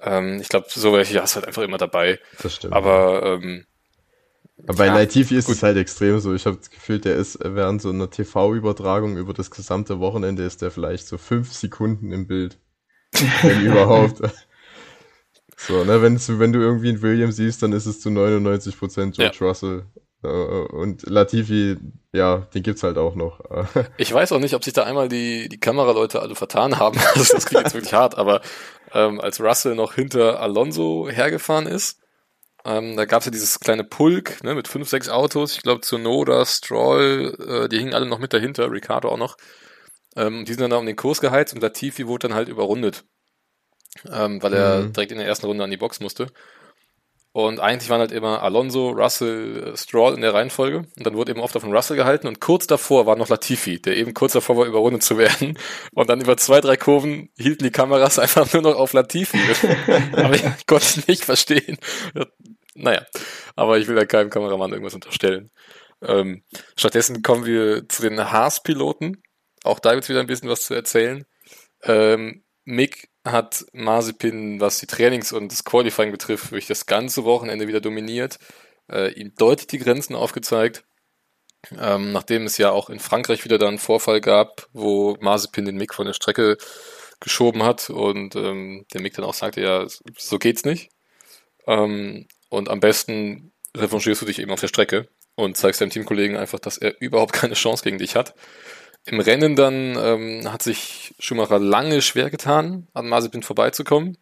Ähm, 0.01 0.39
ich 0.41 0.49
glaube, 0.49 0.67
so 0.69 0.93
welche 0.93 1.21
hast 1.21 1.35
du 1.35 1.37
halt 1.37 1.47
einfach 1.47 1.63
immer 1.63 1.77
dabei. 1.77 2.19
Das 2.41 2.55
stimmt. 2.55 2.73
Aber, 2.73 3.39
ähm, 3.41 3.65
aber 4.63 4.77
bei 4.77 4.85
ja, 4.87 4.95
Latifi 4.95 5.35
ist 5.35 5.45
gut. 5.45 5.55
es 5.55 5.63
halt 5.63 5.77
extrem 5.77 6.19
so. 6.19 6.33
Ich 6.33 6.45
habe 6.45 6.57
das 6.57 6.69
Gefühl, 6.69 6.99
der 6.99 7.15
ist 7.15 7.39
während 7.41 7.81
so 7.81 7.89
einer 7.89 8.09
TV-Übertragung 8.09 9.17
über 9.17 9.33
das 9.33 9.51
gesamte 9.51 9.99
Wochenende 9.99 10.43
ist 10.43 10.61
der 10.61 10.71
vielleicht 10.71 11.07
so 11.07 11.17
fünf 11.17 11.53
Sekunden 11.53 12.11
im 12.11 12.27
Bild. 12.27 12.57
wenn 13.41 13.61
überhaupt. 13.61 14.21
So, 15.55 15.83
ne, 15.83 16.01
wenn, 16.01 16.19
wenn 16.39 16.53
du 16.53 16.59
irgendwie 16.59 16.89
einen 16.89 17.01
William 17.01 17.31
siehst, 17.31 17.63
dann 17.63 17.73
ist 17.73 17.87
es 17.87 17.99
zu 17.99 18.09
99% 18.09 19.11
George 19.11 19.37
ja. 19.39 19.47
Russell. 19.47 19.85
Äh, 20.27 20.75
und 20.75 21.03
Latifi, 21.09 21.77
ja, 22.13 22.47
den 22.53 22.63
gibt's 22.63 22.83
halt 22.83 22.97
auch 22.97 23.15
noch. 23.15 23.41
ich 23.97 24.13
weiß 24.13 24.31
auch 24.31 24.39
nicht, 24.39 24.53
ob 24.53 24.63
sich 24.63 24.73
da 24.73 24.83
einmal 24.83 25.09
die, 25.09 25.49
die 25.49 25.59
Kameraleute 25.59 26.21
alle 26.21 26.35
vertan 26.35 26.79
haben. 26.79 26.99
Also 27.15 27.33
das 27.33 27.45
klingt 27.45 27.63
jetzt 27.65 27.73
wirklich 27.73 27.93
hart, 27.93 28.17
aber 28.17 28.41
ähm, 28.93 29.19
als 29.19 29.39
Russell 29.39 29.75
noch 29.75 29.93
hinter 29.93 30.39
Alonso 30.39 31.09
hergefahren 31.09 31.67
ist, 31.67 31.99
ähm, 32.65 32.97
da 32.97 33.05
gab's 33.05 33.25
ja 33.25 33.31
dieses 33.31 33.59
kleine 33.59 33.83
Pulk 33.83 34.43
ne, 34.43 34.53
mit 34.53 34.67
fünf, 34.67 34.89
sechs 34.89 35.09
Autos. 35.09 35.55
Ich 35.55 35.61
glaube, 35.61 35.81
Zunoda, 35.81 36.45
Stroll, 36.45 37.37
äh, 37.47 37.69
die 37.69 37.79
hingen 37.79 37.93
alle 37.93 38.05
noch 38.05 38.19
mit 38.19 38.33
dahinter, 38.33 38.71
Ricardo 38.71 39.09
auch 39.09 39.17
noch. 39.17 39.37
Ähm, 40.17 40.45
die 40.45 40.51
sind 40.51 40.61
dann 40.61 40.71
da 40.71 40.77
um 40.77 40.85
den 40.85 40.95
Kurs 40.95 41.21
geheizt 41.21 41.53
und 41.53 41.61
Latifi 41.61 42.07
wurde 42.07 42.27
dann 42.27 42.35
halt 42.35 42.49
überrundet, 42.49 43.05
ähm, 44.11 44.41
weil 44.43 44.53
er 44.53 44.79
mhm. 44.81 44.93
direkt 44.93 45.11
in 45.11 45.17
der 45.17 45.27
ersten 45.27 45.45
Runde 45.45 45.63
an 45.63 45.71
die 45.71 45.77
Box 45.77 45.99
musste. 45.99 46.27
Und 47.37 47.59
eigentlich 47.59 47.91
waren 47.91 47.99
halt 47.99 48.11
immer 48.11 48.41
Alonso, 48.41 48.89
Russell, 48.89 49.71
Stroll 49.77 50.15
in 50.15 50.21
der 50.21 50.33
Reihenfolge. 50.33 50.77
Und 50.97 51.05
dann 51.05 51.13
wurde 51.13 51.29
eben 51.29 51.39
oft 51.39 51.55
auf 51.55 51.61
den 51.61 51.71
Russell 51.71 51.95
gehalten. 51.95 52.25
Und 52.25 52.41
kurz 52.41 52.65
davor 52.65 53.05
war 53.05 53.15
noch 53.15 53.29
Latifi, 53.29 53.79
der 53.79 53.95
eben 53.95 54.15
kurz 54.15 54.33
davor 54.33 54.57
war, 54.57 54.65
überrundet 54.65 55.03
zu 55.03 55.19
werden. 55.19 55.55
Und 55.93 56.09
dann 56.09 56.19
über 56.19 56.35
zwei, 56.37 56.61
drei 56.61 56.77
Kurven 56.77 57.29
hielten 57.37 57.63
die 57.63 57.69
Kameras 57.69 58.17
einfach 58.19 58.51
nur 58.53 58.63
noch 58.63 58.75
auf 58.75 58.93
Latifi. 58.93 59.37
aber 60.13 60.33
ich 60.33 60.65
konnte 60.65 60.85
es 60.85 61.07
nicht 61.07 61.25
verstehen. 61.25 61.77
Naja, 62.73 63.05
aber 63.55 63.77
ich 63.77 63.87
will 63.87 63.95
da 63.95 64.05
keinem 64.05 64.31
Kameramann 64.31 64.71
irgendwas 64.71 64.95
unterstellen. 64.95 65.51
Ähm, 66.01 66.41
stattdessen 66.75 67.21
kommen 67.21 67.45
wir 67.45 67.87
zu 67.87 68.01
den 68.01 68.31
Haas-Piloten. 68.31 69.21
Auch 69.63 69.77
da 69.77 69.91
gibt 69.91 70.05
es 70.05 70.09
wieder 70.09 70.21
ein 70.21 70.27
bisschen 70.27 70.49
was 70.49 70.65
zu 70.65 70.73
erzählen. 70.73 71.23
Ähm, 71.83 72.41
Mick 72.67 73.09
hat 73.23 73.65
Mazepin, 73.71 74.59
was 74.59 74.79
die 74.79 74.87
Trainings 74.87 75.31
und 75.31 75.51
das 75.53 75.63
Qualifying 75.63 76.11
betrifft, 76.11 76.51
wirklich 76.51 76.67
das 76.67 76.85
ganze 76.85 77.23
Wochenende 77.23 77.67
wieder 77.67 77.79
dominiert, 77.79 78.39
äh, 78.91 79.13
ihm 79.13 79.33
deutlich 79.37 79.67
die 79.67 79.79
Grenzen 79.79 80.15
aufgezeigt. 80.15 80.83
Ähm, 81.79 82.11
nachdem 82.11 82.45
es 82.45 82.57
ja 82.57 82.71
auch 82.71 82.89
in 82.89 82.99
Frankreich 82.99 83.45
wieder 83.45 83.57
da 83.57 83.69
einen 83.69 83.79
Vorfall 83.79 84.19
gab, 84.19 84.67
wo 84.73 85.17
Mazepin 85.21 85.65
den 85.65 85.77
Mick 85.77 85.93
von 85.93 86.05
der 86.05 86.13
Strecke 86.13 86.57
geschoben 87.21 87.63
hat 87.63 87.89
und 87.89 88.35
ähm, 88.35 88.85
der 88.93 89.01
Mick 89.01 89.15
dann 89.15 89.25
auch 89.25 89.33
sagte, 89.33 89.61
ja, 89.61 89.87
so 90.17 90.37
geht's 90.37 90.65
nicht. 90.65 90.91
Ähm, 91.67 92.27
und 92.49 92.69
am 92.69 92.81
besten 92.81 93.53
revanchierst 93.75 94.21
du 94.21 94.25
dich 94.25 94.39
eben 94.39 94.51
auf 94.51 94.59
der 94.59 94.67
Strecke 94.67 95.07
und 95.35 95.55
zeigst 95.55 95.79
deinem 95.79 95.89
Teamkollegen 95.89 96.35
einfach, 96.35 96.59
dass 96.59 96.77
er 96.77 96.99
überhaupt 97.01 97.31
keine 97.33 97.53
Chance 97.53 97.83
gegen 97.83 97.97
dich 97.97 98.15
hat. 98.17 98.35
Im 99.09 99.21
Rennen 99.21 99.55
dann 99.55 99.97
ähm, 99.97 100.51
hat 100.51 100.61
sich 100.61 101.15
Schumacher 101.17 101.59
lange 101.59 102.01
schwer 102.01 102.29
getan, 102.29 102.87
an 102.93 103.07
Mazepin 103.07 103.41
vorbeizukommen. 103.41 104.17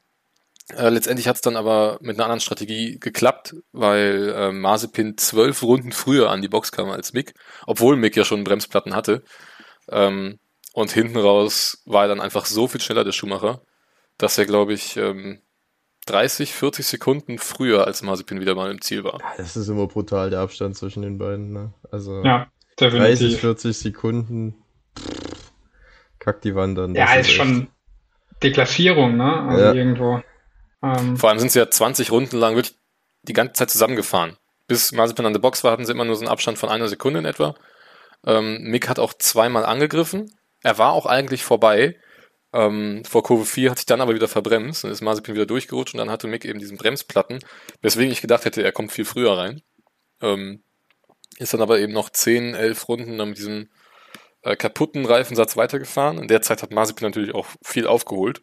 Äh, 0.75 0.89
letztendlich 0.89 1.27
hat 1.27 1.37
es 1.37 1.41
dann 1.41 1.55
aber 1.55 1.97
mit 2.01 2.17
einer 2.17 2.25
anderen 2.25 2.39
Strategie 2.39 2.99
geklappt, 2.99 3.55
weil 3.71 4.33
äh, 4.35 4.51
Mazepin 4.51 5.17
zwölf 5.17 5.63
Runden 5.63 5.91
früher 5.91 6.29
an 6.29 6.43
die 6.43 6.47
Box 6.47 6.71
kam 6.71 6.91
als 6.91 7.13
Mick, 7.13 7.33
obwohl 7.65 7.95
Mick 7.95 8.15
ja 8.15 8.25
schon 8.25 8.43
Bremsplatten 8.43 8.95
hatte. 8.95 9.23
Ähm, 9.89 10.37
und 10.73 10.91
hinten 10.91 11.17
raus 11.17 11.81
war 11.85 12.03
er 12.03 12.09
dann 12.09 12.21
einfach 12.21 12.45
so 12.45 12.67
viel 12.67 12.81
schneller, 12.81 13.03
der 13.03 13.11
Schumacher, 13.11 13.61
dass 14.19 14.37
er, 14.37 14.45
glaube 14.45 14.73
ich, 14.73 14.97
ähm, 14.97 15.41
30, 16.05 16.53
40 16.53 16.85
Sekunden 16.85 17.39
früher 17.39 17.87
als 17.87 18.03
Mazepin 18.03 18.39
wieder 18.39 18.53
mal 18.53 18.69
im 18.69 18.81
Ziel 18.81 19.03
war. 19.03 19.19
Das 19.37 19.57
ist 19.57 19.67
immer 19.67 19.87
brutal, 19.87 20.29
der 20.29 20.41
Abstand 20.41 20.77
zwischen 20.77 21.01
den 21.01 21.17
beiden. 21.17 21.53
Ne? 21.53 21.73
Also 21.89 22.23
ja, 22.23 22.51
30, 22.77 23.37
40 23.37 23.75
Sekunden 23.75 24.55
Kack 26.25 26.41
die 26.41 26.55
Wand 26.55 26.75
dann. 26.75 26.95
Ja, 26.95 27.13
ist, 27.13 27.27
ist 27.27 27.35
schon 27.35 27.67
Deklassierung, 28.41 29.15
ne? 29.15 29.43
Also 29.47 29.63
ja. 29.63 29.73
irgendwo. 29.73 30.23
Ähm, 30.81 31.17
Vor 31.17 31.29
allem 31.29 31.37
sind 31.37 31.51
sie 31.51 31.59
ja 31.59 31.69
20 31.69 32.11
Runden 32.11 32.37
lang 32.37 32.55
wirklich 32.55 32.75
die 33.21 33.33
ganze 33.33 33.53
Zeit 33.53 33.69
zusammengefahren. 33.69 34.35
Bis 34.67 34.91
Mazepin 34.91 35.27
an 35.27 35.33
der 35.33 35.39
Box 35.39 35.63
war, 35.63 35.71
hatten 35.71 35.85
sie 35.85 35.91
immer 35.91 36.03
nur 36.03 36.15
so 36.15 36.21
einen 36.21 36.31
Abstand 36.31 36.57
von 36.57 36.69
einer 36.69 36.87
Sekunde 36.87 37.19
in 37.19 37.25
etwa. 37.25 37.53
Ähm, 38.25 38.63
Mick 38.63 38.89
hat 38.89 38.97
auch 38.97 39.13
zweimal 39.13 39.65
angegriffen. 39.65 40.33
Er 40.63 40.79
war 40.79 40.93
auch 40.93 41.05
eigentlich 41.05 41.43
vorbei. 41.43 41.95
Ähm, 42.53 43.05
vor 43.05 43.21
Kurve 43.21 43.45
4 43.45 43.69
hat 43.69 43.77
sich 43.77 43.85
dann 43.85 44.01
aber 44.01 44.15
wieder 44.15 44.27
verbremst 44.27 44.83
und 44.83 44.89
ist 44.89 45.01
Mazepin 45.01 45.35
wieder 45.35 45.45
durchgerutscht 45.45 45.93
und 45.93 45.99
dann 45.99 46.09
hatte 46.09 46.25
Mick 46.25 46.43
eben 46.43 46.57
diesen 46.57 46.77
Bremsplatten, 46.77 47.39
weswegen 47.83 48.11
ich 48.11 48.21
gedacht 48.21 48.45
hätte, 48.45 48.63
er 48.63 48.71
kommt 48.71 48.91
viel 48.91 49.05
früher 49.05 49.37
rein. 49.37 49.61
Ähm, 50.21 50.63
ist 51.37 51.53
dann 51.53 51.61
aber 51.61 51.79
eben 51.79 51.93
noch 51.93 52.09
10, 52.09 52.55
11 52.55 52.87
Runden 52.87 53.17
dann 53.19 53.29
mit 53.29 53.37
diesem 53.37 53.69
äh, 54.45 54.55
kaputten 54.55 55.05
Reifensatz 55.05 55.57
weitergefahren. 55.57 56.19
In 56.19 56.27
der 56.27 56.41
Zeit 56.41 56.61
hat 56.61 56.71
Mazepin 56.71 57.07
natürlich 57.07 57.33
auch 57.33 57.47
viel 57.63 57.87
aufgeholt, 57.87 58.41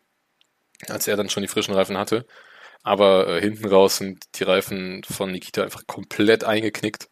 als 0.89 1.07
er 1.07 1.17
dann 1.17 1.31
schon 1.31 1.43
die 1.43 1.49
frischen 1.49 1.75
Reifen 1.75 1.97
hatte. 1.97 2.27
Aber 2.83 3.29
äh, 3.29 3.41
hinten 3.41 3.67
raus 3.69 3.99
sind 3.99 4.25
die 4.35 4.43
Reifen 4.43 5.03
von 5.05 5.31
Nikita 5.31 5.63
einfach 5.63 5.87
komplett 5.87 6.43
eingeknickt. 6.43 7.09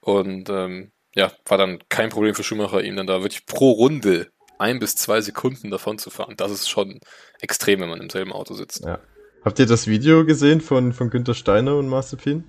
Und 0.00 0.50
ähm, 0.50 0.92
ja, 1.14 1.32
war 1.46 1.56
dann 1.56 1.78
kein 1.88 2.10
Problem 2.10 2.34
für 2.34 2.42
Schumacher, 2.42 2.82
ihm 2.82 2.96
dann 2.96 3.06
da 3.06 3.22
wirklich 3.22 3.46
pro 3.46 3.70
Runde 3.70 4.28
ein 4.58 4.80
bis 4.80 4.96
zwei 4.96 5.20
Sekunden 5.20 5.70
davon 5.70 5.98
zu 5.98 6.10
fahren. 6.10 6.34
Das 6.36 6.50
ist 6.50 6.68
schon 6.68 6.98
extrem, 7.40 7.80
wenn 7.80 7.88
man 7.88 8.00
im 8.00 8.10
selben 8.10 8.32
Auto 8.32 8.54
sitzt. 8.54 8.84
Ja. 8.84 9.00
Habt 9.44 9.60
ihr 9.60 9.66
das 9.66 9.86
Video 9.86 10.24
gesehen 10.24 10.60
von, 10.60 10.92
von 10.92 11.10
Günther 11.10 11.34
Steiner 11.34 11.76
und 11.76 11.88
Mazepin? 11.88 12.44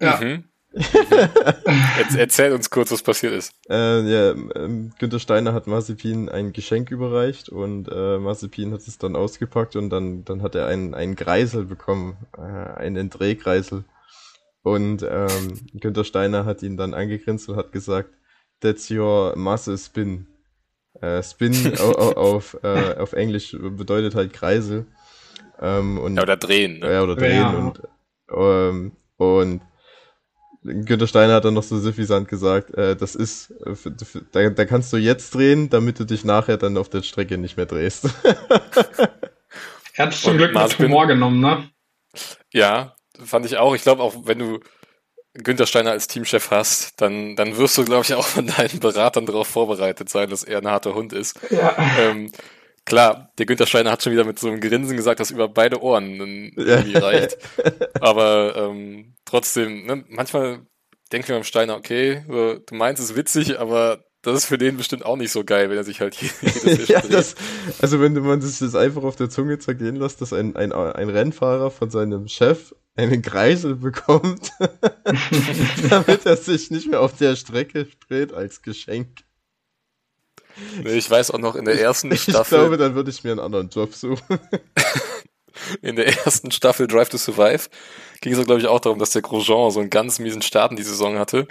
Ja. 0.00 0.18
Mhm. 0.18 0.44
Erzähl 2.16 2.52
uns 2.52 2.70
kurz, 2.70 2.90
was 2.90 3.02
passiert 3.02 3.34
ist. 3.34 3.52
Äh, 3.68 4.00
ja, 4.02 4.30
ähm, 4.30 4.92
Günther 4.98 5.18
Steiner 5.18 5.52
hat 5.52 5.66
Mazepin 5.66 6.28
ein 6.28 6.52
Geschenk 6.52 6.90
überreicht 6.90 7.48
und 7.48 7.88
äh, 7.88 8.18
Mazepin 8.18 8.72
hat 8.72 8.80
es 8.80 8.98
dann 8.98 9.16
ausgepackt 9.16 9.76
und 9.76 9.90
dann, 9.90 10.24
dann 10.24 10.42
hat 10.42 10.54
er 10.54 10.66
einen, 10.66 10.94
einen 10.94 11.16
Kreisel 11.16 11.64
bekommen, 11.64 12.16
äh, 12.36 12.40
einen 12.40 13.10
Drehkreisel. 13.10 13.84
Und 14.62 15.02
ähm, 15.02 15.60
Günther 15.74 16.04
Steiner 16.04 16.44
hat 16.44 16.62
ihn 16.62 16.76
dann 16.76 16.94
angegrinst 16.94 17.48
und 17.48 17.56
hat 17.56 17.72
gesagt, 17.72 18.10
that's 18.60 18.90
your 18.90 19.36
muscle 19.36 19.76
spin. 19.76 20.26
Äh, 21.00 21.22
spin 21.22 21.54
auf, 21.78 22.16
auf, 22.16 22.58
äh, 22.62 22.94
auf 22.96 23.12
Englisch 23.12 23.56
bedeutet 23.58 24.14
halt 24.14 24.32
Kreisel. 24.32 24.86
Ähm, 25.60 25.98
und, 25.98 26.16
ja, 26.16 26.22
oder 26.22 26.36
drehen. 26.36 26.78
Ne? 26.78 26.92
Ja, 26.92 27.02
oder 27.02 27.16
drehen. 27.16 27.36
Ja. 27.36 27.50
Und, 27.50 27.82
ähm, 28.34 28.92
und 29.16 29.60
Günter 30.64 31.06
Steiner 31.06 31.34
hat 31.34 31.44
dann 31.44 31.54
noch 31.54 31.62
so 31.62 31.78
suffisant 31.78 32.28
gesagt, 32.28 32.72
äh, 32.74 32.94
das 32.94 33.14
ist, 33.14 33.50
äh, 33.66 33.74
da, 34.30 34.50
da 34.50 34.64
kannst 34.64 34.92
du 34.92 34.96
jetzt 34.96 35.34
drehen, 35.34 35.70
damit 35.70 35.98
du 35.98 36.04
dich 36.04 36.24
nachher 36.24 36.56
dann 36.56 36.76
auf 36.76 36.88
der 36.88 37.02
Strecke 37.02 37.36
nicht 37.36 37.56
mehr 37.56 37.66
drehst. 37.66 38.08
er 39.94 40.06
hat 40.06 40.14
zum 40.14 40.36
Glück 40.36 40.54
mit 40.54 40.78
Humor 40.78 41.06
genommen, 41.06 41.40
ne? 41.40 41.68
Ja, 42.52 42.94
fand 43.24 43.46
ich 43.46 43.56
auch. 43.56 43.74
Ich 43.74 43.82
glaube 43.82 44.02
auch, 44.02 44.14
wenn 44.24 44.38
du 44.38 44.60
Günther 45.34 45.66
Steiner 45.66 45.92
als 45.92 46.08
Teamchef 46.08 46.50
hast, 46.50 47.00
dann, 47.00 47.36
dann 47.36 47.56
wirst 47.56 47.78
du, 47.78 47.84
glaube 47.84 48.04
ich, 48.04 48.14
auch 48.14 48.26
von 48.26 48.46
deinen 48.46 48.80
Beratern 48.80 49.26
darauf 49.26 49.48
vorbereitet 49.48 50.08
sein, 50.10 50.30
dass 50.30 50.44
er 50.44 50.58
ein 50.58 50.68
harter 50.68 50.94
Hund 50.94 51.12
ist. 51.12 51.40
Ja. 51.50 51.74
Ähm, 51.98 52.30
klar, 52.84 53.32
der 53.38 53.46
Günther 53.46 53.66
Steiner 53.66 53.90
hat 53.90 54.02
schon 54.02 54.12
wieder 54.12 54.24
mit 54.24 54.38
so 54.38 54.48
einem 54.48 54.60
Grinsen 54.60 54.96
gesagt, 54.96 55.20
dass 55.20 55.30
über 55.30 55.48
beide 55.48 55.82
Ohren 55.82 56.52
irgendwie 56.56 56.96
reicht. 56.96 57.38
Aber 58.00 58.54
ähm, 58.56 59.14
trotzdem, 59.32 59.86
ne, 59.86 60.04
manchmal 60.10 60.66
denke 61.10 61.24
ich 61.24 61.28
mir 61.30 61.36
beim 61.36 61.44
Steiner, 61.44 61.76
okay, 61.76 62.22
du 62.28 62.74
meinst 62.74 63.02
es 63.02 63.16
witzig, 63.16 63.58
aber 63.58 64.04
das 64.20 64.36
ist 64.36 64.44
für 64.44 64.58
den 64.58 64.76
bestimmt 64.76 65.06
auch 65.06 65.16
nicht 65.16 65.32
so 65.32 65.42
geil, 65.42 65.70
wenn 65.70 65.78
er 65.78 65.84
sich 65.84 66.02
halt 66.02 66.16
jedes 66.20 66.88
ja, 66.88 67.00
das, 67.00 67.34
Also 67.80 67.98
wenn 68.00 68.12
man 68.12 68.42
sich 68.42 68.58
das 68.58 68.74
einfach 68.74 69.02
auf 69.04 69.16
der 69.16 69.30
Zunge 69.30 69.58
zergehen 69.58 69.96
lässt, 69.96 70.20
dass 70.20 70.34
ein, 70.34 70.54
ein, 70.54 70.72
ein 70.72 71.08
Rennfahrer 71.08 71.70
von 71.70 71.90
seinem 71.90 72.28
Chef 72.28 72.74
einen 72.94 73.22
Kreisel 73.22 73.76
bekommt, 73.76 74.52
damit 75.88 76.26
er 76.26 76.36
sich 76.36 76.70
nicht 76.70 76.90
mehr 76.90 77.00
auf 77.00 77.16
der 77.16 77.34
Strecke 77.36 77.88
dreht 78.06 78.34
als 78.34 78.60
Geschenk. 78.60 79.08
Nee, 80.82 80.92
ich 80.92 81.10
weiß 81.10 81.30
auch 81.30 81.38
noch 81.38 81.56
in 81.56 81.64
der 81.64 81.80
ersten 81.80 82.12
ich, 82.12 82.24
Staffel. 82.24 82.58
Ich 82.58 82.60
glaube, 82.60 82.76
dann 82.76 82.94
würde 82.94 83.10
ich 83.10 83.24
mir 83.24 83.30
einen 83.30 83.40
anderen 83.40 83.70
Job 83.70 83.94
suchen. 83.94 84.38
In 85.82 85.96
der 85.96 86.06
ersten 86.24 86.50
Staffel 86.50 86.86
Drive 86.86 87.08
to 87.08 87.18
Survive 87.18 87.68
ging 88.20 88.32
es, 88.32 88.44
glaube 88.46 88.60
ich, 88.60 88.66
auch 88.66 88.80
darum, 88.80 88.98
dass 88.98 89.10
der 89.10 89.22
Grosjean 89.22 89.70
so 89.70 89.80
einen 89.80 89.90
ganz 89.90 90.18
miesen 90.18 90.42
Start 90.42 90.70
in 90.70 90.76
die 90.76 90.82
Saison 90.82 91.18
hatte. 91.18 91.46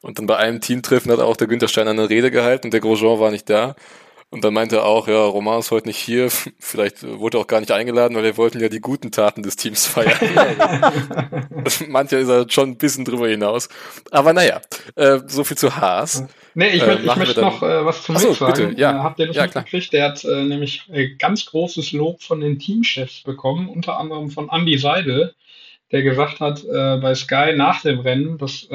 Und 0.00 0.18
dann 0.18 0.26
bei 0.26 0.36
einem 0.36 0.60
Teamtreffen 0.60 1.10
hat 1.10 1.20
auch 1.20 1.36
der 1.36 1.46
Günther 1.46 1.68
Steiner 1.68 1.90
eine 1.90 2.08
Rede 2.08 2.30
gehalten 2.30 2.68
und 2.68 2.72
der 2.72 2.80
Grosjean 2.80 3.18
war 3.18 3.30
nicht 3.30 3.50
da. 3.50 3.74
Und 4.28 4.42
dann 4.42 4.54
meinte 4.54 4.76
er 4.76 4.84
auch, 4.84 5.06
ja, 5.06 5.24
Roman 5.24 5.60
ist 5.60 5.70
heute 5.70 5.86
nicht 5.86 5.98
hier, 5.98 6.28
vielleicht 6.58 7.02
wurde 7.04 7.38
er 7.38 7.42
auch 7.42 7.46
gar 7.46 7.60
nicht 7.60 7.70
eingeladen, 7.70 8.16
weil 8.16 8.24
wir 8.24 8.36
wollten 8.36 8.60
ja 8.60 8.68
die 8.68 8.80
guten 8.80 9.12
Taten 9.12 9.42
des 9.42 9.56
Teams 9.56 9.86
feiern. 9.86 10.18
Mancher 11.88 12.18
ist 12.18 12.28
er 12.28 12.46
schon 12.50 12.70
ein 12.70 12.78
bisschen 12.78 13.04
drüber 13.04 13.28
hinaus. 13.28 13.68
Aber 14.10 14.32
naja, 14.32 14.60
äh, 14.96 15.20
so 15.26 15.44
viel 15.44 15.56
zu 15.56 15.76
Haas. 15.76 16.24
Nee, 16.54 16.70
ich, 16.70 16.82
äh, 16.82 16.94
ich 16.94 17.16
möchte 17.16 17.40
noch 17.40 17.62
äh, 17.62 17.84
was 17.84 18.02
zum 18.02 18.16
Achso, 18.16 18.28
Mick 18.28 18.38
sagen. 18.38 18.68
Bitte, 18.70 18.80
ja. 18.80 18.98
Äh, 18.98 19.02
habt 19.02 19.18
ihr 19.20 19.26
das 19.28 19.36
ja, 19.36 19.44
mitgekriegt? 19.44 19.92
Der 19.92 20.08
hat 20.08 20.24
äh, 20.24 20.42
nämlich 20.42 20.82
äh, 20.90 21.14
ganz 21.16 21.46
großes 21.46 21.92
Lob 21.92 22.22
von 22.22 22.40
den 22.40 22.58
Teamchefs 22.58 23.22
bekommen, 23.22 23.68
unter 23.68 23.98
anderem 23.98 24.30
von 24.30 24.48
Andy 24.50 24.76
Seidel, 24.76 25.34
der 25.92 26.02
gesagt 26.02 26.40
hat 26.40 26.64
bei 26.66 27.14
Sky 27.14 27.52
nach 27.54 27.82
dem 27.82 28.00
Rennen, 28.00 28.38
dass 28.38 28.66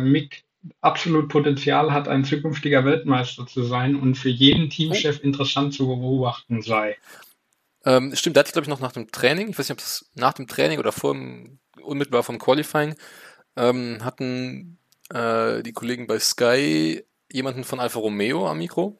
Mick 0.00 0.42
absolut 0.80 1.28
Potenzial 1.28 1.92
hat, 1.92 2.08
ein 2.08 2.24
zukünftiger 2.24 2.84
Weltmeister 2.84 3.46
zu 3.46 3.62
sein 3.62 3.96
und 3.96 4.16
für 4.16 4.28
jeden 4.28 4.70
Teamchef 4.70 5.22
interessant 5.22 5.74
zu 5.74 5.86
beobachten 5.86 6.62
sei. 6.62 6.96
Ähm, 7.84 8.14
stimmt, 8.14 8.36
da 8.36 8.40
hatte 8.40 8.48
ich 8.48 8.52
glaube 8.52 8.64
ich 8.64 8.70
noch 8.70 8.80
nach 8.80 8.92
dem 8.92 9.10
Training, 9.10 9.48
ich 9.48 9.58
weiß 9.58 9.68
nicht, 9.68 9.78
ob 9.78 9.78
das 9.78 10.10
nach 10.14 10.32
dem 10.32 10.46
Training 10.46 10.78
oder 10.78 10.92
vor 10.92 11.16
unmittelbar 11.80 12.22
vom 12.22 12.38
Qualifying, 12.38 12.96
ähm, 13.56 13.98
hatten 14.02 14.78
äh, 15.10 15.62
die 15.62 15.72
Kollegen 15.72 16.06
bei 16.06 16.18
Sky 16.18 17.04
jemanden 17.30 17.64
von 17.64 17.80
Alfa 17.80 17.98
Romeo 17.98 18.48
am 18.48 18.58
Mikro. 18.58 18.98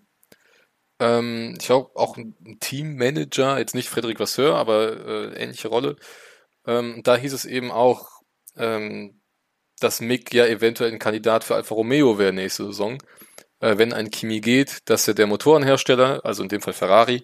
Ähm, 0.99 1.55
ich 1.59 1.67
glaube 1.67 1.91
auch 1.95 2.17
ein 2.17 2.35
Teammanager, 2.61 3.59
jetzt 3.59 3.75
nicht 3.75 3.89
Frederik 3.89 4.21
Vasseur, 4.21 4.57
aber 4.57 5.07
äh, 5.07 5.43
ähnliche 5.43 5.69
Rolle. 5.69 5.97
Ähm, 6.67 7.03
da 7.05 7.17
hieß 7.17 7.33
es 7.33 7.45
eben 7.45 7.71
auch, 7.71 8.23
ähm, 8.57 9.21
dass 9.81 10.01
Mick 10.01 10.33
ja 10.33 10.47
eventuell 10.47 10.93
ein 10.93 10.99
Kandidat 10.99 11.45
für 11.45 11.55
Alfa 11.55 11.75
Romeo 11.75 12.19
wäre 12.19 12.33
nächste 12.33 12.65
Saison. 12.65 12.99
Äh, 13.61 13.79
wenn 13.79 13.93
ein 13.93 14.11
Kimi 14.11 14.41
geht, 14.41 14.89
dass 14.89 15.09
er 15.09 15.15
der 15.15 15.27
Motorenhersteller, 15.27 16.25
also 16.25 16.43
in 16.43 16.49
dem 16.49 16.61
Fall 16.61 16.73
Ferrari, 16.73 17.23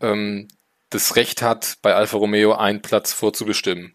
ähm, 0.00 0.48
das 0.90 1.16
Recht 1.16 1.42
hat, 1.42 1.76
bei 1.82 1.94
Alfa 1.94 2.18
Romeo 2.18 2.52
einen 2.52 2.82
Platz 2.82 3.12
vorzubestimmen. 3.12 3.94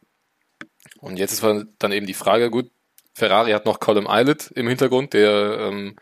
Und 1.00 1.18
jetzt 1.18 1.34
ist 1.34 1.44
dann 1.44 1.92
eben 1.92 2.08
die 2.08 2.14
Frage, 2.14 2.50
gut, 2.50 2.72
Ferrari 3.14 3.52
hat 3.52 3.66
noch 3.66 3.80
Colin 3.80 4.08
Eilert 4.08 4.52
im 4.52 4.68
Hintergrund, 4.68 5.14
der 5.14 5.60
ähm, 5.60 5.96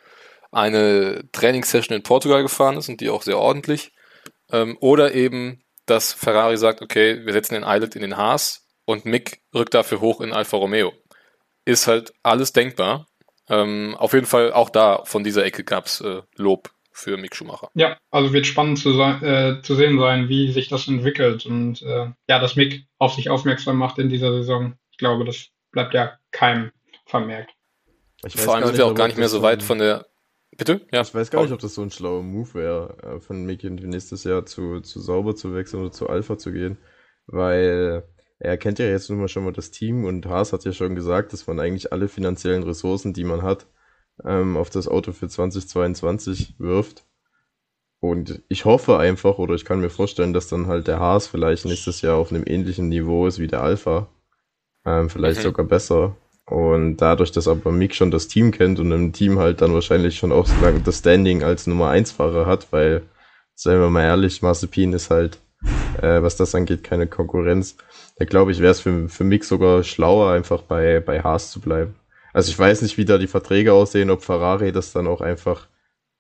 eine 0.52 1.30
Trainingssession 1.32 1.96
in 1.96 2.04
Portugal 2.04 2.44
gefahren 2.44 2.78
ist 2.78 2.90
und 2.90 3.02
die 3.02 3.10
auch 3.10 3.24
sehr 3.24 3.38
ordentlich. 3.38 3.92
Ähm, 4.52 4.78
oder 4.80 5.14
eben, 5.14 5.64
dass 5.86 6.14
Ferrari 6.14 6.58
sagt, 6.58 6.82
okay, 6.82 7.26
wir 7.26 7.34
setzen 7.34 7.56
den 7.56 7.64
Eilert 7.64 7.96
in 7.96 8.02
den 8.02 8.18
Haas 8.18 8.68
und 8.86 9.06
Mick 9.06 9.42
rückt 9.54 9.74
dafür 9.74 10.02
hoch 10.02 10.22
in 10.22 10.34
Alfa 10.34 10.58
Romeo 10.58 10.94
ist 11.66 11.88
halt 11.88 12.14
alles 12.24 12.54
denkbar. 12.54 13.08
Ähm, 13.50 13.96
auf 13.98 14.14
jeden 14.14 14.26
Fall 14.26 14.54
auch 14.54 14.70
da 14.70 15.04
von 15.06 15.24
dieser 15.24 15.46
Ecke 15.46 15.64
gab's 15.64 16.02
äh, 16.02 16.22
Lob 16.36 16.70
für 16.92 17.18
Mick 17.18 17.36
Schumacher. 17.36 17.70
Ja, 17.76 17.98
also 18.10 18.32
wird 18.34 18.48
spannend 18.48 18.80
zu, 18.80 18.94
sein, 18.94 19.22
äh, 19.22 19.62
zu 19.62 19.76
sehen 19.76 20.00
sein, 20.00 20.30
wie 20.30 20.52
sich 20.52 20.70
das 20.70 20.88
entwickelt 20.88 21.46
und 21.46 21.82
äh, 21.82 22.08
ja, 22.30 22.40
dass 22.40 22.56
Mick 22.56 22.86
auf 22.98 23.14
sich 23.14 23.30
aufmerksam 23.30 23.78
macht 23.78 24.00
in 24.00 24.10
dieser 24.10 24.32
Saison. 24.32 24.76
Ich 24.92 24.98
glaube, 24.98 25.26
das 25.26 25.50
bleibt 25.72 25.94
ja 25.94 26.18
keinem 26.32 26.72
vermerkt. 27.06 27.52
Vor 28.28 28.56
allem 28.56 28.66
sind 28.66 28.78
wir 28.78 28.86
auch 28.86 28.96
gar 28.96 29.08
nicht 29.08 29.18
mehr 29.18 29.30
so 29.30 29.42
weit 29.42 29.62
von 29.62 29.78
der. 29.78 30.06
Bitte? 30.58 30.88
Ja. 30.94 31.02
Ich 31.02 31.14
weiß 31.14 31.32
gar 31.32 31.44
nicht, 31.44 31.52
ob 31.52 31.60
das 31.60 31.76
so 31.76 31.82
ein 31.82 31.92
schlauer 31.92 32.24
Move 32.24 32.54
wäre, 32.54 32.98
äh, 33.04 33.20
von 33.20 33.44
Mick 33.44 33.64
nächstes 33.64 34.24
Jahr 34.24 34.46
zu, 34.46 34.80
zu 34.80 35.02
Sauber 35.02 35.36
zu 35.36 35.54
wechseln 35.54 35.82
oder 35.82 35.92
zu 35.92 36.08
Alpha 36.08 36.38
zu 36.38 36.54
gehen, 36.54 36.78
weil 37.28 38.08
er 38.46 38.58
kennt 38.58 38.80
ja 38.80 38.86
jetzt 38.86 39.10
nun 39.10 39.20
mal 39.20 39.28
schon 39.28 39.44
mal 39.44 39.54
das 39.54 39.72
Team 39.72 40.06
und 40.06 40.26
Haas 40.26 40.54
hat 40.54 40.66
ja 40.66 40.72
schon 40.72 40.96
gesagt, 40.96 41.34
dass 41.34 41.48
man 41.48 41.60
eigentlich 41.60 41.92
alle 41.92 42.08
finanziellen 42.08 42.64
Ressourcen, 42.64 43.14
die 43.14 43.24
man 43.24 43.42
hat, 43.42 43.68
ähm, 44.24 44.58
auf 44.58 44.70
das 44.70 44.88
Auto 44.88 45.12
für 45.12 45.28
2022 45.28 46.56
wirft. 46.60 47.06
Und 48.00 48.42
ich 48.50 48.66
hoffe 48.66 49.00
einfach, 49.00 49.40
oder 49.40 49.56
ich 49.56 49.66
kann 49.66 49.82
mir 49.82 49.90
vorstellen, 49.90 50.34
dass 50.34 50.48
dann 50.48 50.68
halt 50.68 50.88
der 50.88 51.00
Haas 51.00 51.28
vielleicht 51.28 51.66
nächstes 51.66 52.02
Jahr 52.02 52.18
auf 52.18 52.32
einem 52.32 52.44
ähnlichen 52.46 52.90
Niveau 52.90 53.26
ist 53.26 53.40
wie 53.40 53.48
der 53.48 53.64
Alpha. 53.64 54.08
Ähm, 54.86 55.10
vielleicht 55.10 55.40
mhm. 55.40 55.44
sogar 55.44 55.66
besser. 55.66 56.16
Und 56.46 56.98
dadurch, 56.98 57.32
dass 57.32 57.48
aber 57.48 57.72
Mick 57.72 57.96
schon 57.96 58.12
das 58.12 58.28
Team 58.28 58.52
kennt 58.52 58.80
und 58.80 58.92
im 58.92 59.14
Team 59.14 59.40
halt 59.40 59.62
dann 59.62 59.74
wahrscheinlich 59.74 60.18
schon 60.18 60.32
auch 60.32 60.48
das 60.84 61.00
Standing 61.00 61.42
als 61.44 61.66
Nummer 61.66 61.90
1 61.90 62.12
Fahrer 62.12 62.46
hat, 62.46 62.72
weil, 62.72 63.02
seien 63.56 63.80
wir 63.80 63.90
mal 63.90 64.04
ehrlich, 64.04 64.44
Mazepin 64.44 64.94
ist 64.94 65.10
halt, 65.10 65.40
äh, 66.02 66.22
was 66.22 66.36
das 66.36 66.56
angeht, 66.56 66.84
keine 66.84 67.08
Konkurrenz. 67.08 67.78
Da 68.18 68.26
glaube 68.26 68.52
ich, 68.52 68.60
wäre 68.60 68.72
es 68.72 68.80
für, 68.80 69.10
für 69.10 69.24
Mick 69.24 69.44
sogar 69.44 69.84
schlauer, 69.84 70.32
einfach 70.32 70.62
bei, 70.62 71.00
bei 71.00 71.22
Haas 71.22 71.52
zu 71.52 71.60
bleiben. 71.60 71.96
Also 72.34 72.50
ich 72.50 72.60
weiß 72.60 72.82
nicht, 72.82 72.98
wie 72.98 73.06
da 73.06 73.18
die 73.18 73.28
Verträge 73.28 73.74
aussehen, 73.74 74.10
ob 74.10 74.24
Ferrari 74.24 74.72
das 74.72 74.92
dann 74.92 75.08
auch 75.08 75.22
einfach 75.22 75.68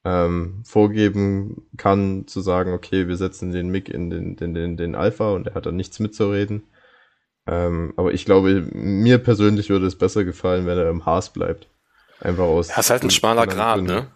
ähm, 0.05 0.61
vorgeben 0.63 1.67
kann, 1.77 2.27
zu 2.27 2.39
sagen, 2.39 2.73
okay, 2.73 3.07
wir 3.07 3.17
setzen 3.17 3.51
den 3.51 3.69
Mick 3.69 3.89
in 3.89 4.09
den, 4.09 4.35
den, 4.35 4.53
den, 4.53 4.77
den 4.77 4.95
Alpha 4.95 5.31
und 5.31 5.47
er 5.47 5.55
hat 5.55 5.65
dann 5.65 5.75
nichts 5.75 5.99
mitzureden. 5.99 6.63
Ähm, 7.47 7.93
aber 7.97 8.13
ich 8.13 8.25
glaube, 8.25 8.67
mir 8.73 9.17
persönlich 9.17 9.69
würde 9.69 9.87
es 9.87 9.97
besser 9.97 10.23
gefallen, 10.23 10.65
wenn 10.65 10.77
er 10.77 10.89
im 10.89 11.05
Haas 11.05 11.31
bleibt. 11.33 11.67
Einfach 12.19 12.45
aus. 12.45 12.69
Das 12.69 12.77
ist 12.77 12.89
halt 12.89 13.03
ein 13.03 13.11
schmaler 13.11 13.45
Grad, 13.45 13.81
ne? 13.81 14.07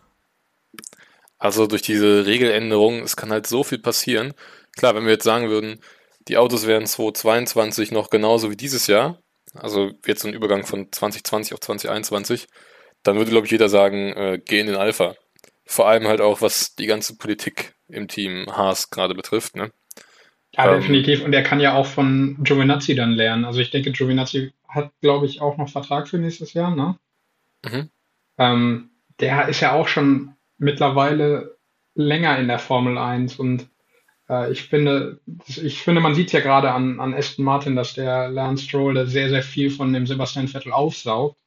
Also 1.37 1.67
durch 1.67 1.81
diese 1.81 2.25
Regeländerung, 2.25 3.01
es 3.01 3.15
kann 3.15 3.31
halt 3.31 3.47
so 3.47 3.63
viel 3.63 3.79
passieren. 3.79 4.33
Klar, 4.79 4.95
wenn 4.95 5.03
wir 5.03 5.11
jetzt 5.11 5.25
sagen 5.25 5.49
würden, 5.49 5.81
die 6.29 6.37
Autos 6.37 6.65
wären 6.65 6.85
2022 6.85 7.91
noch 7.91 8.09
genauso 8.09 8.49
wie 8.49 8.55
dieses 8.55 8.87
Jahr, 8.87 9.19
also 9.53 9.91
jetzt 10.05 10.21
so 10.21 10.29
ein 10.29 10.33
Übergang 10.33 10.65
von 10.65 10.89
2020 10.89 11.53
auf 11.53 11.59
2021, 11.59 12.47
dann 13.03 13.17
würde, 13.17 13.29
glaube 13.29 13.45
ich, 13.45 13.51
jeder 13.51 13.67
sagen, 13.67 14.13
äh, 14.13 14.39
geh 14.43 14.61
in 14.61 14.67
den 14.67 14.77
Alpha. 14.77 15.15
Vor 15.65 15.89
allem 15.89 16.07
halt 16.07 16.21
auch, 16.21 16.41
was 16.41 16.75
die 16.75 16.85
ganze 16.85 17.17
Politik 17.17 17.75
im 17.89 18.07
Team 18.07 18.45
Haas 18.49 18.89
gerade 18.89 19.15
betrifft, 19.15 19.57
ne? 19.57 19.73
Ja, 20.53 20.73
ähm, 20.73 20.79
definitiv. 20.79 21.25
Und 21.25 21.33
er 21.33 21.43
kann 21.43 21.59
ja 21.59 21.73
auch 21.73 21.85
von 21.85 22.37
Giovinazzi 22.41 22.95
dann 22.95 23.11
lernen. 23.11 23.43
Also 23.43 23.59
ich 23.59 23.71
denke, 23.71 23.91
Giovinazzi 23.91 24.53
hat, 24.65 24.93
glaube 25.01 25.25
ich, 25.25 25.41
auch 25.41 25.57
noch 25.57 25.67
Vertrag 25.67 26.07
für 26.07 26.19
nächstes 26.19 26.53
Jahr, 26.53 26.73
ne? 26.73 26.97
Mhm. 27.65 27.89
Ähm, 28.37 28.91
der 29.19 29.49
ist 29.49 29.59
ja 29.59 29.73
auch 29.73 29.89
schon 29.89 30.35
mittlerweile 30.57 31.57
länger 31.95 32.39
in 32.39 32.47
der 32.47 32.59
Formel 32.59 32.97
1 32.97 33.35
und 33.37 33.68
äh, 34.29 34.51
ich 34.51 34.63
finde, 34.63 35.19
ich 35.47 35.81
finde, 35.81 36.01
man 36.01 36.15
sieht 36.15 36.31
ja 36.31 36.39
gerade 36.39 36.71
an, 36.71 36.99
an 36.99 37.13
Aston 37.13 37.45
Martin, 37.45 37.75
dass 37.75 37.93
der 37.93 38.29
Lance 38.29 38.65
Stroll 38.65 38.93
da 38.93 39.05
sehr, 39.05 39.29
sehr 39.29 39.43
viel 39.43 39.71
von 39.71 39.91
dem 39.91 40.07
Sebastian 40.07 40.47
Vettel 40.47 40.71
aufsaugt. 40.71 41.37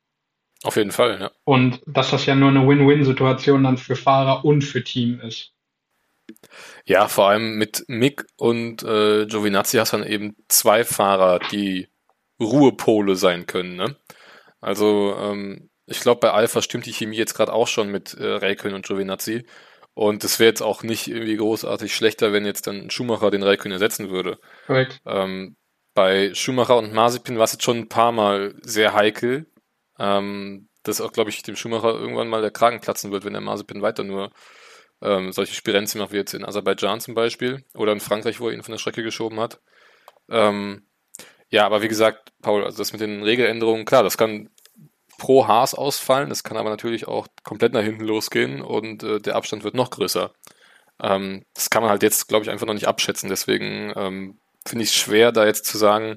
Auf 0.64 0.76
jeden 0.76 0.92
Fall, 0.92 1.18
ja. 1.20 1.30
Und 1.44 1.80
dass 1.86 2.10
das 2.10 2.26
ja 2.26 2.34
nur 2.34 2.50
eine 2.50 2.66
Win-Win-Situation 2.66 3.64
dann 3.64 3.78
für 3.78 3.96
Fahrer 3.96 4.44
und 4.44 4.62
für 4.62 4.84
Team 4.84 5.20
ist. 5.20 5.52
Ja, 6.84 7.08
vor 7.08 7.28
allem 7.28 7.56
mit 7.56 7.84
Mick 7.88 8.26
und 8.36 8.82
äh, 8.82 9.26
Giovinazzi 9.26 9.78
hast 9.78 9.92
du 9.92 9.98
dann 9.98 10.06
eben 10.06 10.36
zwei 10.48 10.84
Fahrer, 10.84 11.40
die 11.50 11.88
Ruhepole 12.40 13.16
sein 13.16 13.46
können. 13.46 13.76
Ne? 13.76 13.96
Also 14.60 15.16
ähm, 15.18 15.70
ich 15.86 16.00
glaube, 16.00 16.20
bei 16.20 16.30
Alpha 16.30 16.62
stimmt 16.62 16.86
die 16.86 16.92
Chemie 16.92 17.16
jetzt 17.16 17.34
gerade 17.34 17.52
auch 17.52 17.68
schon 17.68 17.88
mit 17.88 18.14
äh, 18.14 18.24
Räikkönen 18.24 18.76
und 18.76 18.86
Giovinazzi. 18.86 19.44
Und 19.94 20.24
es 20.24 20.38
wäre 20.38 20.48
jetzt 20.48 20.62
auch 20.62 20.82
nicht 20.82 21.08
irgendwie 21.08 21.36
großartig 21.36 21.94
schlechter, 21.94 22.32
wenn 22.32 22.46
jetzt 22.46 22.66
dann 22.66 22.90
Schumacher 22.90 23.30
den 23.30 23.42
Raikkonen 23.42 23.72
ersetzen 23.72 24.10
würde. 24.10 24.38
Korrekt. 24.66 25.00
Ähm, 25.04 25.56
bei 25.94 26.32
Schumacher 26.34 26.78
und 26.78 26.92
Mazepin 26.94 27.36
war 27.36 27.44
es 27.44 27.52
jetzt 27.52 27.64
schon 27.64 27.78
ein 27.78 27.88
paar 27.88 28.12
Mal 28.12 28.54
sehr 28.62 28.94
heikel, 28.94 29.46
ähm, 29.98 30.68
dass 30.82 31.00
auch, 31.00 31.12
glaube 31.12 31.30
ich, 31.30 31.42
dem 31.42 31.56
Schumacher 31.56 31.90
irgendwann 31.90 32.28
mal 32.28 32.40
der 32.40 32.50
Kragen 32.50 32.80
platzen 32.80 33.12
wird, 33.12 33.24
wenn 33.24 33.34
der 33.34 33.42
Mazepin 33.42 33.82
weiter 33.82 34.02
nur 34.02 34.30
ähm, 35.02 35.32
solche 35.32 35.54
Spirenzien 35.54 36.00
macht 36.00 36.12
wie 36.12 36.16
jetzt 36.16 36.32
in 36.32 36.44
Aserbaidschan 36.44 37.00
zum 37.00 37.14
Beispiel 37.14 37.64
oder 37.74 37.92
in 37.92 38.00
Frankreich, 38.00 38.40
wo 38.40 38.48
er 38.48 38.54
ihn 38.54 38.62
von 38.62 38.72
der 38.72 38.78
Strecke 38.78 39.02
geschoben 39.02 39.40
hat. 39.40 39.60
Ähm, 40.30 40.86
ja, 41.50 41.66
aber 41.66 41.82
wie 41.82 41.88
gesagt, 41.88 42.32
Paul, 42.40 42.64
also 42.64 42.78
das 42.78 42.92
mit 42.92 43.02
den 43.02 43.22
Regeländerungen, 43.22 43.84
klar, 43.84 44.02
das 44.02 44.16
kann 44.16 44.48
pro 45.22 45.46
Haas 45.46 45.72
ausfallen. 45.72 46.30
Das 46.30 46.42
kann 46.42 46.56
aber 46.56 46.68
natürlich 46.68 47.06
auch 47.06 47.28
komplett 47.44 47.72
nach 47.72 47.82
hinten 47.82 48.02
losgehen 48.02 48.60
und 48.60 49.04
äh, 49.04 49.20
der 49.20 49.36
Abstand 49.36 49.62
wird 49.62 49.76
noch 49.76 49.90
größer. 49.90 50.32
Ähm, 51.00 51.44
das 51.54 51.70
kann 51.70 51.82
man 51.82 51.92
halt 51.92 52.02
jetzt, 52.02 52.26
glaube 52.26 52.42
ich, 52.44 52.50
einfach 52.50 52.66
noch 52.66 52.74
nicht 52.74 52.88
abschätzen. 52.88 53.28
Deswegen 53.28 53.92
ähm, 53.94 54.40
finde 54.66 54.82
ich 54.82 54.90
es 54.90 54.96
schwer, 54.96 55.30
da 55.30 55.46
jetzt 55.46 55.64
zu 55.64 55.78
sagen, 55.78 56.16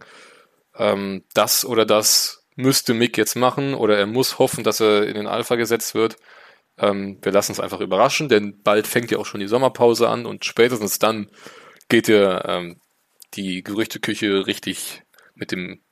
ähm, 0.75 1.23
das 1.35 1.65
oder 1.65 1.85
das 1.85 2.47
müsste 2.55 2.95
Mick 2.95 3.15
jetzt 3.15 3.35
machen 3.35 3.75
oder 3.75 3.95
er 3.95 4.07
muss 4.07 4.39
hoffen, 4.39 4.63
dass 4.63 4.79
er 4.79 5.05
in 5.07 5.13
den 5.13 5.27
Alpha 5.27 5.55
gesetzt 5.55 5.93
wird. 5.93 6.15
Ähm, 6.79 7.19
wir 7.21 7.31
lassen 7.31 7.51
es 7.51 7.59
einfach 7.59 7.81
überraschen, 7.81 8.27
denn 8.27 8.63
bald 8.63 8.87
fängt 8.87 9.11
ja 9.11 9.19
auch 9.19 9.27
schon 9.27 9.39
die 9.39 9.47
Sommerpause 9.47 10.09
an 10.09 10.25
und 10.25 10.45
spätestens 10.45 10.97
dann 10.97 11.29
geht 11.89 12.07
ja 12.07 12.43
ähm, 12.57 12.81
die 13.35 13.61
Gerüchteküche 13.61 14.47
richtig 14.47 15.03
mit 15.35 15.51
dem, 15.51 15.83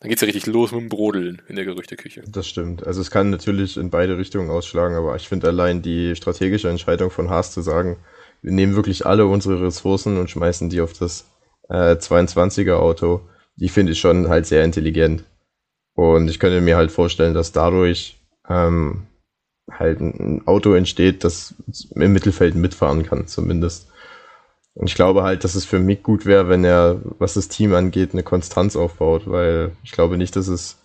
dann 0.00 0.10
geht's 0.10 0.20
ja 0.20 0.26
richtig 0.26 0.46
los 0.46 0.72
mit 0.72 0.82
dem 0.82 0.88
Brodeln 0.88 1.40
in 1.48 1.56
der 1.56 1.64
Gerüchteküche. 1.64 2.22
Das 2.28 2.46
stimmt. 2.46 2.86
Also 2.86 3.00
es 3.00 3.10
kann 3.10 3.30
natürlich 3.30 3.76
in 3.76 3.90
beide 3.90 4.18
Richtungen 4.18 4.50
ausschlagen, 4.50 4.94
aber 4.94 5.16
ich 5.16 5.28
finde 5.28 5.48
allein 5.48 5.80
die 5.82 6.14
strategische 6.16 6.68
Entscheidung 6.68 7.10
von 7.10 7.30
Haas 7.30 7.52
zu 7.52 7.62
sagen, 7.62 7.96
wir 8.42 8.52
nehmen 8.52 8.76
wirklich 8.76 9.06
alle 9.06 9.26
unsere 9.26 9.62
Ressourcen 9.62 10.18
und 10.18 10.30
schmeißen 10.30 10.68
die 10.68 10.80
auf 10.80 10.92
das 10.92 11.24
äh, 11.68 11.94
22er 11.94 12.74
Auto, 12.74 13.22
die 13.56 13.70
finde 13.70 13.92
ich 13.92 14.00
schon 14.00 14.28
halt 14.28 14.46
sehr 14.46 14.64
intelligent. 14.64 15.24
Und 15.94 16.28
ich 16.28 16.38
könnte 16.38 16.60
mir 16.60 16.76
halt 16.76 16.92
vorstellen, 16.92 17.32
dass 17.32 17.52
dadurch 17.52 18.18
ähm, 18.48 19.06
halt 19.70 20.00
ein 20.00 20.46
Auto 20.46 20.74
entsteht, 20.74 21.24
das 21.24 21.54
im 21.94 22.12
Mittelfeld 22.12 22.54
mitfahren 22.54 23.02
kann, 23.02 23.26
zumindest. 23.26 23.88
Und 24.76 24.88
ich 24.88 24.94
glaube 24.94 25.22
halt, 25.22 25.42
dass 25.42 25.54
es 25.54 25.64
für 25.64 25.78
Mick 25.78 26.02
gut 26.02 26.26
wäre, 26.26 26.50
wenn 26.50 26.62
er, 26.62 27.00
was 27.18 27.34
das 27.34 27.48
Team 27.48 27.74
angeht, 27.74 28.12
eine 28.12 28.22
Konstanz 28.22 28.76
aufbaut, 28.76 29.22
weil 29.24 29.72
ich 29.82 29.92
glaube 29.92 30.18
nicht, 30.18 30.36
dass 30.36 30.48
es 30.48 30.76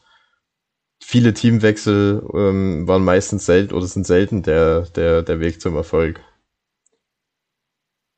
viele 1.03 1.33
Teamwechsel 1.33 2.23
ähm, 2.33 2.87
waren 2.87 3.03
meistens 3.03 3.45
selten 3.45 3.73
oder 3.73 3.85
sind 3.85 4.07
selten 4.07 4.43
der, 4.43 4.83
der, 4.95 5.23
der 5.23 5.41
Weg 5.41 5.59
zum 5.59 5.75
Erfolg. 5.75 6.21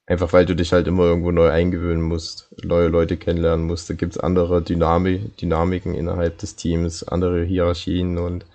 Einfach 0.06 0.32
weil 0.32 0.46
du 0.46 0.56
dich 0.56 0.74
halt 0.74 0.86
immer 0.86 1.06
irgendwo 1.06 1.32
neu 1.32 1.50
eingewöhnen 1.50 2.04
musst, 2.04 2.54
neue 2.64 2.90
Leute 2.90 3.18
kennenlernen 3.18 3.66
musst. 3.66 3.90
Da 3.90 3.96
gibt 3.96 4.14
es 4.14 4.20
andere 4.20 4.62
Dynamik, 4.62 5.38
Dynamiken 5.38 5.96
innerhalb 5.96 6.38
des 6.38 6.56
Teams, 6.56 7.04
andere 7.04 7.44
Hierarchien 7.46 8.20
und 8.20 8.46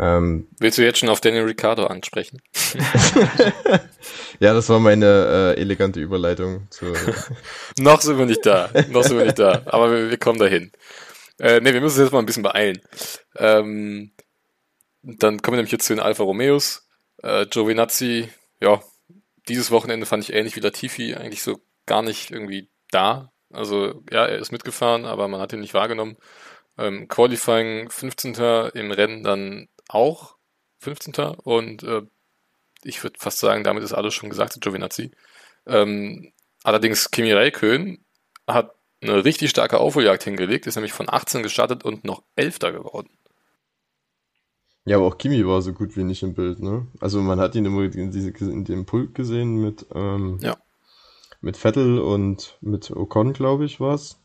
ähm, 0.00 0.48
Willst 0.58 0.78
du 0.78 0.82
jetzt 0.82 0.98
schon 0.98 1.10
auf 1.10 1.20
Daniel 1.20 1.44
Ricciardo 1.44 1.86
ansprechen? 1.86 2.40
ja, 4.40 4.54
das 4.54 4.68
war 4.70 4.80
meine 4.80 5.54
äh, 5.56 5.60
elegante 5.60 6.00
Überleitung. 6.00 6.68
Zu 6.70 6.94
Noch 7.78 8.00
sind 8.00 8.16
wir 8.16 8.24
nicht 8.24 8.46
da. 8.46 8.70
Noch 8.88 9.02
sind 9.02 9.18
wir 9.18 9.26
nicht 9.26 9.38
da. 9.38 9.60
Aber 9.66 9.90
wir, 9.92 10.10
wir 10.10 10.16
kommen 10.16 10.38
dahin. 10.38 10.72
Äh, 11.38 11.60
ne, 11.60 11.74
wir 11.74 11.82
müssen 11.82 11.98
uns 11.98 12.06
jetzt 12.06 12.12
mal 12.12 12.20
ein 12.20 12.26
bisschen 12.26 12.42
beeilen. 12.42 12.80
Ähm, 13.36 14.12
dann 15.02 15.42
kommen 15.42 15.54
wir 15.54 15.58
nämlich 15.58 15.72
jetzt 15.72 15.84
zu 15.84 15.94
den 15.94 16.00
Alfa 16.00 16.22
Romeos. 16.22 16.88
Äh, 17.22 17.44
Giovinazzi, 17.46 18.30
ja, 18.60 18.82
dieses 19.48 19.70
Wochenende 19.70 20.06
fand 20.06 20.24
ich 20.24 20.32
ähnlich 20.32 20.56
wie 20.56 20.60
Latifi 20.60 21.14
eigentlich 21.14 21.42
so 21.42 21.60
gar 21.84 22.02
nicht 22.02 22.30
irgendwie 22.30 22.70
da. 22.90 23.32
Also 23.52 24.02
ja, 24.10 24.24
er 24.24 24.38
ist 24.38 24.52
mitgefahren, 24.52 25.04
aber 25.04 25.28
man 25.28 25.40
hat 25.40 25.52
ihn 25.52 25.60
nicht 25.60 25.74
wahrgenommen. 25.74 26.16
Ähm, 26.78 27.08
Qualifying 27.08 27.90
15. 27.90 28.34
im 28.72 28.92
Rennen 28.92 29.22
dann 29.22 29.68
auch 29.94 30.36
15. 30.78 31.14
Und 31.14 31.82
äh, 31.82 32.02
ich 32.82 33.02
würde 33.02 33.18
fast 33.18 33.38
sagen, 33.38 33.64
damit 33.64 33.82
ist 33.82 33.92
alles 33.92 34.14
schon 34.14 34.30
gesagt, 34.30 34.60
Giovinazzi. 34.60 35.10
Ähm, 35.66 36.32
allerdings 36.62 37.10
Kimi 37.10 37.32
Räikkönen 37.32 38.04
hat 38.46 38.74
eine 39.02 39.24
richtig 39.24 39.50
starke 39.50 39.78
Aufholjagd 39.78 40.24
hingelegt, 40.24 40.66
ist 40.66 40.76
nämlich 40.76 40.92
von 40.92 41.08
18 41.08 41.42
gestartet 41.42 41.84
und 41.84 42.04
noch 42.04 42.22
11. 42.36 42.58
geworden. 42.58 43.10
Ja, 44.84 44.96
aber 44.96 45.06
auch 45.06 45.18
Kimi 45.18 45.46
war 45.46 45.62
so 45.62 45.72
gut 45.72 45.96
wie 45.96 46.04
nicht 46.04 46.22
im 46.22 46.34
Bild, 46.34 46.60
ne? 46.60 46.86
Also 47.00 47.20
man 47.20 47.38
hat 47.38 47.54
ihn 47.54 47.64
immer 47.64 47.82
in, 47.82 48.10
diese, 48.10 48.30
in 48.30 48.64
dem 48.64 48.86
Pult 48.86 49.14
gesehen 49.14 49.56
mit, 49.56 49.86
ähm, 49.94 50.38
ja. 50.42 50.56
mit 51.40 51.56
Vettel 51.56 51.98
und 51.98 52.56
mit 52.60 52.90
Ocon, 52.90 53.32
glaube 53.32 53.66
ich, 53.66 53.78
war's. 53.78 54.18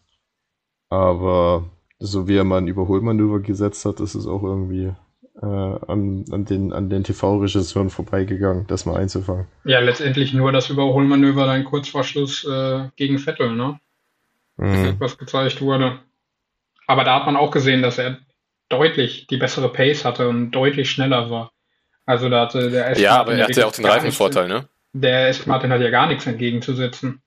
Aber 0.90 1.70
so 2.00 2.28
wie 2.28 2.38
er 2.38 2.46
mal 2.46 2.58
ein 2.58 2.68
Überholmanöver 2.68 3.42
gesetzt 3.42 3.86
hat, 3.86 4.00
ist 4.00 4.16
es 4.16 4.28
auch 4.28 4.44
irgendwie 4.44 4.94
äh, 5.42 5.46
an, 5.46 6.26
an 6.32 6.46
den, 6.46 6.74
an 6.74 6.90
den 6.90 7.04
TV-Regisseuren 7.04 7.90
vorbeigegangen, 7.90 8.68
das 8.68 8.86
mal 8.86 8.98
einzufangen. 8.98 9.48
Ja, 9.64 9.80
letztendlich 9.80 10.34
nur 10.34 10.52
das 10.52 10.70
Überholmanöver 10.70 11.46
dann 11.46 11.66
kurz 11.66 11.90
vor 11.90 12.04
Schluss 12.04 12.46
äh, 12.46 12.90
gegen 12.96 13.20
Vettel, 13.20 13.56
ne? 13.56 13.80
Mhm. 14.58 14.96
Was 15.00 15.18
gezeigt 15.18 15.62
wurde. 15.62 16.00
Aber 16.88 17.04
da 17.04 17.16
hat 17.16 17.26
man 17.26 17.36
auch 17.36 17.52
gesehen, 17.52 17.82
dass 17.82 17.98
er 17.98 18.20
deutlich 18.70 19.28
die 19.28 19.38
bessere 19.38 19.72
Pace 19.72 20.06
hatte 20.06 20.30
und 20.30 20.52
deutlich 20.52 20.90
schneller 20.90 21.30
war. 21.30 21.52
Also 22.06 22.30
da 22.30 22.42
hatte 22.42 22.70
der 22.72 22.88
Aston 22.88 23.04
Ja, 23.04 23.20
aber 23.20 23.34
er 23.34 23.46
hatte 23.46 23.60
ja 23.60 23.66
auch 23.66 23.72
den 23.72 23.86
Reifenvorteil, 23.86 24.48
ne? 24.48 24.68
Der 24.94 25.28
Aston 25.28 25.50
Martin 25.50 25.72
hat 25.72 25.82
ja 25.82 25.90
gar 25.90 26.08
nichts 26.08 26.26
entgegenzusetzen. 26.26 27.22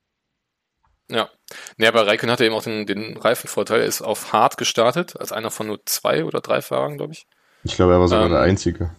Ja. 1.11 1.29
Ne, 1.77 1.87
aber 1.87 2.07
Raikön 2.07 2.29
hatte 2.29 2.45
eben 2.45 2.55
auch 2.55 2.63
den, 2.63 2.85
den 2.85 3.17
Reifenvorteil. 3.17 3.81
Er 3.81 3.85
ist 3.85 4.01
auf 4.01 4.31
hart 4.33 4.57
gestartet, 4.57 5.19
als 5.19 5.31
einer 5.31 5.51
von 5.51 5.67
nur 5.67 5.79
zwei 5.85 6.23
oder 6.23 6.41
drei 6.41 6.61
Fahrern, 6.61 6.97
glaube 6.97 7.13
ich. 7.13 7.27
Ich 7.63 7.75
glaube, 7.75 7.93
er 7.93 7.99
war 7.99 8.07
sogar 8.07 8.25
ähm, 8.25 8.31
der 8.31 8.41
Einzige. 8.41 8.91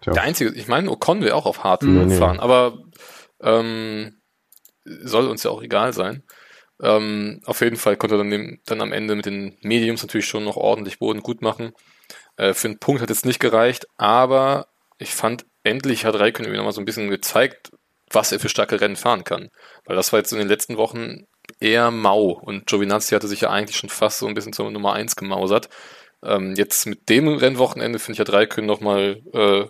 Tja. 0.00 0.12
Der 0.12 0.22
Einzige. 0.22 0.52
Ich 0.52 0.68
meine, 0.68 0.90
Ocon 0.90 1.22
will 1.22 1.32
auch 1.32 1.46
auf 1.46 1.64
hart 1.64 1.82
nee, 1.82 2.16
fahren, 2.16 2.36
nee. 2.36 2.42
aber 2.42 2.78
ähm, 3.42 4.20
soll 4.84 5.28
uns 5.28 5.42
ja 5.42 5.50
auch 5.50 5.62
egal 5.62 5.92
sein. 5.92 6.22
Ähm, 6.80 7.40
auf 7.44 7.60
jeden 7.60 7.76
Fall 7.76 7.96
konnte 7.96 8.16
er 8.16 8.18
dann, 8.18 8.30
dem, 8.30 8.60
dann 8.66 8.80
am 8.80 8.92
Ende 8.92 9.14
mit 9.14 9.26
den 9.26 9.56
Mediums 9.62 10.02
natürlich 10.02 10.26
schon 10.26 10.44
noch 10.44 10.56
ordentlich 10.56 10.98
Boden 10.98 11.20
gut 11.20 11.40
machen. 11.40 11.72
Äh, 12.36 12.54
für 12.54 12.68
einen 12.68 12.78
Punkt 12.78 13.02
hat 13.02 13.10
es 13.10 13.24
nicht 13.24 13.38
gereicht, 13.38 13.86
aber 13.96 14.66
ich 14.98 15.14
fand, 15.14 15.46
endlich 15.62 16.04
hat 16.04 16.18
Raikkonen 16.18 16.50
wieder 16.50 16.64
mal 16.64 16.72
so 16.72 16.80
ein 16.80 16.84
bisschen 16.84 17.08
gezeigt, 17.08 17.70
was 18.10 18.32
er 18.32 18.40
für 18.40 18.48
starke 18.48 18.80
Rennen 18.80 18.96
fahren 18.96 19.24
kann. 19.24 19.50
Weil 19.84 19.96
das 19.96 20.12
war 20.12 20.18
jetzt 20.18 20.32
in 20.32 20.38
den 20.38 20.48
letzten 20.48 20.76
Wochen 20.76 21.26
eher 21.60 21.90
mau 21.90 22.30
und 22.30 22.66
Giovinazzi 22.66 23.14
hatte 23.14 23.28
sich 23.28 23.42
ja 23.42 23.50
eigentlich 23.50 23.76
schon 23.76 23.90
fast 23.90 24.18
so 24.18 24.26
ein 24.26 24.34
bisschen 24.34 24.52
zur 24.52 24.70
Nummer 24.70 24.94
1 24.94 25.16
gemausert. 25.16 25.68
Ähm, 26.22 26.54
jetzt 26.56 26.86
mit 26.86 27.08
dem 27.08 27.28
Rennwochenende 27.28 27.98
finde 27.98 28.14
ich 28.14 28.20
hat 28.20 28.32
Raikkonen 28.32 28.66
nochmal 28.66 29.22
äh, 29.32 29.66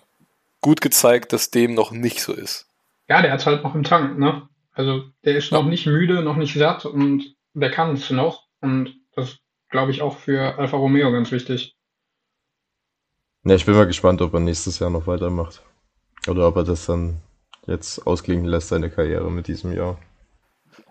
gut 0.61 0.81
gezeigt, 0.81 1.33
dass 1.33 1.51
dem 1.51 1.73
noch 1.73 1.91
nicht 1.91 2.21
so 2.21 2.33
ist. 2.33 2.67
Ja, 3.09 3.21
der 3.21 3.31
hat 3.31 3.45
halt 3.45 3.63
noch 3.63 3.75
im 3.75 3.83
Tank, 3.83 4.17
ne? 4.17 4.47
Also 4.71 5.03
der 5.23 5.35
ist 5.35 5.51
noch 5.51 5.65
nicht 5.65 5.85
müde, 5.85 6.23
noch 6.23 6.35
nicht 6.35 6.53
satt 6.55 6.85
und 6.85 7.35
der 7.53 7.71
kann 7.71 7.93
es 7.93 8.09
noch. 8.09 8.47
Und 8.61 8.95
das 9.15 9.37
glaube 9.69 9.91
ich 9.91 10.01
auch 10.01 10.17
für 10.17 10.57
Alfa 10.57 10.77
Romeo 10.77 11.11
ganz 11.11 11.31
wichtig. 11.31 11.75
Ja, 13.43 13.55
ich 13.55 13.65
bin 13.65 13.75
mal 13.75 13.87
gespannt, 13.87 14.21
ob 14.21 14.33
er 14.33 14.39
nächstes 14.39 14.79
Jahr 14.79 14.89
noch 14.89 15.05
weitermacht. 15.05 15.61
Oder 16.27 16.47
ob 16.47 16.55
er 16.55 16.63
das 16.63 16.85
dann 16.85 17.21
jetzt 17.67 18.07
ausklingen 18.07 18.45
lässt, 18.45 18.69
seine 18.69 18.89
Karriere 18.89 19.29
mit 19.29 19.47
diesem 19.47 19.73
Jahr. 19.73 19.99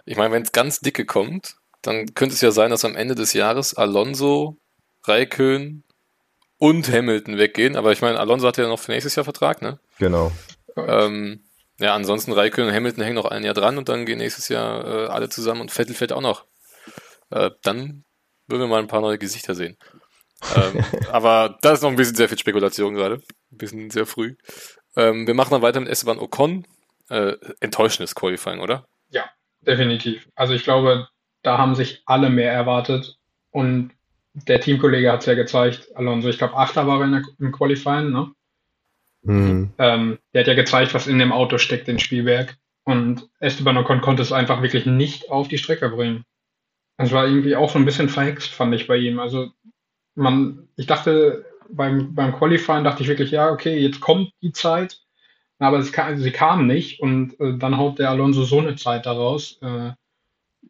Ich 0.05 0.17
meine, 0.17 0.33
wenn 0.35 0.43
es 0.43 0.53
ganz 0.53 0.81
dicke 0.81 1.07
kommt, 1.07 1.57
dann 1.81 2.15
könnte 2.15 2.35
es 2.35 2.41
ja 2.41 2.51
sein, 2.51 2.71
dass 2.71 2.85
am 2.85 2.95
Ende 2.95 3.15
des 3.15 3.33
Jahres 3.33 3.75
Alonso, 3.75 4.59
Raikön 5.07 5.85
und 6.59 6.91
Hamilton 6.93 7.39
weggehen. 7.39 7.77
Aber 7.77 7.93
ich 7.93 8.03
meine, 8.03 8.21
Alonso 8.21 8.47
hat 8.47 8.57
ja 8.57 8.69
noch 8.69 8.79
für 8.79 8.93
nächstes 8.93 9.17
Jahr 9.17 9.25
Vertrag, 9.25 9.63
ne? 9.63 9.79
Genau. 9.99 10.33
Ähm, 10.77 11.45
ja, 11.79 11.95
ansonsten 11.95 12.33
Raikön 12.33 12.67
und 12.69 12.75
Hamilton 12.75 13.03
hängen 13.03 13.17
noch 13.17 13.25
ein 13.25 13.45
Jahr 13.45 13.55
dran 13.55 13.79
und 13.79 13.89
dann 13.89 14.07
gehen 14.07 14.19
nächstes 14.19 14.49
Jahr 14.49 14.87
äh, 14.87 15.07
alle 15.09 15.29
zusammen 15.29 15.61
und 15.61 15.73
Vettel 15.73 15.95
fällt 15.95 16.13
auch 16.13 16.21
noch. 16.21 16.45
Äh, 17.31 17.51
dann 17.63 18.05
würden 18.47 18.63
wir 18.63 18.69
mal 18.69 18.81
ein 18.81 18.89
paar 18.89 19.01
neue 19.01 19.19
Gesichter 19.19 19.55
sehen. 19.55 19.77
ähm, 20.55 20.85
aber 21.11 21.59
da 21.63 21.73
ist 21.73 21.83
noch 21.83 21.91
ein 21.91 21.97
bisschen 21.97 22.15
sehr 22.15 22.29
viel 22.29 22.39
Spekulation 22.39 22.95
gerade. 22.95 23.23
Ein 23.51 23.59
bisschen 23.59 23.91
sehr 23.91 24.07
früh. 24.07 24.37
Ähm, 24.97 25.27
wir 25.27 25.35
machen 25.35 25.51
dann 25.51 25.63
weiter 25.63 25.81
mit 25.81 25.89
Esteban 25.89 26.19
Ocon. 26.19 26.67
Äh, 27.09 27.35
enttäuschendes 27.61 28.15
Qualifying, 28.15 28.61
oder? 28.61 28.87
Ja, 29.11 29.25
definitiv. 29.61 30.29
Also 30.35 30.55
ich 30.55 30.63
glaube, 30.65 31.09
da 31.43 31.59
haben 31.59 31.75
sich 31.75 32.03
alle 32.07 32.31
mehr 32.31 32.53
erwartet 32.53 33.19
und 33.51 33.91
der 34.35 34.61
Teamkollege 34.61 35.13
hat 35.13 35.21
es 35.21 35.27
ja 35.27 35.35
gezeigt, 35.35 35.89
Alonso, 35.95 36.29
ich 36.29 36.39
glaube, 36.39 36.57
Achter 36.57 36.87
war 36.87 37.01
er 37.01 37.09
der, 37.09 37.23
im 37.39 37.53
Qualifying, 37.53 38.11
ne? 38.11 38.33
Mhm. 39.23 39.73
Ähm, 39.79 40.19
der 40.33 40.41
hat 40.41 40.49
ja 40.49 40.55
gezeigt, 40.55 40.95
was 40.95 41.07
in 41.07 41.19
dem 41.19 41.33
Auto 41.33 41.59
steckt, 41.59 41.89
in 41.89 41.99
Spielberg. 41.99 42.57
Und 42.85 43.29
Esteban 43.39 43.79
Ocon 43.79 44.01
konnte 44.01 44.23
es 44.23 44.33
einfach 44.33 44.63
wirklich 44.63 44.87
nicht 44.87 45.31
auf 45.31 45.49
die 45.49 45.59
Strecke 45.59 45.89
bringen. 45.91 46.25
Das 46.97 47.13
war 47.13 47.27
irgendwie 47.27 47.57
auch 47.57 47.71
so 47.71 47.79
ein 47.79 47.85
bisschen 47.85 48.09
verhext, 48.09 48.53
fand 48.53 48.75
ich 48.75 48.87
bei 48.87 48.97
ihm. 48.97 49.21
Also 49.21 49.51
man, 50.15 50.69
ich 50.77 50.87
dachte 50.87 51.47
beim, 51.69 52.15
beim 52.15 52.37
Qualifying 52.37 52.85
dachte 52.85 53.03
ich 53.03 53.09
wirklich, 53.09 53.31
ja, 53.31 53.51
okay, 53.51 53.79
jetzt 53.79 54.01
kommt 54.01 54.33
die 54.43 54.53
Zeit. 54.53 55.01
Aber 55.59 55.81
kam, 55.85 56.19
sie 56.19 56.33
kam 56.33 56.67
nicht 56.67 57.01
und 57.01 57.39
äh, 57.39 57.57
dann 57.57 57.77
haut 57.77 58.01
der 58.01 58.11
Alonso 58.11 58.43
so 58.43 58.59
eine 58.59 58.75
Zeit 58.75 59.07
daraus. 59.07 59.61
Äh, 59.63 59.93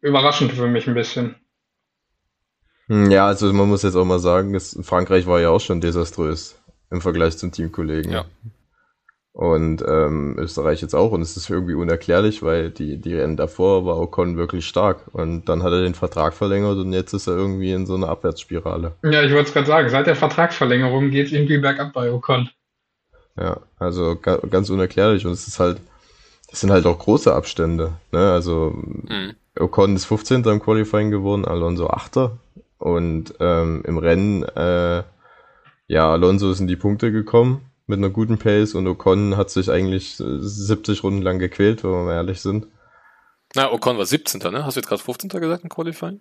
überraschend 0.01 0.51
für 0.51 0.67
mich 0.67 0.87
ein 0.87 0.93
bisschen. 0.93 1.35
Hm, 2.87 3.09
ja, 3.11 3.27
also 3.27 3.51
man 3.53 3.69
muss 3.69 3.83
jetzt 3.83 3.95
auch 3.95 4.05
mal 4.05 4.19
sagen, 4.19 4.59
Frankreich 4.59 5.25
war 5.25 5.39
ja 5.39 5.49
auch 5.49 5.61
schon 5.61 5.81
desaströs 5.81 6.55
im 6.91 7.01
Vergleich 7.01 7.37
zum 7.37 7.51
Teamkollegen. 7.51 8.11
Ja. 8.11 8.25
Und 9.33 9.83
ähm, 9.87 10.37
Österreich 10.37 10.81
jetzt 10.81 10.93
auch. 10.93 11.11
Und 11.11 11.21
es 11.21 11.35
ist 11.37 11.49
irgendwie 11.49 11.73
unerklärlich, 11.73 12.43
weil 12.43 12.69
die, 12.69 12.97
die 12.97 13.15
Rennen 13.15 13.35
davor 13.35 13.83
war 13.83 13.97
Ocon 13.99 14.37
wirklich 14.37 14.67
stark. 14.67 15.07
Und 15.11 15.49
dann 15.49 15.63
hat 15.63 15.71
er 15.71 15.81
den 15.81 15.95
Vertrag 15.95 16.35
verlängert 16.35 16.77
und 16.77 16.93
jetzt 16.93 17.13
ist 17.13 17.25
er 17.25 17.35
irgendwie 17.35 17.71
in 17.71 17.87
so 17.87 17.95
einer 17.95 18.09
Abwärtsspirale. 18.09 18.93
Ja, 19.01 19.23
ich 19.23 19.31
wollte 19.31 19.47
es 19.47 19.53
gerade 19.53 19.65
sagen, 19.65 19.89
seit 19.89 20.05
der 20.05 20.15
Vertragsverlängerung 20.15 21.09
geht 21.09 21.27
es 21.27 21.33
irgendwie 21.33 21.57
bergab 21.57 21.93
bei 21.93 22.11
Ocon. 22.11 22.49
Ja, 23.35 23.61
also 23.79 24.15
ga, 24.21 24.37
ganz 24.37 24.69
unerklärlich. 24.69 25.25
Und 25.25 25.31
es 25.31 25.47
ist 25.47 25.59
halt, 25.59 25.79
das 26.51 26.59
sind 26.59 26.69
halt 26.69 26.85
auch 26.85 26.99
große 26.99 27.33
Abstände. 27.33 27.93
Ne? 28.11 28.31
Also 28.31 28.75
mhm. 28.75 29.33
Ocon 29.59 29.95
ist 29.95 30.05
15. 30.05 30.43
im 30.43 30.61
Qualifying 30.61 31.09
geworden, 31.09 31.45
Alonso 31.45 31.87
8. 31.87 32.29
Und 32.83 33.35
ähm, 33.39 33.81
im 33.87 33.97
Rennen, 33.97 34.43
äh, 34.43 35.03
ja, 35.87 36.11
Alonso 36.11 36.51
ist 36.51 36.59
in 36.59 36.67
die 36.67 36.75
Punkte 36.75 37.13
gekommen 37.13 37.61
mit 37.87 37.97
einer 37.97 38.09
guten 38.09 38.37
Pace 38.37 38.75
und 38.75 38.85
Ocon 38.87 39.37
hat 39.37 39.49
sich 39.49 39.71
eigentlich 39.71 40.17
70 40.17 41.01
Runden 41.01 41.21
lang 41.21 41.39
gequält, 41.39 41.85
wenn 41.85 41.91
wir 41.91 42.03
mal 42.03 42.15
ehrlich 42.15 42.41
sind. 42.41 42.67
Na, 43.55 43.71
Ocon 43.71 43.97
war 43.97 44.05
17. 44.05 44.41
ne? 44.51 44.65
Hast 44.65 44.75
du 44.75 44.81
jetzt 44.81 44.89
gerade 44.89 45.01
15. 45.01 45.29
gesagt 45.29 45.63
im 45.63 45.69
Qualifying? 45.69 46.19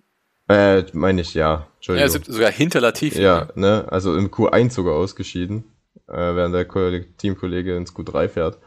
Äh, 0.49 0.85
meine 0.93 1.23
ich, 1.23 1.35
ja. 1.35 1.67
Entschuldigung. 1.79 2.13
Ja, 2.13 2.33
sogar 2.33 2.53
hinter 2.53 2.81
Latifi. 2.81 3.21
Ja, 3.21 3.49
ne? 3.57 3.87
Also 3.91 4.17
im 4.17 4.31
Q1 4.31 4.71
sogar 4.71 4.95
ausgeschieden, 4.95 5.65
äh, 6.07 6.15
während 6.15 6.55
der 6.55 7.17
Teamkollege 7.17 7.77
ins 7.77 7.93
Q3 7.93 8.29
fährt. 8.29 8.59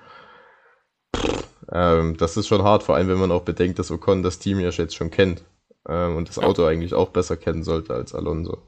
Ähm, 1.71 2.17
das 2.17 2.35
ist 2.35 2.47
schon 2.47 2.63
hart, 2.63 2.83
vor 2.83 2.95
allem 2.95 3.07
wenn 3.07 3.19
man 3.19 3.31
auch 3.31 3.43
bedenkt, 3.43 3.79
dass 3.79 3.89
Ocon 3.89 4.21
das 4.21 4.37
Team 4.37 4.59
ja 4.59 4.67
jetzt 4.69 4.97
schon 4.97 5.11
kennt 5.11 5.45
ähm, 5.87 6.15
und 6.15 6.29
das 6.29 6.39
Auto 6.39 6.63
ja. 6.63 6.69
eigentlich 6.69 6.93
auch 6.93 7.09
besser 7.09 7.37
kennen 7.37 7.63
sollte 7.63 7.93
als 7.93 8.13
Alonso. 8.13 8.61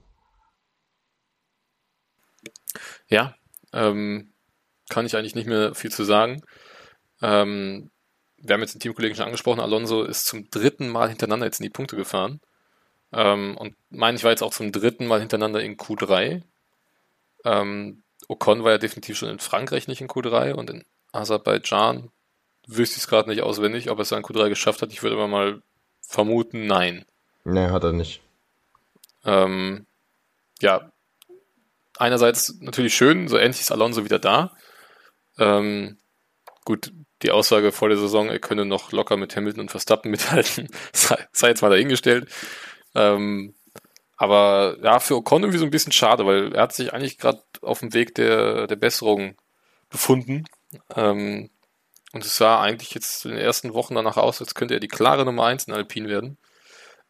Ja, 3.07 3.35
ähm, 3.73 4.33
kann 4.89 5.05
ich 5.05 5.15
eigentlich 5.15 5.35
nicht 5.35 5.47
mehr 5.47 5.75
viel 5.75 5.91
zu 5.91 6.03
sagen. 6.03 6.43
Ähm, 7.21 7.89
wir 8.37 8.53
haben 8.53 8.61
jetzt 8.61 8.73
den 8.73 8.79
Teamkollegen 8.79 9.15
schon 9.15 9.25
angesprochen, 9.25 9.59
Alonso 9.59 10.03
ist 10.03 10.25
zum 10.25 10.49
dritten 10.49 10.89
Mal 10.89 11.09
hintereinander 11.09 11.45
jetzt 11.45 11.59
in 11.59 11.65
die 11.65 11.71
Punkte 11.71 11.95
gefahren. 11.95 12.39
Ähm, 13.11 13.57
und 13.57 13.75
meine 13.89 14.17
ich 14.17 14.23
war 14.23 14.31
jetzt 14.31 14.43
auch 14.43 14.53
zum 14.53 14.71
dritten 14.71 15.07
Mal 15.07 15.19
hintereinander 15.19 15.61
in 15.61 15.77
Q3. 15.77 16.43
Ähm, 17.45 18.03
Ocon 18.27 18.63
war 18.63 18.71
ja 18.71 18.77
definitiv 18.77 19.17
schon 19.17 19.29
in 19.29 19.39
Frankreich 19.39 19.87
nicht 19.87 20.01
in 20.01 20.07
Q3 20.07 20.53
und 20.53 20.69
in 20.69 20.85
Aserbaidschan 21.13 22.11
wüsste 22.67 22.97
ich 22.97 23.03
es 23.03 23.07
gerade 23.07 23.29
nicht 23.29 23.41
auswendig, 23.41 23.89
ob 23.89 23.99
er 23.99 24.01
es 24.01 24.11
in 24.11 24.23
Q3 24.23 24.49
geschafft 24.49 24.81
hat. 24.81 24.91
Ich 24.91 25.01
würde 25.01 25.15
aber 25.15 25.27
mal 25.27 25.61
vermuten, 26.07 26.65
nein. 26.65 27.05
Nee, 27.43 27.67
hat 27.67 27.83
er 27.83 27.93
nicht. 27.93 28.21
Ähm, 29.25 29.85
ja, 30.61 30.91
einerseits 31.97 32.55
natürlich 32.61 32.95
schön, 32.95 33.27
so 33.27 33.37
endlich 33.37 33.61
ist 33.61 33.71
Alonso 33.71 34.05
wieder 34.05 34.19
da. 34.19 34.55
Ähm, 35.37 35.97
gut, 36.65 36.93
die 37.21 37.31
Aussage 37.31 37.71
vor 37.71 37.89
der 37.89 37.97
Saison, 37.97 38.29
er 38.29 38.39
könne 38.39 38.65
noch 38.65 38.91
locker 38.91 39.17
mit 39.17 39.35
Hamilton 39.35 39.61
und 39.61 39.71
Verstappen 39.71 40.09
mithalten, 40.09 40.69
sei, 40.93 41.17
jetzt 41.47 41.61
mal 41.61 41.69
dahingestellt. 41.69 42.29
Ähm, 42.95 43.53
aber 44.15 44.77
ja, 44.81 44.99
für 44.99 45.15
Ocon 45.15 45.43
irgendwie 45.43 45.59
so 45.59 45.65
ein 45.65 45.71
bisschen 45.71 45.91
schade, 45.91 46.25
weil 46.25 46.53
er 46.53 46.63
hat 46.63 46.73
sich 46.73 46.93
eigentlich 46.93 47.17
gerade 47.17 47.43
auf 47.61 47.79
dem 47.81 47.93
Weg 47.93 48.15
der, 48.15 48.65
der 48.65 48.75
Besserung 48.75 49.35
befunden. 49.89 50.45
Ähm, 50.95 51.49
und 52.17 52.25
es 52.25 52.35
sah 52.35 52.59
eigentlich 52.59 52.95
jetzt 52.95 53.25
in 53.25 53.31
den 53.31 53.39
ersten 53.39 53.75
Wochen 53.75 53.93
danach 53.93 54.17
aus, 54.17 54.41
als 54.41 54.55
könnte 54.55 54.73
er 54.73 54.79
die 54.79 54.87
klare 54.87 55.23
Nummer 55.23 55.45
1 55.45 55.65
in 55.65 55.73
Alpine 55.75 56.09
werden. 56.09 56.39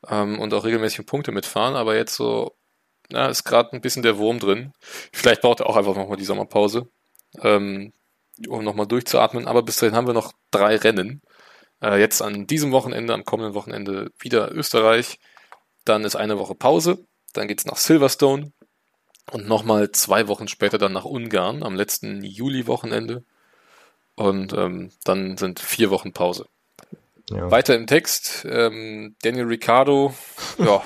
Ähm, 0.05 0.37
und 0.37 0.53
auch 0.53 0.65
regelmäßig 0.65 1.05
Punkte 1.05 1.31
mitfahren, 1.31 1.77
aber 1.77 1.95
jetzt 1.95 2.15
so 2.15 2.57
ja, 3.09 3.27
ist 3.27 3.45
gerade 3.45 3.71
ein 3.71 3.79
bisschen 3.79 4.03
der 4.03 4.17
Wurm 4.17 4.39
drin. 4.39 4.73
Vielleicht 5.13 5.41
braucht 5.41 5.61
er 5.61 5.67
auch 5.67 5.77
einfach 5.77 5.95
nochmal 5.95 6.17
die 6.17 6.25
Sommerpause, 6.25 6.89
ähm, 7.41 7.93
um 8.49 8.65
nochmal 8.65 8.85
durchzuatmen. 8.85 9.47
Aber 9.47 9.63
bis 9.63 9.77
dahin 9.77 9.95
haben 9.95 10.07
wir 10.07 10.13
noch 10.13 10.33
drei 10.51 10.75
Rennen. 10.75 11.21
Äh, 11.81 12.01
jetzt 12.01 12.21
an 12.21 12.47
diesem 12.47 12.73
Wochenende, 12.73 13.13
am 13.13 13.23
kommenden 13.23 13.53
Wochenende 13.53 14.11
wieder 14.19 14.51
Österreich. 14.51 15.19
Dann 15.85 16.03
ist 16.03 16.17
eine 16.17 16.37
Woche 16.37 16.53
Pause. 16.53 17.05
Dann 17.31 17.47
geht's 17.47 17.65
nach 17.65 17.77
Silverstone. 17.77 18.51
Und 19.31 19.47
nochmal 19.47 19.91
zwei 19.91 20.27
Wochen 20.27 20.49
später 20.49 20.77
dann 20.77 20.91
nach 20.91 21.05
Ungarn 21.05 21.63
am 21.63 21.75
letzten 21.75 22.25
Juli-Wochenende. 22.25 23.23
Und 24.17 24.51
ähm, 24.53 24.89
dann 25.03 25.37
sind 25.37 25.59
vier 25.59 25.91
Wochen 25.91 26.11
Pause. 26.11 26.47
Ja. 27.29 27.51
Weiter 27.51 27.75
im 27.75 27.85
Text. 27.85 28.47
Ähm, 28.49 29.15
Daniel 29.21 29.45
Ricciardo, 29.45 30.13
ja, 30.57 30.81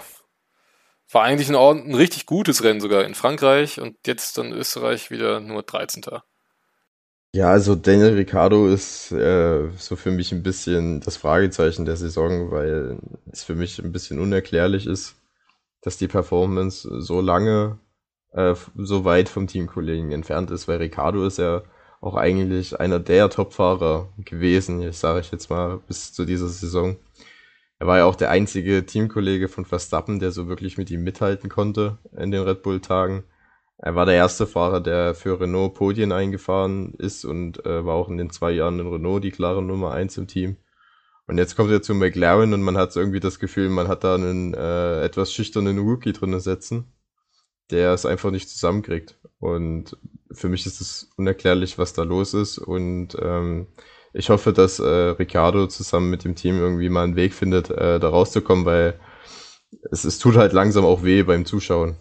war 1.11 1.23
eigentlich 1.23 1.49
ein, 1.49 1.55
ein 1.55 1.95
richtig 1.95 2.25
gutes 2.25 2.63
Rennen 2.63 2.81
sogar 2.81 3.05
in 3.05 3.15
Frankreich 3.15 3.79
und 3.79 3.95
jetzt 4.05 4.37
dann 4.37 4.51
Österreich 4.51 5.11
wieder 5.11 5.39
nur 5.39 5.63
13. 5.63 6.03
Ja, 7.33 7.49
also 7.49 7.75
Daniel 7.75 8.15
Ricciardo 8.15 8.67
ist 8.67 9.13
äh, 9.13 9.69
so 9.77 9.95
für 9.95 10.11
mich 10.11 10.33
ein 10.33 10.43
bisschen 10.43 10.99
das 10.99 11.15
Fragezeichen 11.15 11.85
der 11.85 11.95
Saison, 11.95 12.51
weil 12.51 12.99
es 13.31 13.45
für 13.45 13.55
mich 13.55 13.79
ein 13.79 13.93
bisschen 13.93 14.19
unerklärlich 14.19 14.87
ist, 14.87 15.15
dass 15.81 15.97
die 15.97 16.09
Performance 16.09 16.85
so 17.01 17.21
lange 17.21 17.79
äh, 18.33 18.55
so 18.75 19.05
weit 19.05 19.29
vom 19.29 19.47
Teamkollegen 19.47 20.11
entfernt 20.11 20.51
ist, 20.51 20.67
weil 20.67 20.79
Ricciardo 20.79 21.25
ist 21.25 21.37
ja 21.37 21.63
auch 22.01 22.15
eigentlich 22.15 22.79
einer 22.79 22.99
der 22.99 23.29
Topfahrer 23.29 24.09
gewesen, 24.17 24.91
sage 24.91 25.19
ich 25.21 25.31
jetzt 25.31 25.49
mal, 25.49 25.79
bis 25.87 26.11
zu 26.13 26.25
dieser 26.25 26.49
Saison. 26.49 26.97
Er 27.79 27.87
war 27.87 27.99
ja 27.99 28.05
auch 28.05 28.15
der 28.15 28.31
einzige 28.31 28.85
Teamkollege 28.85 29.47
von 29.47 29.65
Verstappen, 29.65 30.19
der 30.19 30.31
so 30.31 30.47
wirklich 30.47 30.77
mit 30.77 30.91
ihm 30.91 31.03
mithalten 31.03 31.49
konnte 31.49 31.99
in 32.17 32.31
den 32.31 32.43
Red 32.43 32.63
Bull-Tagen. 32.63 33.23
Er 33.77 33.95
war 33.95 34.05
der 34.05 34.15
erste 34.15 34.45
Fahrer, 34.45 34.81
der 34.81 35.15
für 35.15 35.39
Renault 35.39 35.75
Podien 35.75 36.11
eingefahren 36.11 36.93
ist 36.95 37.25
und 37.25 37.65
äh, 37.65 37.83
war 37.85 37.95
auch 37.95 38.09
in 38.09 38.17
den 38.17 38.29
zwei 38.29 38.51
Jahren 38.51 38.79
in 38.79 38.87
Renault 38.87 39.23
die 39.23 39.31
klare 39.31 39.63
Nummer 39.63 39.91
eins 39.91 40.17
im 40.17 40.27
Team. 40.27 40.57
Und 41.27 41.37
jetzt 41.37 41.55
kommt 41.55 41.71
er 41.71 41.81
zu 41.81 41.95
McLaren 41.95 42.53
und 42.53 42.61
man 42.61 42.77
hat 42.77 42.95
irgendwie 42.95 43.19
das 43.19 43.39
Gefühl, 43.39 43.69
man 43.69 43.87
hat 43.87 44.03
da 44.03 44.15
einen 44.15 44.53
äh, 44.53 45.03
etwas 45.03 45.33
schüchternen 45.33 45.79
Rookie 45.79 46.13
drin 46.13 46.39
sitzen, 46.39 46.91
der 47.71 47.93
es 47.93 48.05
einfach 48.05 48.31
nicht 48.31 48.49
zusammenkriegt. 48.49 49.15
Und 49.39 49.97
für 50.31 50.49
mich 50.49 50.65
ist 50.65 50.81
es 50.81 51.09
unerklärlich, 51.17 51.77
was 51.77 51.93
da 51.93 52.03
los 52.03 52.33
ist. 52.33 52.57
Und 52.57 53.17
ähm, 53.21 53.67
ich 54.13 54.29
hoffe, 54.29 54.53
dass 54.53 54.79
äh, 54.79 54.83
Ricardo 54.83 55.67
zusammen 55.67 56.09
mit 56.09 56.23
dem 56.23 56.35
Team 56.35 56.57
irgendwie 56.57 56.89
mal 56.89 57.03
einen 57.03 57.15
Weg 57.15 57.33
findet, 57.33 57.69
äh, 57.69 57.99
da 57.99 58.09
rauszukommen, 58.09 58.65
weil 58.65 58.99
es, 59.91 60.03
es 60.03 60.19
tut 60.19 60.35
halt 60.35 60.53
langsam 60.53 60.85
auch 60.85 61.03
weh 61.03 61.23
beim 61.23 61.45
Zuschauen. 61.45 61.95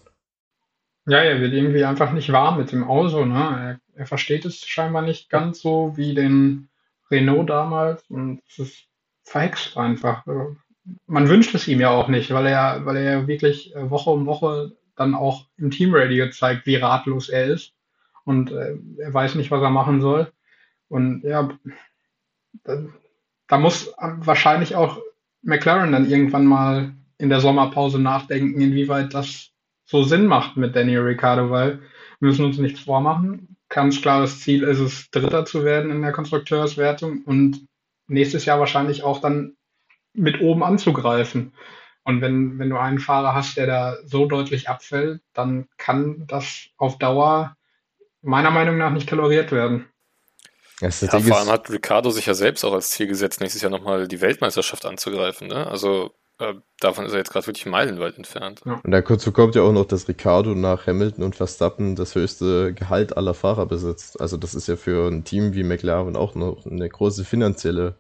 Ja, 1.06 1.18
er 1.18 1.40
wird 1.40 1.52
irgendwie 1.52 1.84
einfach 1.84 2.12
nicht 2.12 2.30
warm 2.32 2.58
mit 2.58 2.72
dem 2.72 2.84
Auto. 2.84 3.24
Ne? 3.24 3.80
Er, 3.94 4.00
er 4.00 4.06
versteht 4.06 4.44
es 4.44 4.60
scheinbar 4.66 5.02
nicht 5.02 5.30
ganz 5.30 5.60
so 5.60 5.96
wie 5.96 6.14
den 6.14 6.68
Renault 7.10 7.50
damals 7.50 8.04
und 8.08 8.42
es 8.48 8.58
ist 8.58 8.84
verhext 9.24 9.76
einfach. 9.76 10.26
Also, 10.26 10.56
man 11.06 11.28
wünscht 11.28 11.54
es 11.54 11.68
ihm 11.68 11.80
ja 11.80 11.90
auch 11.90 12.08
nicht, 12.08 12.32
weil 12.32 12.46
er, 12.46 12.84
weil 12.84 12.96
er 12.96 13.26
wirklich 13.26 13.74
äh, 13.74 13.90
Woche 13.90 14.10
um 14.10 14.26
Woche 14.26 14.72
dann 15.00 15.14
auch 15.14 15.46
im 15.56 15.70
Team 15.70 15.94
Radio 15.94 16.30
zeigt, 16.30 16.66
wie 16.66 16.76
ratlos 16.76 17.30
er 17.30 17.46
ist 17.46 17.72
und 18.24 18.52
äh, 18.52 18.76
er 18.98 19.14
weiß 19.14 19.34
nicht, 19.34 19.50
was 19.50 19.62
er 19.62 19.70
machen 19.70 20.00
soll. 20.00 20.30
Und 20.88 21.22
ja, 21.24 21.48
da, 22.64 22.84
da 23.48 23.58
muss 23.58 23.92
wahrscheinlich 23.98 24.76
auch 24.76 25.00
McLaren 25.42 25.92
dann 25.92 26.08
irgendwann 26.08 26.44
mal 26.44 26.94
in 27.16 27.30
der 27.30 27.40
Sommerpause 27.40 27.98
nachdenken, 27.98 28.60
inwieweit 28.60 29.14
das 29.14 29.50
so 29.86 30.02
Sinn 30.02 30.26
macht 30.26 30.56
mit 30.56 30.76
Daniel 30.76 31.00
Ricciardo, 31.00 31.50
weil 31.50 31.80
wir 32.18 32.28
müssen 32.28 32.44
uns 32.44 32.58
nichts 32.58 32.80
vormachen. 32.80 33.56
Ganz 33.70 34.02
klares 34.02 34.40
Ziel 34.40 34.64
ist 34.64 34.80
es, 34.80 35.10
Dritter 35.10 35.46
zu 35.46 35.64
werden 35.64 35.90
in 35.90 36.02
der 36.02 36.12
Konstrukteurswertung 36.12 37.22
und 37.24 37.66
nächstes 38.06 38.44
Jahr 38.44 38.58
wahrscheinlich 38.58 39.02
auch 39.02 39.20
dann 39.20 39.56
mit 40.12 40.40
oben 40.40 40.62
anzugreifen. 40.62 41.52
Und 42.10 42.20
wenn, 42.20 42.58
wenn 42.58 42.70
du 42.70 42.76
einen 42.76 42.98
Fahrer 42.98 43.34
hast, 43.34 43.56
der 43.56 43.66
da 43.66 43.96
so 44.04 44.26
deutlich 44.26 44.68
abfällt, 44.68 45.22
dann 45.32 45.68
kann 45.78 46.24
das 46.26 46.66
auf 46.76 46.98
Dauer 46.98 47.56
meiner 48.20 48.50
Meinung 48.50 48.76
nach 48.78 48.90
nicht 48.90 49.08
toleriert 49.08 49.52
werden. 49.52 49.86
Ja, 50.80 50.90
vor 50.90 51.38
allem 51.38 51.48
hat 51.48 51.70
Ricardo 51.70 52.10
sich 52.10 52.26
ja 52.26 52.34
selbst 52.34 52.64
auch 52.64 52.72
als 52.72 52.90
Ziel 52.90 53.06
gesetzt, 53.06 53.40
nächstes 53.40 53.62
Jahr 53.62 53.70
nochmal 53.70 54.08
die 54.08 54.20
Weltmeisterschaft 54.20 54.86
anzugreifen. 54.86 55.46
Ne? 55.46 55.66
Also 55.66 56.14
äh, 56.38 56.54
davon 56.80 57.04
ist 57.04 57.12
er 57.12 57.18
jetzt 57.18 57.30
gerade 57.30 57.46
wirklich 57.46 57.66
meilenweit 57.66 58.16
entfernt. 58.16 58.62
Ja. 58.64 58.80
Und 58.82 58.90
dazu 58.90 59.30
kommt 59.30 59.54
ja 59.54 59.62
auch 59.62 59.72
noch, 59.72 59.84
dass 59.84 60.08
Ricardo 60.08 60.54
nach 60.54 60.86
Hamilton 60.86 61.22
und 61.22 61.36
Verstappen 61.36 61.96
das 61.96 62.14
höchste 62.14 62.72
Gehalt 62.74 63.16
aller 63.16 63.34
Fahrer 63.34 63.66
besitzt. 63.66 64.20
Also 64.20 64.36
das 64.36 64.54
ist 64.54 64.66
ja 64.66 64.76
für 64.76 65.08
ein 65.08 65.22
Team 65.22 65.54
wie 65.54 65.62
McLaren 65.62 66.16
auch 66.16 66.34
noch 66.34 66.66
eine 66.66 66.88
große 66.88 67.24
finanzielle 67.24 67.94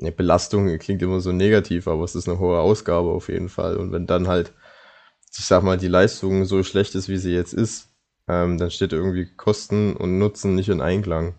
eine 0.00 0.12
Belastung. 0.12 0.78
Klingt 0.78 1.02
immer 1.02 1.20
so 1.20 1.32
negativ, 1.32 1.88
aber 1.88 2.04
es 2.04 2.14
ist 2.14 2.28
eine 2.28 2.38
hohe 2.38 2.58
Ausgabe 2.58 3.10
auf 3.10 3.28
jeden 3.28 3.48
Fall. 3.48 3.76
Und 3.76 3.92
wenn 3.92 4.06
dann 4.06 4.28
halt, 4.28 4.52
ich 5.36 5.44
sag 5.44 5.62
mal, 5.62 5.78
die 5.78 5.88
Leistung 5.88 6.44
so 6.44 6.62
schlecht 6.62 6.94
ist, 6.94 7.08
wie 7.08 7.18
sie 7.18 7.32
jetzt 7.32 7.52
ist, 7.52 7.88
ähm, 8.28 8.58
dann 8.58 8.70
steht 8.70 8.92
irgendwie 8.92 9.26
Kosten 9.36 9.96
und 9.96 10.18
Nutzen 10.18 10.54
nicht 10.54 10.68
in 10.68 10.80
Einklang. 10.80 11.34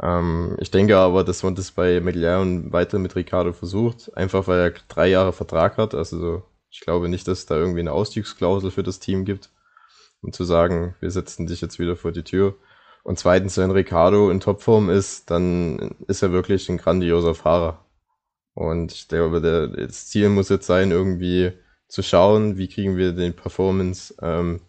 Ähm, 0.00 0.56
ich 0.60 0.70
denke 0.70 0.96
aber, 0.96 1.24
dass 1.24 1.42
man 1.42 1.54
das 1.54 1.70
bei 1.72 2.00
McLaren 2.00 2.72
weiter 2.72 2.98
mit 2.98 3.16
Ricardo 3.16 3.52
versucht, 3.52 4.16
einfach 4.16 4.46
weil 4.46 4.60
er 4.60 4.74
drei 4.88 5.08
Jahre 5.08 5.32
Vertrag 5.32 5.76
hat. 5.78 5.94
Also 5.94 6.42
ich 6.70 6.80
glaube 6.80 7.08
nicht, 7.08 7.28
dass 7.28 7.40
es 7.40 7.46
da 7.46 7.56
irgendwie 7.56 7.80
eine 7.80 7.92
Ausstiegsklausel 7.92 8.70
für 8.70 8.82
das 8.82 8.98
Team 8.98 9.24
gibt, 9.24 9.50
um 10.22 10.32
zu 10.32 10.44
sagen, 10.44 10.94
wir 11.00 11.10
setzen 11.10 11.46
dich 11.46 11.60
jetzt 11.60 11.78
wieder 11.78 11.96
vor 11.96 12.12
die 12.12 12.24
Tür. 12.24 12.54
Und 13.02 13.18
zweitens, 13.18 13.56
wenn 13.58 13.70
Ricardo 13.70 14.30
in 14.30 14.40
Topform 14.40 14.88
ist, 14.88 15.30
dann 15.30 15.96
ist 16.06 16.22
er 16.22 16.32
wirklich 16.32 16.68
ein 16.68 16.78
grandioser 16.78 17.34
Fahrer. 17.34 17.84
Und 18.54 18.92
ich 18.92 19.08
glaube, 19.08 19.40
der, 19.40 19.68
das 19.68 20.08
Ziel 20.08 20.28
muss 20.28 20.48
jetzt 20.48 20.66
sein, 20.66 20.90
irgendwie 20.90 21.52
zu 21.88 22.02
schauen, 22.02 22.58
wie 22.58 22.68
kriegen 22.68 22.96
wir 22.96 23.12
den 23.12 23.34
Performance 23.34 24.14
ähm, 24.22 24.60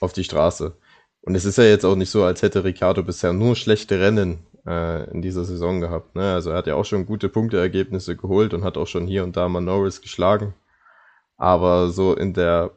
auf 0.00 0.12
die 0.12 0.24
Straße. 0.24 0.76
Und 1.22 1.34
es 1.34 1.44
ist 1.44 1.56
ja 1.56 1.64
jetzt 1.64 1.84
auch 1.84 1.96
nicht 1.96 2.10
so, 2.10 2.22
als 2.24 2.42
hätte 2.42 2.64
Ricardo 2.64 3.02
bisher 3.02 3.32
nur 3.32 3.56
schlechte 3.56 3.98
Rennen 3.98 4.46
äh, 4.66 5.10
in 5.10 5.22
dieser 5.22 5.44
Saison 5.44 5.80
gehabt. 5.80 6.14
Ne? 6.14 6.34
Also 6.34 6.50
er 6.50 6.56
hat 6.58 6.66
ja 6.66 6.74
auch 6.74 6.84
schon 6.84 7.06
gute 7.06 7.28
Punkteergebnisse 7.28 8.16
geholt 8.16 8.52
und 8.52 8.62
hat 8.62 8.76
auch 8.76 8.86
schon 8.86 9.06
hier 9.06 9.24
und 9.24 9.36
da 9.36 9.48
mal 9.48 9.60
Norris 9.60 10.02
geschlagen. 10.02 10.54
Aber 11.36 11.88
so 11.90 12.14
in 12.14 12.34
der, 12.34 12.72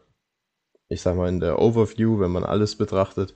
ich 0.88 1.02
sag 1.02 1.16
mal, 1.18 1.30
in 1.30 1.40
der 1.40 1.60
Overview, 1.60 2.20
wenn 2.20 2.32
man 2.32 2.44
alles 2.44 2.76
betrachtet, 2.76 3.36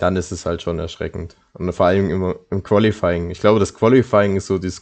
dann 0.00 0.16
ist 0.16 0.32
es 0.32 0.46
halt 0.46 0.62
schon 0.62 0.78
erschreckend. 0.78 1.36
Und 1.52 1.72
vor 1.72 1.86
allem 1.86 2.10
im, 2.10 2.34
im 2.50 2.62
Qualifying. 2.62 3.30
Ich 3.30 3.40
glaube, 3.40 3.60
das 3.60 3.74
Qualifying 3.74 4.36
ist 4.36 4.46
so 4.46 4.58
die, 4.58 4.72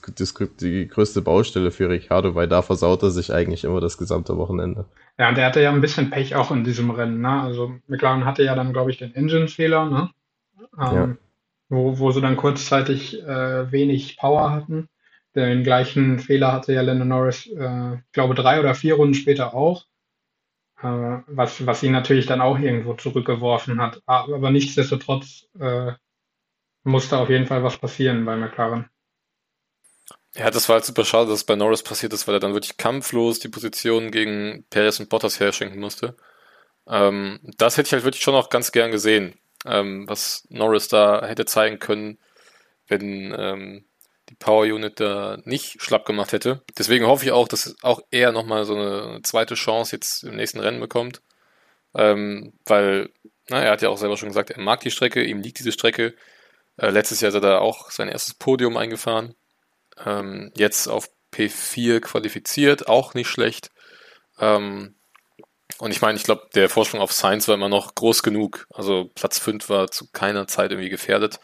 die, 0.61 0.89
größte 0.89 1.23
Baustelle 1.23 1.71
für 1.71 1.89
Ricardo, 1.89 2.35
weil 2.35 2.49
da 2.49 2.63
versaut 2.63 3.03
er 3.03 3.11
sich 3.11 3.33
eigentlich 3.33 3.65
immer 3.65 3.81
das 3.81 3.99
gesamte 3.99 4.37
Wochenende. 4.37 4.87
Ja, 5.19 5.29
und 5.29 5.37
der 5.37 5.47
hatte 5.47 5.61
ja 5.61 5.71
ein 5.71 5.81
bisschen 5.81 6.11
Pech 6.11 6.37
auch 6.37 6.51
in 6.51 6.65
diesem 6.65 6.91
Rennen. 6.91 7.21
Ne? 7.21 7.43
Also 7.43 7.75
McLaren 7.89 8.25
hatte 8.25 8.45
ja 8.45 8.55
dann, 8.55 8.73
glaube 8.73 8.91
ich, 8.91 8.99
den 8.99 9.15
Engine-Fehler, 9.15 9.87
ne? 9.87 10.11
Ähm, 10.79 10.95
ja. 10.95 11.17
wo, 11.69 11.99
wo 11.99 12.13
sie 12.13 12.21
dann 12.21 12.37
kurzzeitig 12.37 13.21
äh, 13.23 13.73
wenig 13.73 14.17
Power 14.17 14.53
hatten. 14.53 14.89
Den 15.35 15.65
gleichen 15.65 16.19
Fehler 16.19 16.53
hatte 16.53 16.73
ja 16.73 16.83
Lennon 16.83 17.09
Norris, 17.09 17.47
äh, 17.47 17.97
glaube 18.13 18.35
drei 18.35 18.61
oder 18.61 18.75
vier 18.75 18.95
Runden 18.95 19.15
später 19.15 19.55
auch. 19.55 19.87
Äh, 20.81 21.23
was, 21.27 21.67
was 21.67 21.83
ihn 21.83 21.93
natürlich 21.93 22.27
dann 22.27 22.41
auch 22.41 22.59
irgendwo 22.59 22.95
zurückgeworfen 22.95 23.81
hat. 23.81 24.01
Aber 24.07 24.51
nichtsdestotrotz 24.51 25.49
äh, 25.59 25.93
musste 26.85 27.19
auf 27.19 27.29
jeden 27.31 27.47
Fall 27.47 27.63
was 27.65 27.79
passieren 27.79 28.25
bei 28.25 28.37
McLaren. 28.37 28.89
Ja, 30.37 30.51
das 30.51 30.69
war 30.69 30.75
halt 30.75 30.85
super 30.85 31.05
schade, 31.05 31.31
dass 31.31 31.41
es 31.41 31.45
bei 31.45 31.57
Norris 31.57 31.83
passiert 31.83 32.13
ist, 32.13 32.29
weil 32.29 32.37
er 32.37 32.41
dann 32.41 32.53
wirklich 32.53 32.77
kampflos 32.77 33.41
die 33.41 33.49
Position 33.49 34.13
gegen 34.13 34.65
Perez 34.71 35.01
und 35.01 35.09
Bottas 35.09 35.41
herschenken 35.41 35.81
musste. 35.81 36.17
Ähm, 36.87 37.41
das 37.57 37.77
hätte 37.77 37.89
ich 37.89 37.93
halt 37.93 38.05
wirklich 38.05 38.23
schon 38.23 38.37
auch 38.37 38.49
ganz 38.49 38.71
gern 38.71 38.93
gesehen, 38.93 39.35
ähm, 39.67 40.09
was 40.09 40.47
Norris 40.49 40.87
da 40.87 41.27
hätte 41.27 41.45
zeigen 41.45 41.81
können, 41.81 42.19
wenn 42.87 43.35
ähm, 43.37 43.88
die 44.29 44.35
Power 44.35 44.65
Unit 44.65 45.01
da 45.01 45.39
nicht 45.45 45.83
schlapp 45.83 46.07
gemacht 46.07 46.33
hätte. 46.33 46.63
Deswegen 46.77 47.07
hoffe 47.07 47.25
ich 47.25 47.33
auch, 47.33 47.49
dass 47.49 47.77
auch 47.83 48.01
er 48.11 48.33
nochmal 48.33 48.65
so 48.65 48.75
eine 48.75 49.21
zweite 49.23 49.55
Chance 49.55 49.97
jetzt 49.97 50.25
im 50.25 50.37
nächsten 50.37 50.61
Rennen 50.61 50.81
bekommt. 50.81 51.23
Ähm, 51.95 52.53
weil, 52.67 53.11
na, 53.49 53.63
er 53.63 53.73
hat 53.73 53.83
ja 53.83 53.89
auch 53.89 53.99
selber 53.99 54.17
schon 54.17 54.29
gesagt, 54.29 54.51
er 54.51 54.61
mag 54.61 54.81
die 54.81 54.91
Strecke, 54.91 55.25
ihm 55.25 55.41
liegt 55.41 55.59
diese 55.59 55.73
Strecke. 55.73 56.15
Äh, 56.77 56.91
letztes 56.91 57.21
Jahr 57.21 57.29
ist 57.31 57.35
er 57.35 57.41
da 57.41 57.59
auch 57.59 57.91
sein 57.91 58.09
erstes 58.09 58.35
Podium 58.35 58.77
eingefahren. 58.77 59.35
Ähm, 60.05 60.53
jetzt 60.57 60.89
auf 60.89 61.11
P4 61.33 62.01
qualifiziert, 62.01 62.89
auch 62.89 63.15
nicht 63.15 63.29
schlecht. 63.29 63.71
Ähm, 64.39 64.95
und 65.79 65.91
ich 65.91 66.01
meine, 66.01 66.17
ich 66.19 66.25
glaube, 66.25 66.49
der 66.55 66.69
Vorsprung 66.69 67.01
auf 67.01 67.13
Science 67.13 67.49
war 67.49 67.55
immer 67.55 67.69
noch 67.69 67.95
groß 67.95 68.23
genug. 68.23 68.67
Also 68.71 69.11
Platz 69.15 69.39
5 69.39 69.69
war 69.69 69.91
zu 69.91 70.11
keiner 70.11 70.47
Zeit 70.47 70.71
irgendwie 70.73 70.89
gefährdet. 70.89 71.41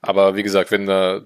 Aber 0.00 0.36
wie 0.36 0.42
gesagt, 0.42 0.70
wenn 0.70 0.86
da 0.86 1.22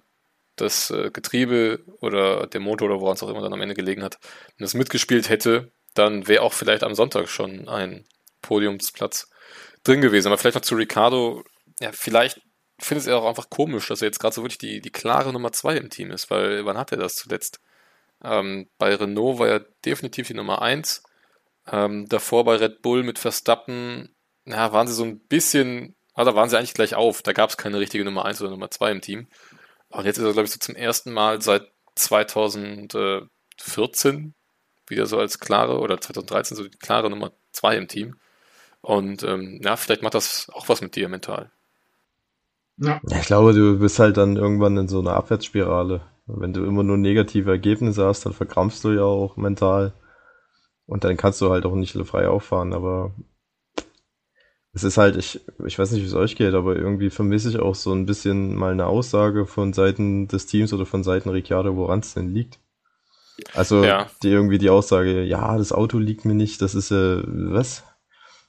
das 0.61 0.90
äh, 0.90 1.11
Getriebe 1.11 1.80
oder 2.00 2.46
der 2.46 2.61
Motor 2.61 2.88
oder 2.90 3.00
woran 3.00 3.14
es 3.14 3.22
auch 3.22 3.28
immer 3.28 3.42
dann 3.42 3.52
am 3.52 3.61
Ende 3.61 3.74
gelegen 3.74 4.02
hat, 4.02 4.18
wenn 4.56 4.64
es 4.64 4.74
mitgespielt 4.74 5.28
hätte, 5.28 5.72
dann 5.94 6.28
wäre 6.28 6.42
auch 6.42 6.52
vielleicht 6.52 6.82
am 6.82 6.94
Sonntag 6.94 7.28
schon 7.28 7.68
ein 7.68 8.06
Podiumsplatz 8.42 9.30
drin 9.84 10.00
gewesen. 10.00 10.28
Aber 10.28 10.38
vielleicht 10.38 10.56
noch 10.56 10.62
zu 10.62 10.76
Ricardo, 10.76 11.44
ja, 11.80 11.90
vielleicht 11.92 12.40
findet 12.80 13.02
es 13.02 13.06
er 13.09 13.18
auch 13.18 13.28
einfach 13.28 13.50
komisch, 13.50 13.88
dass 13.88 14.02
er 14.02 14.06
jetzt 14.06 14.20
gerade 14.20 14.34
so 14.34 14.42
wirklich 14.42 14.59
die, 14.59 14.80
die 14.80 14.90
klare 14.90 15.32
Nummer 15.32 15.52
2 15.52 15.76
im 15.76 15.90
Team 15.90 16.11
ist, 16.11 16.30
weil 16.30 16.64
wann 16.64 16.78
hat 16.78 16.92
er 16.92 16.98
das 16.98 17.16
zuletzt? 17.16 17.61
Ähm, 18.22 18.68
bei 18.78 18.94
Renault 18.94 19.38
war 19.38 19.48
er 19.48 19.61
definitiv 19.84 20.28
die 20.28 20.34
Nummer 20.34 20.62
1. 20.62 21.02
Ähm, 21.70 22.09
davor 22.09 22.44
bei 22.44 22.56
Red 22.56 22.82
Bull 22.82 23.02
mit 23.02 23.18
Verstappen, 23.18 24.14
ja, 24.44 24.72
waren 24.72 24.86
sie 24.86 24.94
so 24.94 25.04
ein 25.04 25.20
bisschen, 25.20 25.96
also 26.14 26.34
waren 26.34 26.48
sie 26.48 26.56
eigentlich 26.56 26.74
gleich 26.74 26.94
auf. 26.94 27.22
Da 27.22 27.32
gab 27.32 27.50
es 27.50 27.56
keine 27.56 27.78
richtige 27.78 28.04
Nummer 28.04 28.24
1 28.24 28.40
oder 28.40 28.50
Nummer 28.50 28.70
2 28.70 28.90
im 28.92 29.00
Team. 29.00 29.28
Und 29.91 30.05
jetzt 30.05 30.18
ist 30.18 30.24
er, 30.24 30.32
glaube 30.32 30.47
ich, 30.47 30.53
so 30.53 30.59
zum 30.59 30.74
ersten 30.74 31.12
Mal 31.12 31.41
seit 31.43 31.70
2014 31.95 34.34
wieder 34.86 35.07
so 35.07 35.18
als 35.18 35.39
klare, 35.39 35.78
oder 35.78 36.01
2013 36.01 36.57
so 36.57 36.64
die 36.64 36.78
klare 36.78 37.11
Nummer 37.11 37.32
2 37.53 37.76
im 37.76 37.89
Team. 37.89 38.16
Und 38.80 39.22
ähm, 39.22 39.61
ja, 39.62 39.76
vielleicht 39.76 40.03
macht 40.03 40.14
das 40.14 40.49
auch 40.53 40.68
was 40.68 40.80
mit 40.80 40.97
dir 40.97 41.09
mental. 41.09 41.51
Ja. 42.78 43.01
ja. 43.09 43.18
Ich 43.18 43.26
glaube, 43.26 43.53
du 43.53 43.78
bist 43.78 43.99
halt 43.99 44.16
dann 44.16 44.36
irgendwann 44.36 44.76
in 44.76 44.89
so 44.89 45.01
einer 45.01 45.14
Abwärtsspirale. 45.14 46.03
Wenn 46.26 46.53
du 46.53 46.64
immer 46.64 46.82
nur 46.82 46.97
negative 46.97 47.51
Ergebnisse 47.51 48.07
hast, 48.07 48.24
dann 48.24 48.34
verkrampfst 48.34 48.84
du 48.84 48.93
ja 48.93 49.03
auch 49.03 49.36
mental. 49.36 49.93
Und 50.86 51.05
dann 51.05 51.16
kannst 51.16 51.41
du 51.41 51.51
halt 51.51 51.66
auch 51.66 51.74
nicht 51.74 51.97
frei 52.07 52.28
auffahren. 52.28 52.72
Aber 52.72 53.12
es 54.79 54.85
ist 54.85 54.97
halt, 54.97 55.16
ich, 55.16 55.41
ich 55.66 55.76
weiß 55.76 55.91
nicht, 55.91 56.03
wie 56.03 56.07
es 56.07 56.14
euch 56.14 56.37
geht, 56.37 56.55
aber 56.55 56.76
irgendwie 56.76 57.11
vermisse 57.11 57.49
ich 57.51 57.59
auch 57.59 57.74
so 57.74 57.93
ein 57.93 58.07
bisschen 58.07 58.55
mal 58.55 58.70
eine 58.70 58.87
Aussage 58.87 59.45
von 59.45 59.72
Seiten 59.72 60.29
des 60.29 60.47
Teams 60.47 60.72
oder 60.72 60.87
von 60.87 61.03
Seiten 61.03 61.31
Ricciardo, 61.31 61.74
woran 61.74 61.99
es 61.99 62.14
denn 62.14 62.33
liegt. 62.33 62.61
Also 63.55 63.83
ja. 63.83 64.07
die 64.22 64.29
irgendwie 64.29 64.59
die 64.59 64.70
Aussage, 64.70 65.24
ja, 65.24 65.59
das 65.59 65.72
Auto 65.72 65.99
liegt 65.99 66.24
mir 66.24 66.35
nicht, 66.35 66.62
das 66.62 66.76
ist 66.76 66.93
äh, 66.93 67.22
was? 67.26 67.83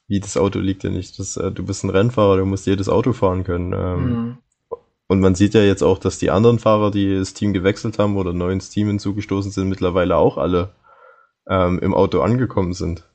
Wie 0.07 0.19
das 0.19 0.37
Auto 0.37 0.59
liegt 0.59 0.83
dir 0.83 0.91
nicht? 0.91 1.17
Das, 1.17 1.35
äh, 1.35 1.51
du 1.51 1.65
bist 1.65 1.83
ein 1.83 1.89
Rennfahrer, 1.89 2.37
du 2.37 2.45
musst 2.45 2.67
jedes 2.67 2.89
Auto 2.89 3.13
fahren 3.13 3.43
können. 3.43 3.73
Ähm, 3.73 4.03
mhm. 4.03 4.37
Und 5.07 5.21
man 5.21 5.33
sieht 5.33 5.55
ja 5.55 5.61
jetzt 5.61 5.81
auch, 5.81 5.97
dass 5.97 6.19
die 6.19 6.29
anderen 6.29 6.59
Fahrer, 6.59 6.91
die 6.91 7.17
das 7.17 7.33
Team 7.33 7.53
gewechselt 7.53 7.97
haben 7.97 8.17
oder 8.17 8.33
neu 8.33 8.51
ins 8.51 8.69
Team 8.69 8.87
hinzugestoßen 8.87 9.49
sind, 9.49 9.67
mittlerweile 9.67 10.15
auch 10.15 10.37
alle 10.37 10.69
ähm, 11.47 11.79
im 11.79 11.95
Auto 11.95 12.21
angekommen 12.21 12.73
sind. 12.73 13.09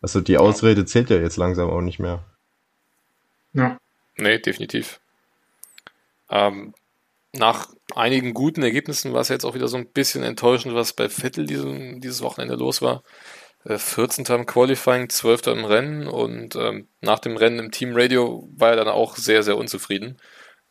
Also 0.00 0.20
die 0.20 0.38
Ausrede 0.38 0.84
zählt 0.84 1.10
ja 1.10 1.16
jetzt 1.16 1.36
langsam 1.36 1.70
auch 1.70 1.80
nicht 1.80 1.98
mehr. 1.98 2.24
Ja. 3.56 3.78
Nee, 4.16 4.38
definitiv. 4.38 5.00
Ähm, 6.30 6.74
nach 7.32 7.68
einigen 7.94 8.34
guten 8.34 8.62
Ergebnissen 8.62 9.12
war 9.12 9.20
es 9.20 9.28
jetzt 9.28 9.44
auch 9.44 9.54
wieder 9.54 9.68
so 9.68 9.76
ein 9.76 9.86
bisschen 9.86 10.22
enttäuschend, 10.22 10.74
was 10.74 10.92
bei 10.92 11.08
Vettel 11.08 11.46
diesem, 11.46 12.00
dieses 12.00 12.22
Wochenende 12.22 12.54
los 12.54 12.82
war. 12.82 13.02
Äh, 13.64 13.78
14. 13.78 14.24
im 14.26 14.46
Qualifying, 14.46 15.08
12. 15.08 15.46
im 15.48 15.64
Rennen 15.64 16.06
und 16.06 16.56
ähm, 16.56 16.88
nach 17.00 17.18
dem 17.18 17.36
Rennen 17.36 17.58
im 17.58 17.70
Team 17.72 17.92
Radio 17.94 18.48
war 18.56 18.70
er 18.70 18.76
dann 18.76 18.88
auch 18.88 19.16
sehr, 19.16 19.42
sehr 19.42 19.56
unzufrieden. 19.56 20.18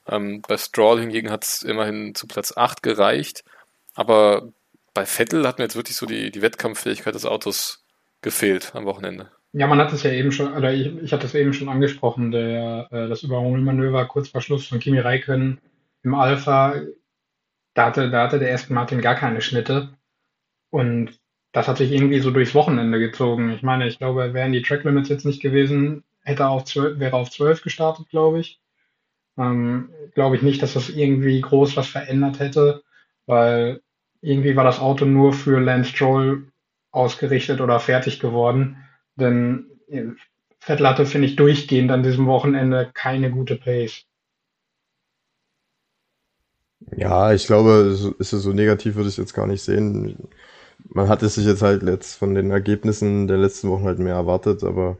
Ähm, 0.08 0.42
bei 0.42 0.58
Stroll 0.58 1.00
hingegen 1.00 1.32
hat 1.32 1.44
es 1.44 1.64
immerhin 1.64 2.14
zu 2.16 2.28
Platz 2.28 2.56
8 2.56 2.84
gereicht, 2.84 3.44
aber 3.96 4.50
bei 4.94 5.06
Vettel 5.06 5.48
hat 5.48 5.58
mir 5.58 5.66
jetzt 5.66 5.76
wirklich 5.76 5.98
so 5.98 6.06
die, 6.06 6.32
die 6.32 6.42
Wettkampffähigkeit 6.42 7.16
des 7.16 7.26
Autos 7.26 7.84
gefehlt 8.22 8.76
am 8.76 8.86
Wochenende. 8.86 9.32
Ja, 9.58 9.68
man 9.68 9.80
hat 9.80 9.94
es 9.94 10.04
ja 10.04 10.12
eben 10.12 10.34
schon, 10.34 10.54
oder 10.54 10.74
ich, 10.74 10.88
ich 11.02 11.14
hatte 11.14 11.26
es 11.28 11.34
eben 11.34 11.54
schon 11.54 11.70
angesprochen, 11.70 12.32
der, 12.32 12.90
äh, 12.92 13.08
das 13.08 13.24
Überholmanöver 13.24 14.06
kurz 14.06 14.28
vor 14.30 14.42
Schluss 14.42 14.68
von 14.68 14.80
Kimi 14.80 15.00
Räikkönen 15.00 15.62
im 16.04 16.14
Alpha, 16.14 16.76
da 17.74 17.86
hatte, 17.86 18.10
da 18.10 18.24
hatte 18.24 18.40
der 18.40 18.50
erste 18.50 18.74
Martin 18.74 19.02
gar 19.02 19.16
keine 19.16 19.42
Schnitte. 19.42 19.90
Und 20.72 21.20
das 21.54 21.68
hat 21.68 21.78
sich 21.78 21.92
irgendwie 21.92 22.20
so 22.20 22.32
durchs 22.32 22.56
Wochenende 22.56 23.00
gezogen. 23.00 23.52
Ich 23.54 23.64
meine, 23.64 23.88
ich 23.88 23.98
glaube, 24.00 24.34
wären 24.34 24.54
die 24.54 24.62
Track 24.62 24.84
Limits 24.84 25.10
jetzt 25.10 25.26
nicht 25.26 25.42
gewesen, 25.42 26.04
hätte 26.24 26.48
auf 26.48 26.66
12, 26.66 27.00
wäre 27.00 27.16
auf 27.16 27.32
12 27.32 27.64
gestartet, 27.64 28.10
glaube 28.10 28.40
ich. 28.42 28.60
Ähm, 29.38 29.90
glaube 30.16 30.36
ich 30.38 30.42
nicht, 30.42 30.62
dass 30.64 30.74
das 30.74 30.90
irgendwie 30.90 31.42
groß 31.42 31.78
was 31.78 31.88
verändert 31.88 32.40
hätte, 32.40 32.84
weil 33.26 33.82
irgendwie 34.22 34.56
war 34.58 34.66
das 34.66 34.80
Auto 34.80 35.06
nur 35.06 35.34
für 35.34 35.60
Lance 35.62 35.92
Stroll 35.92 36.48
ausgerichtet 36.92 37.62
oder 37.62 37.80
fertig 37.80 38.20
geworden. 38.20 38.78
Denn 39.20 39.70
Vettel 40.60 40.88
hatte, 40.88 41.06
finde 41.06 41.28
ich, 41.28 41.36
durchgehend 41.36 41.92
an 41.92 42.04
diesem 42.04 42.28
Wochenende 42.28 42.92
keine 42.94 43.32
gute 43.32 43.56
Pace. 43.56 44.06
Ja, 46.96 47.34
ich 47.34 47.48
glaube, 47.48 48.16
ist 48.20 48.34
es 48.34 48.44
so 48.44 48.54
negativ, 48.54 48.96
würde 48.96 49.10
ich 49.10 49.18
jetzt 49.18 49.34
gar 49.34 49.48
nicht 49.48 49.62
sehen. 49.64 50.18
Man 50.90 51.10
hatte 51.10 51.30
sich 51.30 51.46
jetzt 51.46 51.62
halt 51.62 51.84
jetzt 51.84 52.16
von 52.16 52.36
den 52.36 52.52
Ergebnissen 52.52 53.28
der 53.28 53.38
letzten 53.38 53.70
Wochen 53.70 53.86
halt 53.86 54.00
mehr 54.00 54.16
erwartet, 54.16 54.64
aber 54.64 54.98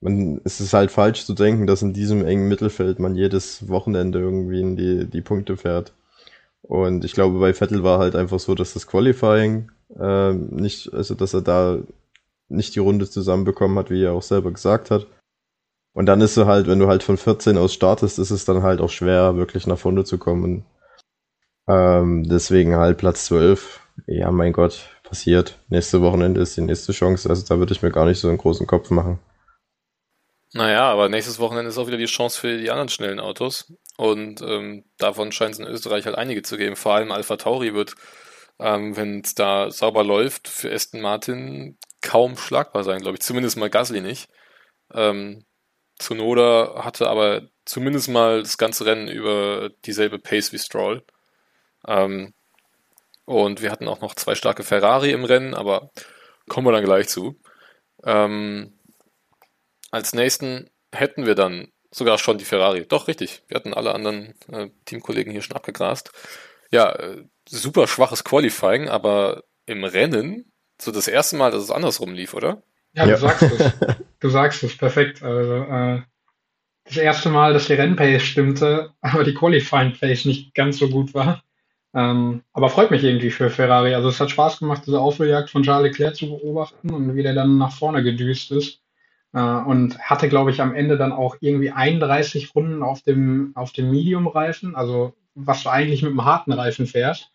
man, 0.00 0.40
es 0.44 0.60
ist 0.60 0.74
halt 0.74 0.90
falsch 0.92 1.24
zu 1.26 1.34
denken, 1.34 1.66
dass 1.66 1.82
in 1.82 1.94
diesem 1.94 2.24
engen 2.26 2.48
Mittelfeld 2.48 2.98
man 3.00 3.16
jedes 3.16 3.68
Wochenende 3.68 4.20
irgendwie 4.20 4.60
in 4.60 4.76
die, 4.76 5.06
die 5.06 5.22
Punkte 5.22 5.56
fährt. 5.56 5.94
Und 6.62 7.04
ich 7.04 7.12
glaube, 7.14 7.38
bei 7.40 7.54
Vettel 7.54 7.82
war 7.84 7.98
halt 8.00 8.16
einfach 8.16 8.40
so, 8.40 8.54
dass 8.54 8.74
das 8.74 8.86
Qualifying 8.86 9.70
äh, 9.98 10.32
nicht, 10.34 10.92
also 10.94 11.14
dass 11.14 11.34
er 11.34 11.42
da 11.42 11.80
nicht 12.48 12.74
die 12.74 12.80
Runde 12.80 13.08
zusammenbekommen 13.08 13.78
hat, 13.78 13.90
wie 13.90 14.02
er 14.02 14.12
auch 14.12 14.22
selber 14.22 14.52
gesagt 14.52 14.90
hat. 14.90 15.06
Und 15.92 16.06
dann 16.06 16.20
ist 16.20 16.36
es 16.36 16.46
halt, 16.46 16.66
wenn 16.66 16.78
du 16.78 16.88
halt 16.88 17.02
von 17.02 17.16
14 17.16 17.56
aus 17.56 17.72
startest, 17.72 18.18
ist 18.18 18.30
es 18.30 18.44
dann 18.44 18.62
halt 18.62 18.80
auch 18.80 18.90
schwer, 18.90 19.36
wirklich 19.36 19.66
nach 19.66 19.78
vorne 19.78 20.04
zu 20.04 20.18
kommen. 20.18 20.64
Ähm, 21.68 22.28
deswegen 22.28 22.76
halt 22.76 22.98
Platz 22.98 23.24
12. 23.26 23.80
Ja, 24.06 24.30
mein 24.30 24.52
Gott, 24.52 24.90
passiert. 25.02 25.58
Nächste 25.68 26.02
Wochenende 26.02 26.40
ist 26.42 26.56
die 26.56 26.60
nächste 26.60 26.92
Chance. 26.92 27.28
Also 27.28 27.46
da 27.46 27.58
würde 27.58 27.72
ich 27.72 27.82
mir 27.82 27.90
gar 27.90 28.04
nicht 28.04 28.20
so 28.20 28.28
einen 28.28 28.38
großen 28.38 28.66
Kopf 28.66 28.90
machen. 28.90 29.18
Naja, 30.52 30.84
aber 30.84 31.08
nächstes 31.08 31.38
Wochenende 31.38 31.70
ist 31.70 31.78
auch 31.78 31.86
wieder 31.86 31.96
die 31.96 32.06
Chance 32.06 32.40
für 32.40 32.58
die 32.58 32.70
anderen 32.70 32.88
schnellen 32.88 33.20
Autos. 33.20 33.72
Und 33.96 34.42
ähm, 34.42 34.84
davon 34.98 35.32
scheint 35.32 35.54
es 35.54 35.58
in 35.58 35.66
Österreich 35.66 36.06
halt 36.06 36.16
einige 36.16 36.42
zu 36.42 36.56
geben. 36.56 36.76
Vor 36.76 36.94
allem 36.94 37.10
Alpha 37.10 37.36
Tauri 37.36 37.74
wird, 37.74 37.94
ähm, 38.58 38.96
wenn 38.96 39.20
es 39.20 39.34
da 39.34 39.70
sauber 39.70 40.04
läuft, 40.04 40.48
für 40.48 40.72
Aston 40.72 41.00
Martin 41.00 41.78
kaum 42.06 42.36
schlagbar 42.36 42.84
sein, 42.84 43.00
glaube 43.00 43.16
ich. 43.16 43.22
Zumindest 43.22 43.56
mal 43.56 43.68
Gasly 43.68 44.00
nicht. 44.00 44.30
Ähm, 44.94 45.44
Zunoda 45.98 46.84
hatte 46.84 47.08
aber 47.08 47.42
zumindest 47.64 48.08
mal 48.08 48.42
das 48.42 48.58
ganze 48.58 48.86
Rennen 48.86 49.08
über 49.08 49.70
dieselbe 49.84 50.18
Pace 50.20 50.52
wie 50.52 50.58
Stroll. 50.58 51.04
Ähm, 51.86 52.32
und 53.24 53.60
wir 53.60 53.72
hatten 53.72 53.88
auch 53.88 54.00
noch 54.00 54.14
zwei 54.14 54.36
starke 54.36 54.62
Ferrari 54.62 55.10
im 55.10 55.24
Rennen, 55.24 55.54
aber 55.54 55.90
kommen 56.48 56.66
wir 56.66 56.72
dann 56.72 56.84
gleich 56.84 57.08
zu. 57.08 57.40
Ähm, 58.04 58.78
als 59.90 60.12
nächsten 60.12 60.70
hätten 60.92 61.26
wir 61.26 61.34
dann 61.34 61.72
sogar 61.90 62.18
schon 62.18 62.38
die 62.38 62.44
Ferrari. 62.44 62.86
Doch, 62.86 63.08
richtig. 63.08 63.42
Wir 63.48 63.56
hatten 63.56 63.74
alle 63.74 63.94
anderen 63.94 64.34
äh, 64.52 64.68
Teamkollegen 64.84 65.32
hier 65.32 65.42
schon 65.42 65.56
abgegrast. 65.56 66.12
Ja, 66.70 66.92
äh, 66.92 67.24
super 67.48 67.88
schwaches 67.88 68.22
Qualifying, 68.22 68.88
aber 68.88 69.42
im 69.66 69.82
Rennen 69.82 70.52
so 70.80 70.92
das 70.92 71.08
erste 71.08 71.36
Mal, 71.36 71.50
dass 71.50 71.62
es 71.62 71.70
andersrum 71.70 72.12
lief, 72.12 72.34
oder? 72.34 72.62
Ja, 72.94 73.06
du 73.06 73.16
sagst 73.16 73.42
es. 73.42 73.72
Du 74.18 74.30
sagst 74.30 74.62
es, 74.64 74.76
perfekt. 74.76 75.22
Also, 75.22 75.54
äh, 75.64 76.00
das 76.84 76.96
erste 76.96 77.28
Mal, 77.28 77.52
dass 77.52 77.66
die 77.66 77.74
Rennpace 77.74 78.22
stimmte, 78.22 78.92
aber 79.00 79.24
die 79.24 79.34
Qualifying 79.34 79.92
Pace 79.92 80.24
nicht 80.24 80.54
ganz 80.54 80.78
so 80.78 80.88
gut 80.88 81.14
war. 81.14 81.42
Ähm, 81.94 82.42
aber 82.52 82.68
freut 82.68 82.90
mich 82.90 83.04
irgendwie 83.04 83.30
für 83.30 83.50
Ferrari. 83.50 83.94
Also 83.94 84.08
es 84.08 84.20
hat 84.20 84.30
Spaß 84.30 84.58
gemacht, 84.58 84.82
diese 84.86 85.00
Aufholjagd 85.00 85.50
von 85.50 85.62
Charles 85.62 85.92
Leclerc 85.92 86.16
zu 86.16 86.28
beobachten 86.28 86.90
und 86.90 87.14
wie 87.14 87.22
der 87.22 87.34
dann 87.34 87.58
nach 87.58 87.72
vorne 87.72 88.02
gedüst 88.02 88.52
ist. 88.52 88.80
Äh, 89.32 89.40
und 89.40 89.98
hatte, 89.98 90.28
glaube 90.28 90.50
ich, 90.50 90.60
am 90.60 90.74
Ende 90.74 90.96
dann 90.96 91.12
auch 91.12 91.36
irgendwie 91.40 91.70
31 91.70 92.54
Runden 92.54 92.82
auf 92.82 93.02
dem, 93.02 93.52
auf 93.54 93.72
dem 93.72 93.90
Medium-Reifen, 93.90 94.76
also 94.76 95.14
was 95.34 95.62
du 95.62 95.70
eigentlich 95.70 96.02
mit 96.02 96.10
einem 96.10 96.24
harten 96.24 96.52
Reifen 96.52 96.86
fährst. 96.86 97.30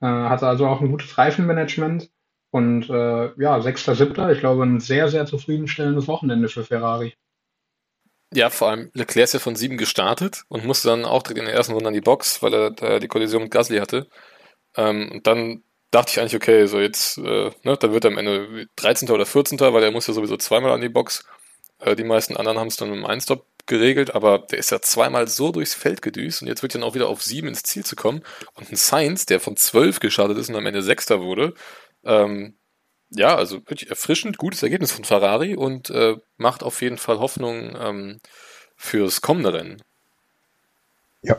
Äh, 0.00 0.06
hatte 0.06 0.46
also 0.46 0.66
auch 0.66 0.80
ein 0.80 0.90
gutes 0.90 1.18
Reifenmanagement. 1.18 2.10
Und 2.50 2.88
äh, 2.88 3.32
ja, 3.40 3.60
sechster, 3.60 3.94
siebter, 3.94 4.32
ich 4.32 4.40
glaube, 4.40 4.62
ein 4.64 4.80
sehr, 4.80 5.08
sehr 5.08 5.26
zufriedenstellendes 5.26 6.08
Wochenende 6.08 6.48
für 6.48 6.64
Ferrari. 6.64 7.14
Ja, 8.32 8.50
vor 8.50 8.68
allem 8.68 8.90
Leclerc 8.94 9.24
ist 9.24 9.34
ja 9.34 9.38
von 9.40 9.56
sieben 9.56 9.78
gestartet 9.78 10.44
und 10.48 10.64
musste 10.64 10.88
dann 10.88 11.04
auch 11.04 11.22
direkt 11.22 11.38
in 11.38 11.46
der 11.46 11.54
ersten 11.54 11.72
Runde 11.72 11.88
an 11.88 11.94
die 11.94 12.00
Box, 12.02 12.42
weil 12.42 12.54
er 12.54 12.82
äh, 12.82 13.00
die 13.00 13.08
Kollision 13.08 13.42
mit 13.42 13.50
Gasly 13.50 13.78
hatte. 13.78 14.06
Ähm, 14.76 15.10
und 15.12 15.26
dann 15.26 15.62
dachte 15.90 16.12
ich 16.12 16.20
eigentlich, 16.20 16.36
okay, 16.36 16.66
so 16.66 16.78
jetzt, 16.80 17.18
äh, 17.18 17.50
ne, 17.62 17.76
dann 17.78 17.92
wird 17.92 18.04
er 18.04 18.10
am 18.10 18.18
Ende 18.18 18.66
13. 18.76 19.10
oder 19.10 19.26
14., 19.26 19.58
weil 19.60 19.82
er 19.82 19.90
muss 19.90 20.06
ja 20.06 20.14
sowieso 20.14 20.36
zweimal 20.36 20.72
an 20.72 20.82
die 20.82 20.90
Box. 20.90 21.24
Äh, 21.78 21.96
die 21.96 22.04
meisten 22.04 22.36
anderen 22.36 22.58
haben 22.58 22.68
es 22.68 22.76
dann 22.76 22.90
mit 22.90 22.98
dem 22.98 23.06
Einstop 23.06 23.46
geregelt, 23.66 24.14
aber 24.14 24.38
der 24.38 24.58
ist 24.58 24.70
ja 24.70 24.80
zweimal 24.80 25.28
so 25.28 25.52
durchs 25.52 25.74
Feld 25.74 26.02
gedüst 26.02 26.42
und 26.42 26.48
jetzt 26.48 26.62
wird 26.62 26.74
er 26.74 26.80
dann 26.80 26.88
auch 26.88 26.94
wieder 26.94 27.08
auf 27.08 27.22
sieben 27.22 27.48
ins 27.48 27.62
Ziel 27.62 27.84
zu 27.84 27.96
kommen. 27.96 28.22
Und 28.54 28.70
ein 28.70 28.76
Sainz, 28.76 29.26
der 29.26 29.40
von 29.40 29.56
zwölf 29.56 30.00
gestartet 30.00 30.38
ist 30.38 30.48
und 30.48 30.56
am 30.56 30.66
Ende 30.66 30.82
Sechster 30.82 31.20
wurde, 31.20 31.54
ähm, 32.04 32.54
ja, 33.10 33.34
also 33.36 33.56
wirklich 33.56 33.90
erfrischend 33.90 34.36
gutes 34.38 34.62
Ergebnis 34.62 34.92
von 34.92 35.04
Ferrari 35.04 35.54
und 35.54 35.90
äh, 35.90 36.16
macht 36.36 36.62
auf 36.62 36.82
jeden 36.82 36.98
Fall 36.98 37.18
Hoffnung 37.18 37.76
ähm, 37.80 38.20
fürs 38.76 39.20
kommende 39.20 39.52
Rennen. 39.54 39.82
Ja. 41.22 41.36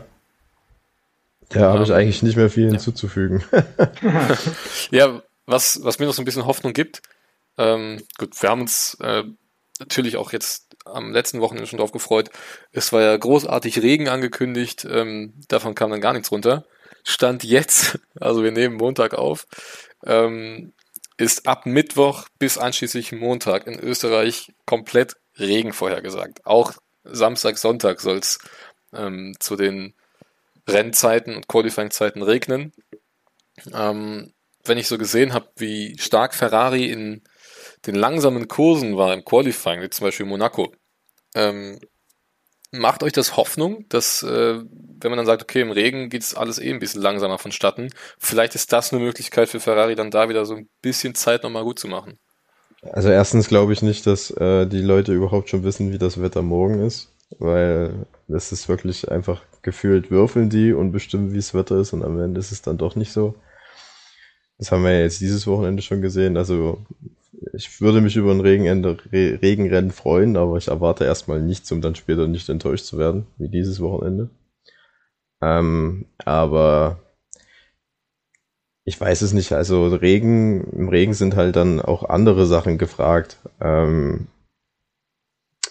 Da 1.49 1.73
habe 1.73 1.83
ich 1.83 1.93
eigentlich 1.93 2.23
nicht 2.23 2.37
mehr 2.37 2.49
viel 2.49 2.65
ja. 2.65 2.71
hinzuzufügen. 2.71 3.43
ja, 4.91 5.21
was, 5.45 5.83
was 5.83 5.99
mir 5.99 6.05
noch 6.05 6.13
so 6.13 6.21
ein 6.21 6.25
bisschen 6.25 6.45
Hoffnung 6.45 6.73
gibt, 6.73 7.01
ähm, 7.57 8.01
gut, 8.17 8.41
wir 8.41 8.49
haben 8.49 8.61
uns 8.61 8.97
äh, 9.01 9.23
natürlich 9.79 10.15
auch 10.15 10.31
jetzt 10.31 10.75
am 10.85 11.11
letzten 11.11 11.41
Wochenende 11.41 11.67
schon 11.67 11.79
drauf 11.79 11.91
gefreut. 11.91 12.29
Es 12.71 12.93
war 12.93 13.01
ja 13.01 13.17
großartig 13.17 13.81
Regen 13.81 14.07
angekündigt, 14.07 14.87
ähm, 14.89 15.33
davon 15.47 15.75
kam 15.75 15.91
dann 15.91 16.01
gar 16.01 16.13
nichts 16.13 16.31
runter. 16.31 16.65
Stand 17.03 17.43
jetzt, 17.43 17.99
also 18.19 18.43
wir 18.43 18.51
nehmen 18.51 18.75
Montag 18.75 19.13
auf, 19.13 19.45
ähm, 20.05 20.73
ist 21.17 21.47
ab 21.47 21.65
Mittwoch 21.65 22.27
bis 22.39 22.57
einschließlich 22.57 23.11
Montag 23.11 23.67
in 23.67 23.79
Österreich 23.79 24.53
komplett 24.65 25.15
Regen 25.37 25.73
vorhergesagt. 25.73 26.45
Auch 26.45 26.73
Samstag, 27.03 27.57
Sonntag 27.57 27.99
soll 27.99 28.17
es 28.17 28.39
ähm, 28.93 29.35
zu 29.39 29.55
den 29.55 29.93
Rennzeiten 30.67 31.35
und 31.35 31.47
Qualifying-Zeiten 31.47 32.21
regnen. 32.21 32.71
Ähm, 33.73 34.33
wenn 34.63 34.77
ich 34.77 34.87
so 34.87 34.97
gesehen 34.97 35.33
habe, 35.33 35.49
wie 35.55 35.97
stark 35.97 36.33
Ferrari 36.33 36.89
in 36.89 37.23
den 37.85 37.95
langsamen 37.95 38.47
Kursen 38.47 38.97
war 38.97 39.13
im 39.13 39.25
Qualifying, 39.25 39.81
wie 39.81 39.89
zum 39.89 40.05
Beispiel 40.05 40.25
Monaco, 40.25 40.73
ähm, 41.35 41.79
macht 42.71 43.03
euch 43.03 43.13
das 43.13 43.35
Hoffnung, 43.37 43.85
dass, 43.89 44.23
äh, 44.23 44.59
wenn 44.59 45.11
man 45.11 45.17
dann 45.17 45.25
sagt, 45.25 45.41
okay, 45.41 45.61
im 45.61 45.71
Regen 45.71 46.09
geht 46.09 46.21
es 46.21 46.35
alles 46.35 46.59
eh 46.59 46.71
ein 46.71 46.79
bisschen 46.79 47.01
langsamer 47.01 47.37
vonstatten, 47.37 47.89
vielleicht 48.17 48.55
ist 48.55 48.71
das 48.73 48.93
eine 48.93 49.01
Möglichkeit 49.01 49.49
für 49.49 49.59
Ferrari, 49.59 49.95
dann 49.95 50.11
da 50.11 50.29
wieder 50.29 50.45
so 50.45 50.55
ein 50.55 50.69
bisschen 50.81 51.15
Zeit 51.15 51.43
nochmal 51.43 51.63
gut 51.63 51.79
zu 51.79 51.87
machen? 51.87 52.19
Also 52.81 53.09
erstens 53.09 53.47
glaube 53.47 53.73
ich 53.73 53.81
nicht, 53.81 54.07
dass 54.07 54.31
äh, 54.31 54.65
die 54.65 54.81
Leute 54.81 55.13
überhaupt 55.13 55.49
schon 55.49 55.63
wissen, 55.63 55.91
wie 55.91 55.97
das 55.97 56.21
Wetter 56.21 56.41
morgen 56.41 56.85
ist, 56.85 57.13
weil 57.39 58.05
es 58.27 58.51
ist 58.51 58.69
wirklich 58.69 59.11
einfach 59.11 59.41
gefühlt 59.61 60.11
würfeln 60.11 60.49
die 60.49 60.71
und 60.71 60.91
bestimmen, 60.91 61.33
wie 61.33 61.37
das 61.37 61.53
Wetter 61.53 61.77
ist 61.77 61.91
und 61.93 62.03
am 62.03 62.19
Ende 62.19 62.39
ist 62.39 62.51
es 62.51 62.61
dann 62.61 62.77
doch 62.77 62.95
nicht 62.95 63.11
so. 63.11 63.35
Das 64.57 64.71
haben 64.71 64.83
wir 64.83 64.91
ja 64.91 65.01
jetzt 65.01 65.21
dieses 65.21 65.47
Wochenende 65.47 65.81
schon 65.81 66.01
gesehen. 66.01 66.37
Also 66.37 66.85
ich 67.53 67.81
würde 67.81 68.01
mich 68.01 68.15
über 68.15 68.31
ein 68.31 68.41
Regenende, 68.41 68.97
Re 69.11 69.39
Regenrennen 69.41 69.91
freuen, 69.91 70.37
aber 70.37 70.57
ich 70.57 70.67
erwarte 70.67 71.05
erstmal 71.05 71.41
nichts, 71.41 71.71
um 71.71 71.81
dann 71.81 71.95
später 71.95 72.27
nicht 72.27 72.49
enttäuscht 72.49 72.85
zu 72.85 72.97
werden, 72.97 73.27
wie 73.37 73.49
dieses 73.49 73.79
Wochenende. 73.81 74.29
Ähm, 75.41 76.05
aber 76.25 76.99
ich 78.85 78.99
weiß 78.99 79.21
es 79.21 79.33
nicht. 79.33 79.51
Also 79.53 79.87
Regen, 79.87 80.63
im 80.71 80.89
Regen 80.89 81.13
sind 81.13 81.35
halt 81.35 81.55
dann 81.55 81.79
auch 81.81 82.03
andere 82.03 82.45
Sachen 82.45 82.77
gefragt. 82.77 83.37
Ähm, 83.61 84.27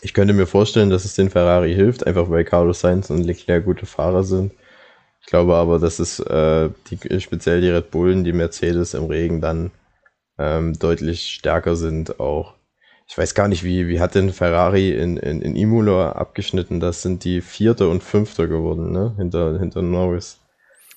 ich 0.00 0.14
könnte 0.14 0.34
mir 0.34 0.46
vorstellen, 0.46 0.90
dass 0.90 1.04
es 1.04 1.14
den 1.14 1.30
Ferrari 1.30 1.74
hilft, 1.74 2.06
einfach 2.06 2.30
weil 2.30 2.44
Carlos 2.44 2.80
Sainz 2.80 3.10
und 3.10 3.24
Leclerc 3.24 3.64
gute 3.64 3.86
Fahrer 3.86 4.22
sind. 4.22 4.52
Ich 5.20 5.26
glaube 5.26 5.56
aber, 5.56 5.78
dass 5.78 5.98
es 5.98 6.20
äh, 6.20 6.70
die, 6.90 7.20
speziell 7.20 7.60
die 7.60 7.70
Red 7.70 7.90
Bullen, 7.90 8.24
die 8.24 8.32
Mercedes 8.32 8.94
im 8.94 9.06
Regen 9.06 9.40
dann 9.40 9.72
ähm, 10.38 10.78
deutlich 10.78 11.32
stärker 11.32 11.76
sind 11.76 12.20
auch. 12.20 12.54
Ich 13.08 13.16
weiß 13.16 13.34
gar 13.34 13.48
nicht, 13.48 13.64
wie, 13.64 13.88
wie 13.88 14.00
hat 14.00 14.14
denn 14.14 14.32
Ferrari 14.32 14.92
in, 14.92 15.16
in, 15.16 15.40
in 15.40 15.56
Imola 15.56 16.12
abgeschnitten? 16.12 16.78
Das 16.78 17.02
sind 17.02 17.24
die 17.24 17.40
Vierte 17.40 17.88
und 17.88 18.02
Fünfte 18.02 18.48
geworden, 18.48 18.92
ne? 18.92 19.14
Hinter, 19.16 19.58
hinter 19.58 19.80
Norris. 19.80 20.38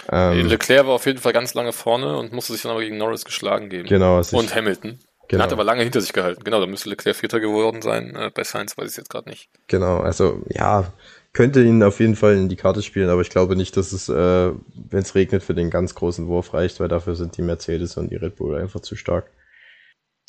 Ähm, 0.10 0.46
Leclerc 0.46 0.88
war 0.88 0.96
auf 0.96 1.06
jeden 1.06 1.20
Fall 1.20 1.32
ganz 1.32 1.54
lange 1.54 1.72
vorne 1.72 2.18
und 2.18 2.34
musste 2.34 2.54
sich 2.54 2.64
dann 2.64 2.72
aber 2.72 2.82
gegen 2.82 2.98
Norris 2.98 3.24
geschlagen 3.24 3.70
geben. 3.70 3.88
Genau. 3.88 4.22
Und 4.32 4.54
Hamilton. 4.54 5.00
Genau. 5.30 5.44
Hat 5.44 5.54
aber 5.54 5.64
lange 5.64 5.84
hinter 5.84 6.02
sich 6.02 6.12
gehalten. 6.12 6.44
Genau, 6.44 6.60
da 6.60 6.66
müsste 6.66 6.90
Leclerc 6.90 7.16
Vierter 7.16 7.40
geworden 7.40 7.82
sein. 7.82 8.14
Äh, 8.16 8.32
bei 8.34 8.44
Sainz 8.44 8.78
weiß 8.78 8.92
ich 8.92 8.98
jetzt 8.98 9.10
gerade 9.10 9.30
nicht. 9.30 9.50
Genau, 9.68 10.00
also 10.00 10.42
ja, 10.50 10.92
könnte 11.34 11.64
ihn 11.64 11.82
auf 11.84 12.00
jeden 12.00 12.16
Fall 12.16 12.36
in 12.36 12.50
die 12.50 12.56
Karte 12.56 12.82
spielen, 12.82 13.10
aber 13.10 13.22
ich 13.22 13.30
glaube 13.30 13.56
nicht, 13.56 13.78
dass 13.78 13.94
es, 13.94 14.10
äh, 14.10 14.52
wenn 14.54 15.00
es 15.00 15.16
regnet, 15.16 15.44
für 15.44 15.54
den 15.54 15.70
ganz 15.70 15.96
großen 15.96 16.28
Wurf 16.28 16.54
reicht, 16.54 16.80
weil 16.80 16.90
dafür 16.90 17.16
sind 17.16 17.38
die 17.38 17.42
Mercedes 17.42 17.98
und 17.98 18.12
die 18.12 18.18
Red 18.18 18.36
Bull 18.36 18.60
einfach 18.60 18.82
zu 18.82 18.96
stark. 18.96 19.32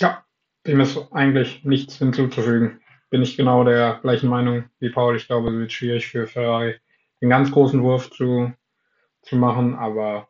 Ja, 0.00 0.24
dem 0.66 0.80
ist 0.80 0.98
eigentlich 1.10 1.64
nichts 1.64 1.96
hinzuzufügen. 1.96 2.80
Bin 3.10 3.22
ich 3.22 3.36
genau 3.36 3.64
der 3.64 3.98
gleichen 4.02 4.30
Meinung 4.30 4.64
wie 4.78 4.90
Paul. 4.90 5.16
Ich 5.16 5.26
glaube, 5.26 5.50
es 5.50 5.56
wird 5.56 5.72
schwierig 5.72 6.06
für 6.06 6.26
Ferrari, 6.26 6.76
den 7.20 7.28
ganz 7.28 7.50
großen 7.50 7.82
Wurf 7.82 8.10
zu, 8.10 8.52
zu 9.22 9.36
machen, 9.36 9.74
aber 9.74 10.28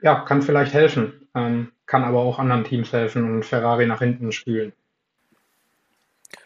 ja, 0.00 0.20
kann 0.20 0.42
vielleicht 0.42 0.72
helfen. 0.72 1.28
Ähm, 1.34 1.72
kann 1.86 2.04
aber 2.04 2.18
auch 2.18 2.38
anderen 2.38 2.64
Teams 2.64 2.92
helfen 2.92 3.24
und 3.24 3.44
Ferrari 3.44 3.86
nach 3.86 4.00
hinten 4.00 4.32
spülen. 4.32 4.72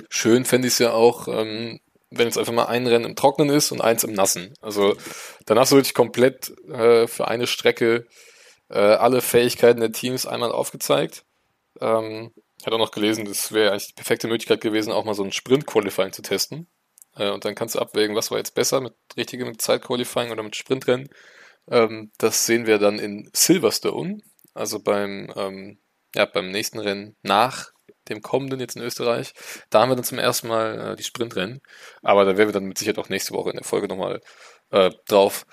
Schön 0.09 0.45
fände 0.45 0.69
ich 0.69 0.75
es 0.75 0.79
ja 0.79 0.93
auch, 0.93 1.27
ähm, 1.29 1.81
wenn 2.13 2.27
jetzt 2.27 2.39
einfach 2.39 2.53
mal 2.53 2.67
ein 2.67 2.87
Rennen 2.87 3.05
im 3.05 3.17
Trocknen 3.17 3.51
ist 3.51 3.73
und 3.73 3.81
eins 3.81 4.05
im 4.05 4.13
Nassen. 4.13 4.55
Also 4.61 4.97
hast 5.49 5.73
du 5.73 5.77
wirklich 5.77 5.95
komplett 5.95 6.53
äh, 6.69 7.07
für 7.07 7.29
eine 7.29 7.47
Strecke 7.47 8.07
äh, 8.69 8.79
alle 8.79 9.21
Fähigkeiten 9.21 9.81
der 9.81 9.93
Teams 9.93 10.27
einmal 10.27 10.53
aufgezeigt. 10.53 11.25
Ähm, 11.81 12.33
ich 12.59 12.67
hatte 12.67 12.77
auch 12.77 12.81
noch 12.81 12.91
gelesen, 12.93 13.25
das 13.25 13.53
wäre 13.53 13.73
eigentlich 13.73 13.89
die 13.89 13.95
perfekte 13.95 14.29
Möglichkeit 14.29 14.61
gewesen, 14.61 14.93
auch 14.93 15.05
mal 15.05 15.15
so 15.15 15.25
ein 15.25 15.33
Sprint-Qualifying 15.33 16.13
zu 16.13 16.23
testen. 16.23 16.69
Äh, 17.17 17.31
und 17.31 17.45
dann 17.45 17.55
kannst 17.55 17.75
du 17.75 17.81
abwägen, 17.81 18.17
was 18.17 18.31
war 18.31 18.39
jetzt 18.39 18.55
besser 18.55 18.81
mit 18.81 18.95
richtigem 19.17 19.59
Zeit-Qualifying 19.59 20.31
oder 20.31 20.43
mit 20.43 20.57
Sprintrennen. 20.57 21.09
Ähm, 21.69 22.13
das 22.19 22.47
sehen 22.47 22.67
wir 22.67 22.79
dann 22.79 22.99
in 22.99 23.31
Silverstone, 23.33 24.21
also 24.55 24.81
beim, 24.81 25.33
ähm, 25.37 25.79
ja, 26.15 26.25
beim 26.25 26.51
nächsten 26.51 26.79
Rennen 26.79 27.17
nach 27.23 27.72
dem 28.09 28.22
kommenden 28.22 28.61
jetzt 28.61 28.76
in 28.76 28.82
Österreich. 28.82 29.32
Da 29.70 29.80
haben 29.80 29.90
wir 29.90 29.96
dann 29.96 30.05
zum 30.05 30.18
ersten 30.18 30.48
Mal 30.48 30.92
äh, 30.92 30.96
die 30.96 31.05
Sprintrennen. 31.05 31.61
Aber 32.03 32.24
da 32.24 32.36
werden 32.36 32.48
wir 32.48 32.53
dann 32.53 32.64
mit 32.64 32.78
Sicherheit 32.78 32.98
auch 32.98 33.09
nächste 33.09 33.34
Woche 33.34 33.50
in 33.50 33.57
der 33.57 33.64
Folge 33.64 33.88
nochmal 33.88 34.20
äh, 34.70 34.90
drauf 35.07 35.46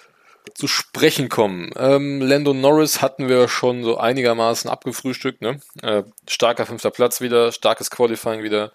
zu 0.56 0.68
sprechen 0.68 1.30
kommen. 1.30 1.72
Ähm, 1.78 2.22
Lando 2.22 2.54
Norris 2.54 3.02
hatten 3.02 3.28
wir 3.28 3.48
schon 3.48 3.84
so 3.84 3.98
einigermaßen 3.98 4.70
abgefrühstückt. 4.70 5.42
Ne? 5.42 5.60
Äh, 5.82 6.04
starker 6.28 6.66
fünfter 6.66 6.92
Platz 6.92 7.22
wieder, 7.22 7.52
starkes 7.52 7.92
Qualifying 7.92 8.44
wieder. 8.44 8.72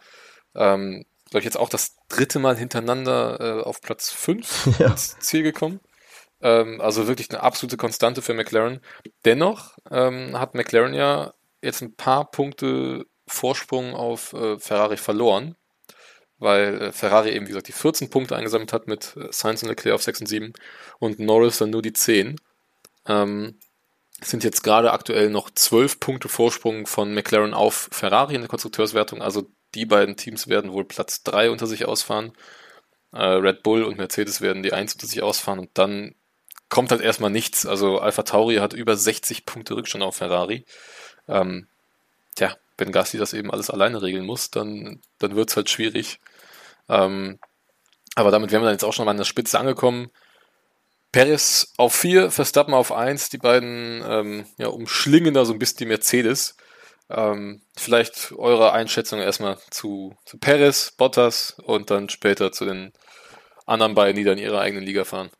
Ähm, 0.54 1.04
glaube 1.30 1.40
ich, 1.40 1.44
jetzt 1.44 1.58
auch 1.58 1.68
das 1.68 1.96
dritte 2.08 2.38
Mal 2.38 2.56
hintereinander 2.56 3.40
äh, 3.40 3.62
auf 3.62 3.80
Platz 3.80 4.10
5 4.10 4.66
ja. 4.78 4.88
ins 4.88 5.18
Ziel 5.18 5.42
gekommen. 5.42 5.80
Ähm, 6.40 6.80
also 6.80 7.08
wirklich 7.08 7.30
eine 7.30 7.42
absolute 7.42 7.76
Konstante 7.76 8.22
für 8.22 8.34
McLaren. 8.34 8.80
Dennoch 9.24 9.76
ähm, 9.90 10.38
hat 10.38 10.54
McLaren 10.54 10.94
ja 10.94 11.32
jetzt 11.62 11.80
ein 11.80 11.96
paar 11.96 12.30
Punkte 12.30 13.06
Vorsprung 13.26 13.94
auf 13.94 14.32
äh, 14.32 14.58
Ferrari 14.58 14.96
verloren, 14.96 15.56
weil 16.38 16.82
äh, 16.82 16.92
Ferrari 16.92 17.32
eben, 17.32 17.46
wie 17.46 17.50
gesagt, 17.50 17.68
die 17.68 17.72
14 17.72 18.10
Punkte 18.10 18.36
eingesammelt 18.36 18.72
hat 18.72 18.86
mit 18.86 19.16
äh, 19.16 19.28
Sainz 19.30 19.62
und 19.62 19.68
Leclerc 19.68 19.94
auf 19.94 20.02
6 20.02 20.20
und 20.20 20.26
7 20.26 20.52
und 20.98 21.18
Norris 21.18 21.58
dann 21.58 21.70
nur 21.70 21.82
die 21.82 21.92
10. 21.92 22.40
Ähm, 23.06 23.58
sind 24.22 24.44
jetzt 24.44 24.62
gerade 24.62 24.92
aktuell 24.92 25.30
noch 25.30 25.50
12 25.50 26.00
Punkte 26.00 26.28
Vorsprung 26.28 26.86
von 26.86 27.12
McLaren 27.14 27.54
auf 27.54 27.88
Ferrari 27.92 28.34
in 28.34 28.42
der 28.42 28.48
Konstrukteurswertung. 28.48 29.22
Also 29.22 29.46
die 29.74 29.86
beiden 29.86 30.16
Teams 30.16 30.48
werden 30.48 30.72
wohl 30.72 30.84
Platz 30.84 31.22
3 31.24 31.50
unter 31.50 31.66
sich 31.66 31.84
ausfahren. 31.84 32.32
Äh, 33.12 33.22
Red 33.24 33.62
Bull 33.62 33.84
und 33.84 33.98
Mercedes 33.98 34.40
werden 34.40 34.62
die 34.62 34.72
1 34.72 34.94
unter 34.94 35.06
sich 35.06 35.22
ausfahren 35.22 35.58
und 35.58 35.70
dann 35.74 36.14
kommt 36.68 36.90
halt 36.90 37.00
erstmal 37.00 37.30
nichts. 37.30 37.66
Also 37.66 37.98
Alpha 37.98 38.22
Tauri 38.22 38.56
hat 38.56 38.72
über 38.72 38.96
60 38.96 39.46
Punkte 39.46 39.76
Rückstand 39.76 40.04
auf 40.04 40.16
Ferrari. 40.16 40.64
Ähm, 41.28 41.68
tja, 42.34 42.56
wenn 42.78 42.92
Gasly 42.92 43.18
das 43.18 43.32
eben 43.32 43.50
alles 43.50 43.70
alleine 43.70 44.02
regeln 44.02 44.26
muss, 44.26 44.50
dann, 44.50 45.00
dann 45.18 45.36
wird 45.36 45.50
es 45.50 45.56
halt 45.56 45.70
schwierig. 45.70 46.20
Ähm, 46.88 47.38
aber 48.14 48.30
damit 48.30 48.52
wären 48.52 48.62
wir 48.62 48.66
dann 48.66 48.74
jetzt 48.74 48.84
auch 48.84 48.92
schon 48.92 49.04
mal 49.04 49.12
an 49.12 49.18
der 49.18 49.24
Spitze 49.24 49.58
angekommen. 49.58 50.10
Perez 51.12 51.72
auf 51.76 51.94
4, 51.94 52.30
Verstappen 52.30 52.74
auf 52.74 52.90
1, 52.90 53.28
die 53.30 53.38
beiden 53.38 54.02
ähm, 54.06 54.46
ja, 54.58 54.66
umschlingen 54.68 55.34
da 55.34 55.44
so 55.44 55.52
ein 55.52 55.58
bisschen 55.58 55.78
die 55.78 55.86
Mercedes. 55.86 56.56
Ähm, 57.08 57.60
vielleicht 57.76 58.32
eure 58.32 58.72
Einschätzung 58.72 59.20
erstmal 59.20 59.58
zu, 59.70 60.16
zu 60.24 60.38
Perez, 60.38 60.92
Bottas 60.96 61.56
und 61.62 61.90
dann 61.90 62.08
später 62.08 62.50
zu 62.50 62.64
den 62.64 62.92
anderen 63.66 63.94
beiden, 63.94 64.16
die 64.16 64.24
dann 64.24 64.38
ihre 64.38 64.58
eigene 64.58 64.84
Liga 64.84 65.04
fahren. 65.04 65.30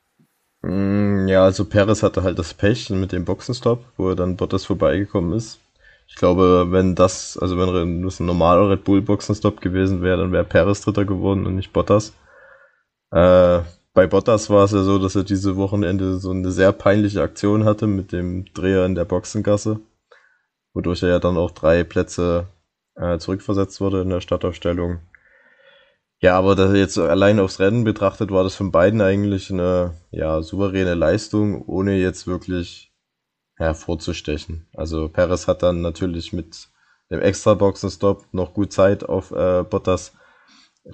Mm, 0.63 1.27
ja, 1.27 1.45
also 1.45 1.65
Perez 1.65 2.03
hatte 2.03 2.23
halt 2.23 2.39
das 2.39 2.55
Pech 2.55 2.91
mit 2.91 3.13
dem 3.13 3.25
Boxenstopp, 3.25 3.85
wo 3.97 4.11
er 4.11 4.17
dann 4.17 4.37
Bottas 4.37 4.65
vorbeigekommen 4.65 5.37
ist. 5.37 5.59
Ich 6.07 6.17
glaube, 6.17 6.67
wenn 6.71 6.95
das, 6.95 7.37
also 7.39 7.59
wenn 7.59 8.03
das 8.03 8.21
ein 8.21 8.27
normaler 8.27 8.71
Red 8.71 8.85
Bull 8.85 9.03
Boxenstopp 9.03 9.61
gewesen 9.61 10.03
wäre, 10.03 10.19
dann 10.19 10.33
wäre 10.33 10.45
Perez 10.45 10.81
Dritter 10.81 11.05
geworden 11.05 11.47
und 11.47 11.57
nicht 11.57 11.73
Bottas. 11.73 12.13
Äh, 13.11 13.61
bei 13.95 14.07
Bottas 14.07 14.51
war 14.51 14.65
es 14.65 14.73
ja 14.73 14.83
so, 14.83 14.99
dass 14.99 15.17
er 15.17 15.25
diese 15.25 15.57
Wochenende 15.57 16.19
so 16.19 16.31
eine 16.31 16.51
sehr 16.51 16.73
peinliche 16.73 17.23
Aktion 17.23 17.65
hatte 17.65 17.87
mit 17.87 18.13
dem 18.13 18.45
Dreher 18.55 18.87
in 18.87 18.95
der 18.95 19.05
Boxengasse, 19.05 19.81
wodurch 20.73 21.03
er 21.03 21.11
ja 21.11 21.19
dann 21.19 21.37
auch 21.37 21.53
drei 21.53 21.85
Plätze 21.85 22.49
äh, 22.97 23.19
zurückversetzt 23.19 23.81
wurde 23.81 24.03
in 24.03 24.11
der 24.11 24.21
Startaufstellung. 24.21 25.01
Ja, 26.21 26.39
aber 26.39 26.55
das 26.55 26.75
jetzt 26.75 26.99
allein 26.99 27.39
aufs 27.39 27.61
Rennen 27.61 27.85
betrachtet, 27.85 28.31
war 28.31 28.45
das 28.45 28.55
von 28.55 28.71
beiden 28.73 29.01
eigentlich 29.01 29.51
eine 29.51 29.95
ja, 30.11 30.43
souveräne 30.43 30.95
Leistung, 30.95 31.63
ohne 31.67 31.97
jetzt 31.97 32.27
wirklich 32.27 32.94
hervorzustechen. 33.57 34.67
Also 34.75 35.09
Perez 35.09 35.47
hat 35.49 35.63
dann 35.63 35.81
natürlich 35.81 36.33
mit 36.33 36.69
dem 37.11 37.21
extra 37.21 37.55
Boxenstopp 37.55 38.27
noch 38.33 38.55
gut 38.55 38.73
Zeit 38.73 39.05
auf 39.05 39.31
äh, 39.31 39.63
Bottas 39.63 40.13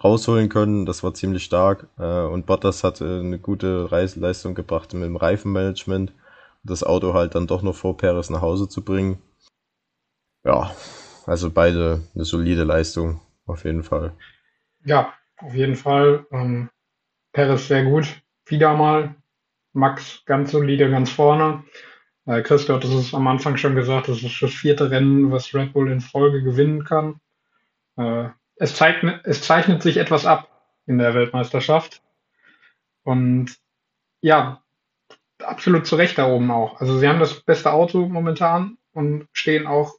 rausholen 0.03 0.49
können. 0.49 0.87
Das 0.87 1.03
war 1.03 1.15
ziemlich 1.15 1.45
stark. 1.45 1.89
Äh, 1.99 2.23
und 2.23 2.47
Bottas 2.47 2.85
hat 2.85 3.01
äh, 3.01 3.21
eine 3.21 3.39
gute 3.39 3.91
Reisleistung 3.91 4.55
gebracht 4.55 4.93
mit 4.95 5.05
dem 5.05 5.17
Reifenmanagement. 5.17 6.13
Das 6.63 6.85
Auto 6.85 7.15
halt 7.15 7.35
dann 7.35 7.47
doch 7.47 7.63
noch 7.63 7.75
vor 7.75 7.97
Perez 7.97 8.29
nach 8.31 8.43
Hause 8.43 8.69
zu 8.69 8.85
bringen. 8.85 9.23
Ja, 10.45 10.75
also 11.27 11.51
beide 11.51 12.03
eine 12.15 12.25
solide 12.25 12.65
Leistung, 12.65 13.21
auf 13.47 13.65
jeden 13.65 13.83
Fall. 13.83 14.13
Ja, 14.85 15.13
auf 15.39 15.55
jeden 15.55 15.77
Fall. 15.77 16.27
Ähm, 16.31 16.71
Perez 17.33 17.69
sehr 17.69 17.85
gut. 17.85 18.23
Wieder 18.47 18.75
mal. 18.75 19.15
Max 19.73 20.23
ganz 20.27 20.51
solide, 20.51 20.91
ganz 20.91 21.11
vorne. 21.11 21.63
Äh, 22.31 22.43
Christoph, 22.43 22.78
das 22.78 22.93
ist 22.93 23.12
am 23.12 23.26
Anfang 23.26 23.57
schon 23.57 23.74
gesagt, 23.74 24.07
das 24.07 24.22
ist 24.22 24.41
das 24.41 24.53
vierte 24.53 24.89
Rennen, 24.89 25.33
was 25.33 25.53
Red 25.53 25.72
Bull 25.72 25.91
in 25.91 26.01
Folge 26.01 26.45
gewinnen 26.45 26.85
kann. 26.85 27.20
Äh, 27.97 28.28
es, 28.55 28.76
zeichnet, 28.76 29.22
es 29.24 29.43
zeichnet 29.43 29.83
sich 29.83 29.97
etwas 29.97 30.26
ab 30.26 30.49
in 30.87 30.99
der 30.99 31.14
Weltmeisterschaft. 31.14 32.03
Und 33.03 33.57
ja, 34.20 34.62
absolut 35.43 35.89
zu 35.89 35.97
Recht 35.97 36.18
da 36.18 36.28
oben 36.28 36.53
auch. 36.53 36.81
Also 36.81 36.99
sie 36.99 37.09
haben 37.09 37.18
das 37.18 37.41
beste 37.41 37.72
Auto 37.72 38.07
momentan 38.07 38.78
und 38.93 39.26
stehen 39.33 39.66
auch 39.66 39.97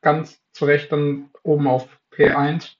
ganz 0.00 0.40
zu 0.52 0.64
Recht 0.64 0.90
dann 0.90 1.28
oben 1.42 1.66
auf 1.66 1.86
P1. 2.12 2.76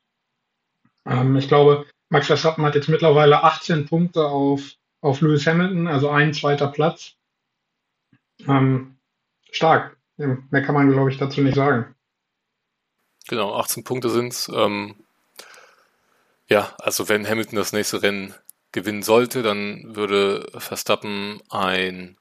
Ähm, 1.04 1.36
ich 1.36 1.48
glaube, 1.48 1.84
Max 2.08 2.28
Verstappen 2.28 2.64
hat 2.64 2.74
jetzt 2.74 2.88
mittlerweile 2.88 3.42
18 3.44 3.84
Punkte 3.84 4.24
auf, 4.24 4.62
auf 5.02 5.20
Lewis 5.20 5.46
Hamilton, 5.46 5.88
also 5.88 6.08
ein 6.08 6.32
zweiter 6.32 6.68
Platz. 6.68 7.16
Ähm, 8.48 8.93
stark. 9.54 9.96
Mehr 10.16 10.62
kann 10.62 10.74
man, 10.74 10.90
glaube 10.90 11.10
ich, 11.10 11.18
dazu 11.18 11.40
nicht 11.40 11.56
sagen. 11.56 11.94
Genau, 13.28 13.54
18 13.56 13.84
Punkte 13.84 14.10
sind 14.10 14.32
es. 14.32 14.50
Ähm, 14.54 14.96
ja, 16.48 16.74
also 16.78 17.08
wenn 17.08 17.26
Hamilton 17.26 17.56
das 17.56 17.72
nächste 17.72 18.02
Rennen 18.02 18.34
gewinnen 18.72 19.02
sollte, 19.02 19.42
dann 19.42 19.96
würde 19.96 20.46
Verstappen 20.58 21.40
ein 21.48 22.18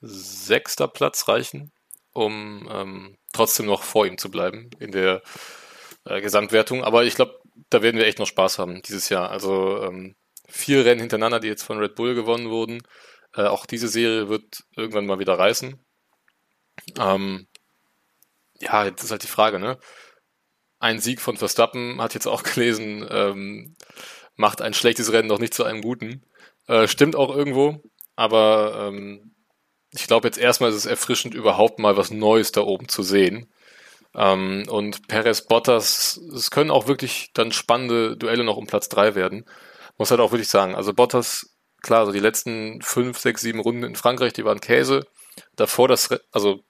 sechster 0.00 0.88
Platz 0.88 1.28
reichen, 1.28 1.72
um 2.12 2.68
ähm, 2.70 3.18
trotzdem 3.32 3.66
noch 3.66 3.82
vor 3.82 4.06
ihm 4.06 4.18
zu 4.18 4.30
bleiben 4.30 4.70
in 4.78 4.92
der 4.92 5.22
äh, 6.04 6.20
Gesamtwertung. 6.20 6.84
Aber 6.84 7.04
ich 7.04 7.16
glaube, 7.16 7.38
da 7.70 7.82
werden 7.82 7.98
wir 7.98 8.06
echt 8.06 8.18
noch 8.18 8.26
Spaß 8.26 8.58
haben 8.58 8.82
dieses 8.82 9.08
Jahr. 9.08 9.30
Also 9.30 9.82
ähm, 9.82 10.16
vier 10.48 10.84
Rennen 10.84 11.00
hintereinander, 11.00 11.40
die 11.40 11.48
jetzt 11.48 11.64
von 11.64 11.78
Red 11.78 11.96
Bull 11.96 12.14
gewonnen 12.14 12.50
wurden. 12.50 12.82
Äh, 13.34 13.42
auch 13.42 13.66
diese 13.66 13.88
Serie 13.88 14.28
wird 14.28 14.64
irgendwann 14.76 15.06
mal 15.06 15.18
wieder 15.18 15.38
reißen. 15.38 15.78
Ähm, 16.98 17.46
ja, 18.60 18.84
jetzt 18.84 19.02
ist 19.02 19.10
halt 19.10 19.22
die 19.22 19.28
Frage, 19.28 19.58
ne? 19.58 19.78
Ein 20.78 20.98
Sieg 21.00 21.20
von 21.20 21.36
Verstappen, 21.36 22.00
hat 22.00 22.14
jetzt 22.14 22.26
auch 22.26 22.42
gelesen, 22.42 23.06
ähm, 23.10 23.76
macht 24.36 24.62
ein 24.62 24.74
schlechtes 24.74 25.12
Rennen 25.12 25.28
noch 25.28 25.38
nicht 25.38 25.54
zu 25.54 25.64
einem 25.64 25.82
guten. 25.82 26.24
Äh, 26.66 26.88
stimmt 26.88 27.16
auch 27.16 27.34
irgendwo, 27.34 27.82
aber 28.16 28.88
ähm, 28.88 29.34
ich 29.90 30.06
glaube 30.06 30.28
jetzt 30.28 30.38
erstmal 30.38 30.70
ist 30.70 30.76
es 30.76 30.86
erfrischend, 30.86 31.34
überhaupt 31.34 31.78
mal 31.78 31.96
was 31.96 32.10
Neues 32.10 32.52
da 32.52 32.62
oben 32.62 32.88
zu 32.88 33.02
sehen. 33.02 33.48
Ähm, 34.14 34.64
und 34.68 35.08
Perez 35.08 35.42
Bottas, 35.42 36.20
es 36.34 36.50
können 36.50 36.70
auch 36.70 36.86
wirklich 36.88 37.30
dann 37.34 37.52
spannende 37.52 38.16
Duelle 38.16 38.44
noch 38.44 38.56
um 38.56 38.66
Platz 38.66 38.88
3 38.88 39.14
werden. 39.14 39.44
Muss 39.98 40.10
halt 40.10 40.20
auch 40.20 40.32
wirklich 40.32 40.48
sagen. 40.48 40.74
Also 40.74 40.94
Bottas, 40.94 41.56
klar, 41.82 42.06
so 42.06 42.12
die 42.12 42.20
letzten 42.20 42.80
5, 42.82 43.18
6, 43.18 43.42
7 43.42 43.60
Runden 43.60 43.84
in 43.84 43.96
Frankreich, 43.96 44.32
die 44.32 44.44
waren 44.44 44.60
Käse. 44.60 45.06
Davor 45.56 45.88
das, 45.88 46.10
also 46.32 46.64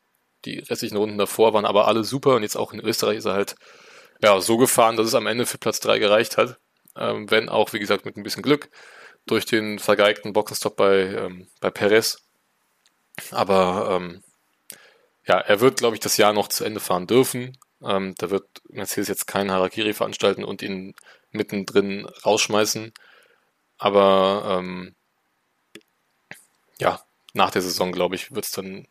die 0.44 0.58
restlichen 0.60 0.96
Runden 0.96 1.18
davor 1.18 1.52
waren 1.54 1.64
aber 1.64 1.88
alle 1.88 2.04
super 2.04 2.36
und 2.36 2.42
jetzt 2.42 2.56
auch 2.56 2.72
in 2.72 2.80
Österreich 2.80 3.18
ist 3.18 3.24
er 3.24 3.34
halt 3.34 3.56
ja, 4.22 4.40
so 4.40 4.56
gefahren, 4.56 4.96
dass 4.96 5.06
es 5.06 5.14
am 5.14 5.26
Ende 5.26 5.46
für 5.46 5.58
Platz 5.58 5.80
3 5.80 5.98
gereicht 5.98 6.36
hat. 6.36 6.58
Ähm, 6.96 7.30
wenn 7.30 7.48
auch, 7.48 7.72
wie 7.72 7.78
gesagt, 7.78 8.04
mit 8.04 8.16
ein 8.16 8.22
bisschen 8.22 8.42
Glück 8.42 8.70
durch 9.26 9.44
den 9.44 9.78
vergeigten 9.78 10.32
Boxenstopp 10.32 10.76
bei, 10.76 11.00
ähm, 11.00 11.48
bei 11.60 11.70
Perez. 11.70 12.22
Aber 13.32 13.96
ähm, 13.96 14.22
ja, 15.26 15.38
er 15.38 15.60
wird, 15.60 15.78
glaube 15.78 15.96
ich, 15.96 16.00
das 16.00 16.16
Jahr 16.16 16.32
noch 16.32 16.48
zu 16.48 16.64
Ende 16.64 16.80
fahren 16.80 17.06
dürfen. 17.06 17.58
Ähm, 17.82 18.14
da 18.18 18.30
wird 18.30 18.46
Mercedes 18.68 19.08
jetzt 19.08 19.26
keinen 19.26 19.50
Harakiri 19.50 19.92
veranstalten 19.92 20.44
und 20.44 20.62
ihn 20.62 20.94
mittendrin 21.30 22.06
rausschmeißen. 22.24 22.92
Aber 23.78 24.58
ähm, 24.58 24.94
ja, 26.78 27.05
nach 27.36 27.50
der 27.50 27.62
Saison, 27.62 27.92
glaube 27.92 28.14
ich, 28.14 28.34
wird 28.34 28.44
es 28.44 28.50
dann 28.50 28.86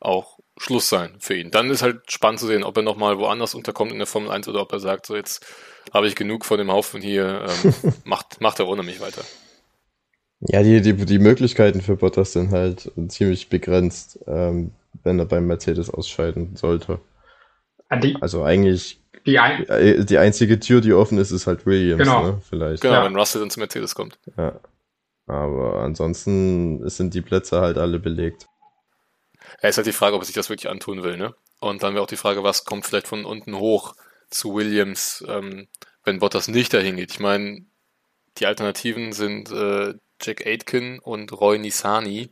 auch 0.00 0.38
Schluss 0.56 0.88
sein 0.88 1.16
für 1.18 1.34
ihn. 1.34 1.50
Dann 1.50 1.70
ist 1.70 1.82
halt 1.82 2.10
spannend 2.10 2.40
zu 2.40 2.46
sehen, 2.46 2.62
ob 2.62 2.76
er 2.76 2.82
nochmal 2.82 3.18
woanders 3.18 3.54
unterkommt 3.54 3.92
in 3.92 3.98
der 3.98 4.06
Formel 4.06 4.30
1 4.30 4.46
oder 4.48 4.62
ob 4.62 4.72
er 4.72 4.80
sagt, 4.80 5.06
so 5.06 5.16
jetzt 5.16 5.44
habe 5.92 6.06
ich 6.06 6.14
genug 6.14 6.44
von 6.44 6.58
dem 6.58 6.70
Haufen 6.70 7.02
hier, 7.02 7.46
ähm, 7.64 7.74
macht, 8.04 8.40
macht 8.40 8.60
er 8.60 8.68
ohne 8.68 8.82
mich 8.82 9.00
weiter. 9.00 9.22
Ja, 10.40 10.62
die, 10.62 10.80
die, 10.80 10.94
die 10.94 11.18
Möglichkeiten 11.18 11.80
für 11.80 11.96
Bottas 11.96 12.32
sind 12.32 12.52
halt 12.52 12.92
ziemlich 13.08 13.48
begrenzt, 13.48 14.20
ähm, 14.28 14.72
wenn 15.02 15.18
er 15.18 15.24
beim 15.24 15.46
Mercedes 15.46 15.90
ausscheiden 15.90 16.54
sollte. 16.54 17.00
Die, 18.02 18.16
also 18.20 18.44
eigentlich 18.44 19.00
die, 19.26 19.38
ein 19.38 19.68
äh, 19.68 20.04
die, 20.04 20.18
einzige 20.18 20.60
Tür, 20.60 20.80
die 20.80 20.92
offen 20.92 21.18
ist, 21.18 21.30
ist 21.32 21.46
halt 21.46 21.66
Williams, 21.66 22.02
genau. 22.02 22.22
ne? 22.22 22.42
Vielleicht. 22.48 22.82
Genau, 22.82 22.94
ja. 22.94 23.04
wenn 23.04 23.16
Russell 23.16 23.40
dann 23.40 23.50
zu 23.50 23.58
Mercedes 23.58 23.94
kommt. 23.94 24.18
Ja. 24.36 24.60
Aber 25.28 25.80
ansonsten 25.82 26.88
sind 26.88 27.14
die 27.14 27.20
Plätze 27.20 27.60
halt 27.60 27.78
alle 27.78 27.98
belegt. 27.98 28.46
Ja, 29.62 29.68
ist 29.68 29.76
halt 29.76 29.86
die 29.86 29.92
Frage, 29.92 30.16
ob 30.16 30.22
er 30.22 30.26
sich 30.26 30.34
das 30.34 30.48
wirklich 30.48 30.70
antun 30.70 31.02
will, 31.02 31.16
ne? 31.16 31.34
Und 31.60 31.82
dann 31.82 31.94
wäre 31.94 32.02
auch 32.02 32.08
die 32.08 32.16
Frage, 32.16 32.42
was 32.42 32.64
kommt 32.64 32.86
vielleicht 32.86 33.08
von 33.08 33.24
unten 33.24 33.56
hoch 33.58 33.94
zu 34.30 34.54
Williams, 34.54 35.24
ähm, 35.28 35.68
wenn 36.04 36.18
Bottas 36.18 36.48
nicht 36.48 36.72
dahin 36.72 36.96
geht. 36.96 37.10
Ich 37.10 37.20
meine, 37.20 37.66
die 38.38 38.46
Alternativen 38.46 39.12
sind 39.12 39.50
äh, 39.50 39.94
Jack 40.20 40.46
Aitken 40.46 40.98
und 40.98 41.32
Roy 41.32 41.58
Nisani. 41.58 42.30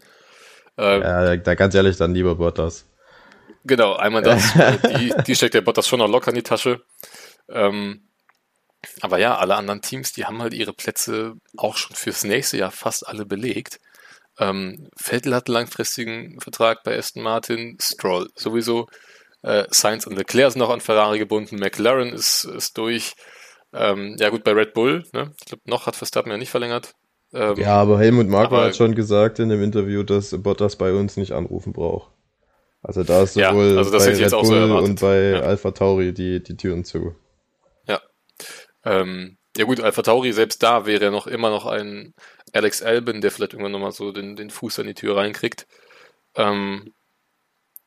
Ähm, 0.79 1.03
ja, 1.03 1.37
da 1.37 1.55
ganz 1.55 1.75
ehrlich, 1.75 1.97
dann 1.97 2.15
lieber 2.15 2.37
Bottas. 2.37 2.87
Genau, 3.65 3.95
einmal 3.95 4.23
das. 4.23 4.53
die, 4.99 5.13
die 5.27 5.35
steckt 5.35 5.55
der 5.55 5.63
Bottas 5.63 5.89
schon 5.89 5.99
noch 5.99 6.09
locker 6.09 6.31
in 6.31 6.37
die 6.37 6.43
Tasche. 6.43 6.83
Ähm, 7.49 8.06
aber 9.01 9.19
ja, 9.19 9.37
alle 9.37 9.57
anderen 9.57 9.83
Teams, 9.83 10.13
die 10.13 10.25
haben 10.25 10.43
halt 10.43 10.55
ihre 10.55 10.73
Plätze 10.73 11.35
auch 11.57 11.77
schon 11.77 11.97
fürs 11.97 12.25
nächste 12.25 12.57
Jahr 12.57 12.71
fast 12.71 13.07
alle 13.07 13.27
belegt. 13.27 13.81
Ähm, 14.39 14.89
Vettel 14.97 15.35
hat 15.35 15.49
einen 15.49 15.55
langfristigen 15.55 16.41
Vertrag 16.41 16.83
bei 16.85 16.97
Aston 16.97 17.23
Martin, 17.23 17.79
Stroll 17.81 18.29
sowieso. 18.35 18.87
Äh, 19.43 19.65
Sainz 19.71 20.07
und 20.07 20.17
Leclerc 20.17 20.53
sind 20.53 20.61
noch 20.61 20.71
an 20.71 20.81
Ferrari 20.81 21.19
gebunden, 21.19 21.57
McLaren 21.57 22.13
ist, 22.13 22.45
ist 22.45 22.77
durch. 22.79 23.15
Ähm, 23.73 24.17
ja 24.19 24.31
gut, 24.31 24.45
bei 24.45 24.53
Red 24.53 24.75
Bull, 24.75 25.05
ne? 25.13 25.33
ich 25.39 25.47
glaube, 25.47 25.63
noch 25.67 25.87
hat 25.87 25.97
Verstappen 25.97 26.31
ja 26.31 26.39
nicht 26.39 26.51
verlängert. 26.51 26.95
Ähm, 27.33 27.57
ja, 27.57 27.77
aber 27.81 27.99
Helmut 27.99 28.29
Marko 28.29 28.57
hat 28.57 28.77
schon 28.77 28.95
gesagt 28.95 29.39
in 29.39 29.49
dem 29.49 29.63
Interview, 29.63 30.03
dass 30.03 30.31
Bottas 30.43 30.77
bei 30.77 30.93
uns 30.93 31.17
nicht 31.17 31.33
anrufen 31.33 31.73
braucht. 31.73 32.13
Also 32.83 33.03
da 33.03 33.23
ist 33.23 33.35
sowohl 33.35 33.73
ja, 33.73 33.79
also 33.79 33.91
bei 33.91 34.05
Red 34.05 34.31
Bull 34.31 34.69
so 34.69 34.79
und 34.79 35.01
bei 35.01 35.31
ja. 35.31 35.41
Alpha 35.41 35.73
Tauri 35.73 36.13
die, 36.13 36.43
die 36.43 36.57
Türen 36.57 36.85
zu. 36.85 37.15
Ähm, 38.87 39.39
ja 39.57 39.65
gut, 39.65 39.81
Alpha 39.81 40.03
Tauri, 40.03 40.33
selbst 40.33 40.63
da 40.63 40.87
wäre 40.87 41.05
ja 41.07 41.11
noch 41.11 41.27
immer 41.27 41.51
noch 41.51 41.67
ein 41.67 42.15
Alex 42.53 42.83
Albin, 42.83 43.21
der 43.21 43.31
vielleicht 43.31 43.53
irgendwann 43.53 43.73
nochmal 43.73 43.93
so 43.93 44.13
den, 44.13 44.37
den 44.37 44.51
Fuß 44.51 44.79
an 44.79 44.87
die 44.87 44.95
Tür 44.95 45.17
reinkriegt. 45.17 45.67
Ähm, 46.37 46.95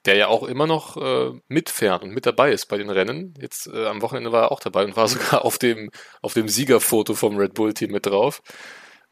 der 0.05 0.15
ja 0.15 0.27
auch 0.27 0.43
immer 0.43 0.65
noch 0.65 0.97
äh, 0.97 1.31
mitfährt 1.47 2.03
und 2.03 2.11
mit 2.11 2.25
dabei 2.25 2.51
ist 2.51 2.67
bei 2.67 2.77
den 2.77 2.89
Rennen. 2.89 3.33
Jetzt 3.39 3.67
äh, 3.67 3.85
am 3.85 4.01
Wochenende 4.01 4.31
war 4.31 4.43
er 4.43 4.51
auch 4.51 4.59
dabei 4.61 4.85
und 4.85 4.95
war 4.95 5.07
sogar 5.09 5.45
auf 5.45 5.57
dem, 5.57 5.89
auf 6.21 6.33
dem 6.33 6.47
Siegerfoto 6.47 7.13
vom 7.15 7.37
Red 7.37 7.53
Bull-Team 7.53 7.91
mit 7.91 8.05
drauf. 8.05 8.41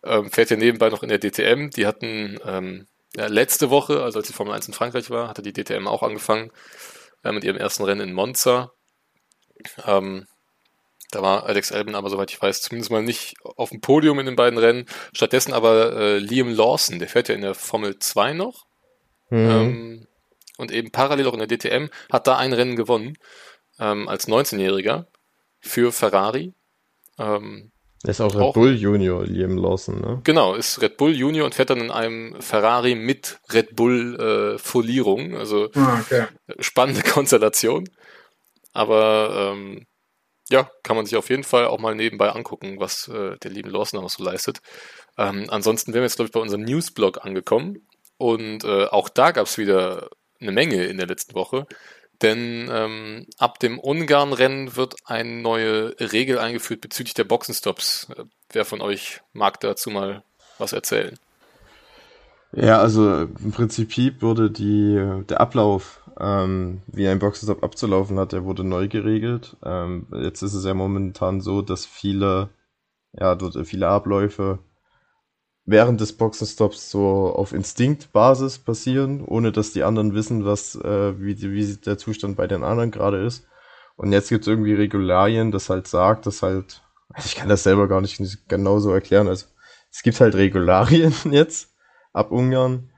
Ähm, 0.04 0.32
fährt 0.32 0.50
ja 0.50 0.58
nebenbei 0.58 0.90
noch 0.90 1.04
in 1.04 1.10
der 1.10 1.20
DTM. 1.20 1.70
Die 1.72 1.86
hatten 1.86 2.40
ähm, 2.46 2.88
ja, 3.16 3.28
letzte 3.28 3.70
Woche, 3.70 4.04
also 4.04 4.20
als 4.20 4.28
die 4.28 4.34
Formel 4.34 4.54
1 4.54 4.68
in 4.68 4.74
Frankreich 4.74 5.10
war, 5.10 5.28
hatte 5.28 5.42
die 5.42 5.54
DTM 5.54 5.88
auch 5.88 6.04
angefangen 6.04 6.52
äh, 7.24 7.32
mit 7.32 7.44
ihrem 7.44 7.58
ersten 7.58 7.84
Rennen 7.84 8.10
in 8.10 8.14
Monza. 8.14 8.72
Ähm, 9.86 10.26
da 11.12 11.22
war 11.22 11.46
Alex 11.46 11.72
Albin 11.72 11.96
aber, 11.96 12.10
soweit 12.10 12.32
ich 12.32 12.42
weiß, 12.42 12.62
zumindest 12.62 12.92
mal 12.92 13.02
nicht 13.02 13.36
auf 13.44 13.70
dem 13.70 13.82
Podium 13.82 14.20
in 14.20 14.26
den 14.26 14.36
beiden 14.36 14.60
Rennen. 14.60 14.86
Stattdessen 15.14 15.54
aber 15.54 15.94
äh, 15.94 16.18
Liam 16.18 16.50
Lawson, 16.50 17.00
der 17.00 17.08
fährt 17.08 17.30
ja 17.30 17.36
in 17.36 17.42
der 17.42 17.56
Formel 17.56 18.00
2 18.00 18.34
noch. 18.34 18.66
Mhm. 19.30 19.50
Ähm, 19.50 20.08
und 20.58 20.72
eben 20.72 20.92
parallel 20.92 21.28
auch 21.28 21.34
in 21.34 21.40
der 21.40 21.48
DTM 21.48 21.90
hat 22.12 22.28
da 22.28 22.38
ein 22.38 22.54
Rennen 22.54 22.76
gewonnen 22.76 23.18
ähm, 23.80 24.08
als 24.08 24.28
19-Jähriger 24.28 25.06
für 25.60 25.92
Ferrari. 25.92 26.54
Ähm, 27.20 27.72
er 28.04 28.12
ist 28.12 28.22
auch 28.22 28.34
Red 28.34 28.42
auch, 28.42 28.54
Bull 28.54 28.76
Junior, 28.76 29.26
Liam 29.26 29.58
Lawson, 29.58 30.00
ne? 30.00 30.22
Genau, 30.24 30.56
ist 30.56 30.82
Red 30.82 30.98
Bull 30.98 31.16
Junior 31.16 31.46
und 31.46 31.56
fährt 31.56 31.72
dann 31.72 31.80
in 31.82 31.92
einem 31.92 32.40
Ferrari 32.42 32.96
mit 32.96 33.40
Red 33.52 33.76
Bull 33.76 34.56
äh, 34.56 34.58
Folierung. 34.60 35.36
Also 35.36 35.70
ah, 35.76 36.02
okay. 36.02 36.26
spannende 36.60 37.02
Konstellation. 37.10 37.90
Aber 38.74 39.54
ähm, 39.56 39.88
ja, 40.50 40.70
kann 40.84 40.96
man 40.96 41.06
sich 41.06 41.16
auf 41.16 41.30
jeden 41.30 41.44
Fall 41.44 41.66
auch 41.66 41.80
mal 41.80 41.96
nebenbei 41.96 42.30
angucken, 42.32 42.80
was 42.80 43.08
äh, 43.08 43.38
der 43.38 43.52
liebe 43.52 43.70
Lawson 43.70 44.02
noch 44.02 44.10
so 44.10 44.24
leistet. 44.24 44.62
Ähm, 45.18 45.48
ansonsten 45.50 45.94
wären 45.94 46.02
wir 46.02 46.08
jetzt, 46.08 46.16
glaube 46.16 46.28
ich, 46.28 46.34
bei 46.34 46.40
unserem 46.40 46.64
Newsblog 46.64 47.26
angekommen. 47.26 47.88
Und 48.18 48.64
äh, 48.64 48.86
auch 48.86 49.10
da 49.10 49.32
gab 49.32 49.48
es 49.48 49.58
wieder 49.58 50.10
eine 50.40 50.52
Menge 50.52 50.86
in 50.86 50.98
der 50.98 51.08
letzten 51.08 51.36
Woche. 51.36 51.68
Denn 52.22 52.70
ähm, 52.72 53.28
ab 53.38 53.60
dem 53.60 53.78
Ungarn-Rennen 53.80 54.76
wird 54.76 54.96
eine 55.06 55.42
neue 55.42 55.96
Regel 56.00 56.40
eingeführt 56.40 56.82
bezüglich 56.82 57.14
der 57.14 57.26
Boxenstops. 57.26 58.08
Äh, 58.16 58.24
wer 58.52 58.66
von 58.66 58.82
euch 58.82 59.22
mag 59.34 59.60
dazu 59.60 59.92
mal 59.92 60.24
was 60.58 60.74
erzählen? 60.74 61.18
Ja, 62.54 62.80
also 62.80 63.24
im 63.24 63.52
Prinzip 63.52 64.22
wurde 64.22 64.50
die, 64.50 65.24
der 65.30 65.42
Ablauf, 65.42 66.02
ähm, 66.20 66.82
wie 66.88 67.08
ein 67.08 67.20
Boxenstopp 67.20 67.64
abzulaufen 67.64 68.20
hat, 68.20 68.32
der 68.32 68.44
wurde 68.44 68.64
neu 68.64 68.88
geregelt. 68.88 69.58
Ähm, 69.64 70.08
jetzt 70.12 70.42
ist 70.42 70.54
es 70.54 70.66
ja 70.66 70.74
momentan 70.74 71.42
so, 71.42 71.62
dass 71.62 71.86
viele, 71.86 72.50
ja, 73.14 73.36
dort 73.36 73.58
viele 73.68 73.88
Abläufe 73.88 74.60
während 75.66 76.00
des 76.00 76.14
Boxenstops 76.14 76.90
so 76.90 77.34
auf 77.36 77.54
Instinktbasis 77.54 78.58
passieren, 78.60 79.24
ohne 79.24 79.52
dass 79.52 79.74
die 79.74 79.84
anderen 79.84 80.14
wissen, 80.16 80.46
was, 80.46 80.76
äh, 80.76 81.20
wie, 81.20 81.40
wie 81.42 81.76
der 81.76 81.98
Zustand 81.98 82.38
bei 82.38 82.48
den 82.48 82.64
anderen 82.64 82.90
gerade 82.90 83.24
ist. 83.24 83.46
Und 83.98 84.14
jetzt 84.14 84.30
gibt 84.30 84.44
es 84.44 84.48
irgendwie 84.48 84.74
Regularien, 84.74 85.52
das 85.52 85.70
halt 85.70 85.88
sagt, 85.88 86.26
dass 86.26 86.42
halt, 86.42 86.84
ich 87.18 87.36
kann 87.36 87.50
das 87.50 87.64
selber 87.64 87.88
gar 87.88 88.00
nicht 88.00 88.48
genau 88.48 88.80
so 88.80 88.92
erklären. 88.92 89.28
Also 89.28 89.48
es 89.92 90.04
gibt 90.04 90.20
halt 90.22 90.36
Regularien 90.36 91.14
jetzt 91.32 91.74
ab 92.14 92.32
Ungarn, 92.32 92.90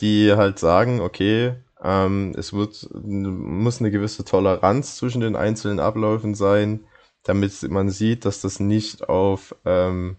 die 0.00 0.32
halt 0.32 0.58
sagen, 0.58 1.00
okay, 1.00 1.56
ähm, 1.86 2.32
es 2.36 2.52
wird, 2.52 2.88
muss 2.92 3.80
eine 3.80 3.92
gewisse 3.92 4.24
Toleranz 4.24 4.96
zwischen 4.96 5.20
den 5.20 5.36
einzelnen 5.36 5.78
Abläufen 5.78 6.34
sein, 6.34 6.84
damit 7.22 7.62
man 7.70 7.90
sieht, 7.90 8.24
dass 8.24 8.40
das 8.40 8.58
nicht 8.58 9.08
auf 9.08 9.54
ähm, 9.64 10.16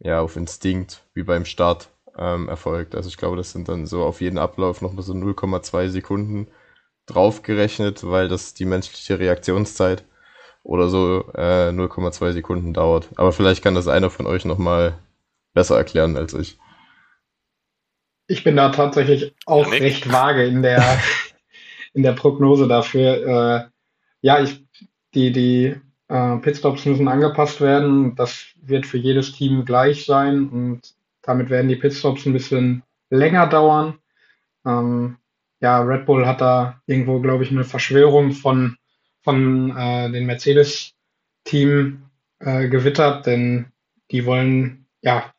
ja, 0.00 0.20
auf 0.20 0.36
Instinkt, 0.36 1.04
wie 1.14 1.22
beim 1.22 1.44
Start 1.44 1.90
ähm, 2.18 2.48
erfolgt. 2.48 2.94
Also 2.94 3.08
ich 3.08 3.16
glaube, 3.16 3.36
das 3.36 3.52
sind 3.52 3.68
dann 3.68 3.86
so 3.86 4.02
auf 4.04 4.20
jeden 4.20 4.38
Ablauf 4.38 4.82
noch 4.82 4.92
mal 4.92 5.02
so 5.02 5.12
0,2 5.12 5.88
Sekunden 5.88 6.48
draufgerechnet, 7.06 8.04
weil 8.04 8.28
das 8.28 8.54
die 8.54 8.64
menschliche 8.64 9.18
Reaktionszeit 9.18 10.04
oder 10.64 10.88
so 10.88 11.24
äh, 11.34 11.70
0,2 11.70 12.32
Sekunden 12.32 12.74
dauert. 12.74 13.08
Aber 13.16 13.32
vielleicht 13.32 13.62
kann 13.62 13.74
das 13.74 13.88
einer 13.88 14.10
von 14.10 14.26
euch 14.26 14.44
nochmal 14.44 14.98
besser 15.52 15.76
erklären 15.76 16.16
als 16.16 16.34
ich. 16.34 16.58
Ich 18.26 18.44
bin 18.44 18.56
da 18.56 18.70
tatsächlich 18.70 19.34
auch 19.46 19.72
ja, 19.72 19.78
recht 19.78 20.10
vage 20.10 20.44
in 20.44 20.62
der, 20.62 20.82
in 21.92 22.02
der 22.02 22.12
Prognose 22.12 22.68
dafür. 22.68 23.26
Äh, 23.26 23.70
ja, 24.22 24.42
ich, 24.42 24.64
die, 25.14 25.32
die 25.32 25.76
äh, 26.08 26.36
Pitstops 26.38 26.86
müssen 26.86 27.08
angepasst 27.08 27.60
werden. 27.60 28.14
Das 28.16 28.46
wird 28.56 28.86
für 28.86 28.98
jedes 28.98 29.32
Team 29.32 29.64
gleich 29.64 30.06
sein 30.06 30.48
und 30.48 30.94
damit 31.22 31.50
werden 31.50 31.68
die 31.68 31.76
Pitstops 31.76 32.26
ein 32.26 32.32
bisschen 32.32 32.82
länger 33.10 33.46
dauern. 33.46 33.98
Ähm, 34.64 35.18
ja, 35.60 35.80
Red 35.80 36.06
Bull 36.06 36.26
hat 36.26 36.40
da 36.40 36.80
irgendwo, 36.86 37.20
glaube 37.20 37.44
ich, 37.44 37.50
eine 37.50 37.64
Verschwörung 37.64 38.32
von, 38.32 38.76
von 39.22 39.76
äh, 39.76 40.10
den 40.10 40.26
Mercedes-Team 40.26 42.02
äh, 42.40 42.68
gewittert, 42.68 43.26
denn 43.26 43.72
die 44.10 44.26
wollen 44.26 44.86
ja 45.00 45.33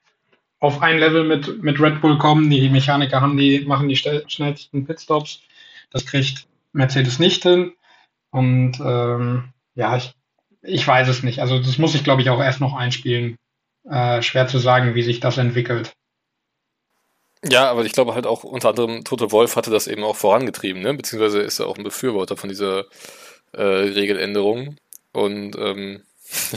auf 0.65 0.81
ein 0.81 0.97
Level 0.97 1.23
mit, 1.23 1.63
mit 1.63 1.79
Red 1.79 2.01
Bull 2.01 2.17
kommen. 2.17 2.49
Die 2.49 2.69
Mechaniker 2.69 3.21
haben 3.21 3.37
die, 3.37 3.61
machen 3.61 3.87
die 3.87 3.95
schnellsten 3.95 4.85
Pitstops. 4.85 5.41
Das 5.91 6.05
kriegt 6.05 6.45
Mercedes 6.73 7.19
nicht 7.19 7.43
hin. 7.43 7.73
Und 8.31 8.79
ähm, 8.81 9.53
ja, 9.75 9.95
ich 9.95 10.13
ich 10.67 10.87
weiß 10.87 11.07
es 11.07 11.23
nicht. 11.23 11.39
Also 11.39 11.59
das 11.59 11.77
muss 11.77 11.95
ich, 11.95 12.03
glaube 12.03 12.21
ich, 12.21 12.29
auch 12.29 12.41
erst 12.41 12.61
noch 12.61 12.75
einspielen. 12.75 13.37
Äh, 13.89 14.21
schwer 14.21 14.47
zu 14.47 14.57
sagen, 14.57 14.95
wie 14.95 15.03
sich 15.03 15.19
das 15.19 15.37
entwickelt. 15.37 15.93
Ja, 17.47 17.69
aber 17.69 17.85
ich 17.85 17.91
glaube 17.91 18.15
halt 18.15 18.25
auch 18.25 18.43
unter 18.43 18.69
anderem 18.69 19.03
Tote 19.03 19.31
Wolf 19.31 19.55
hatte 19.55 19.69
das 19.69 19.85
eben 19.85 20.03
auch 20.03 20.15
vorangetrieben, 20.15 20.81
ne? 20.81 20.95
beziehungsweise 20.95 21.41
ist 21.41 21.59
er 21.59 21.67
auch 21.67 21.77
ein 21.77 21.83
Befürworter 21.83 22.37
von 22.37 22.49
dieser 22.49 22.85
äh, 23.51 23.61
Regeländerung. 23.61 24.77
Und 25.11 25.55
ähm, 25.57 26.01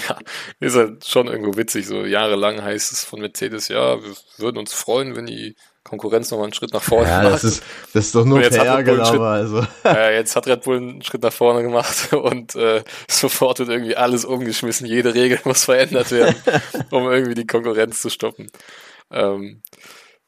ja, 0.09 0.19
ist 0.61 0.77
halt 0.77 1.07
schon 1.07 1.27
irgendwo 1.27 1.57
witzig. 1.57 1.87
So 1.87 2.05
jahrelang 2.05 2.63
heißt 2.63 2.93
es 2.93 3.05
von 3.05 3.21
Mercedes, 3.21 3.69
ja, 3.69 4.03
wir 4.03 4.15
würden 4.39 4.59
uns 4.59 4.73
freuen, 4.73 5.17
wenn 5.17 5.27
die 5.27 5.57
Konkurrenz 5.89 6.31
nochmal 6.31 6.47
einen 6.47 6.53
Schritt 6.53 6.73
nach 6.73 6.83
vorne 6.83 7.09
ja, 7.09 7.23
Das 7.23 7.45
ist, 7.45 7.63
das 7.95 8.07
ist 8.07 8.15
doch 8.15 8.25
nur 8.25 8.43
fair, 8.43 8.83
genau. 8.83 9.23
Also. 9.23 9.67
Äh, 9.85 10.17
jetzt 10.17 10.37
hat 10.37 10.47
Red 10.47 10.65
Bull 10.65 10.77
einen 10.77 11.03
Schritt 11.03 11.23
nach 11.23 11.33
vorne 11.33 11.63
gemacht 11.63 12.13
und 12.13 12.55
äh, 12.55 12.83
sofort 13.09 13.59
wird 13.59 13.71
irgendwie 13.71 13.97
alles 13.97 14.25
umgeschmissen. 14.25 14.87
Jede 14.87 15.15
Regel 15.15 15.41
muss 15.45 15.65
verändert 15.65 16.11
werden, 16.11 16.37
um 16.91 17.11
irgendwie 17.11 17.35
die 17.35 17.47
Konkurrenz 17.47 18.03
zu 18.03 18.11
stoppen. 18.11 18.51
Ähm, 19.11 19.63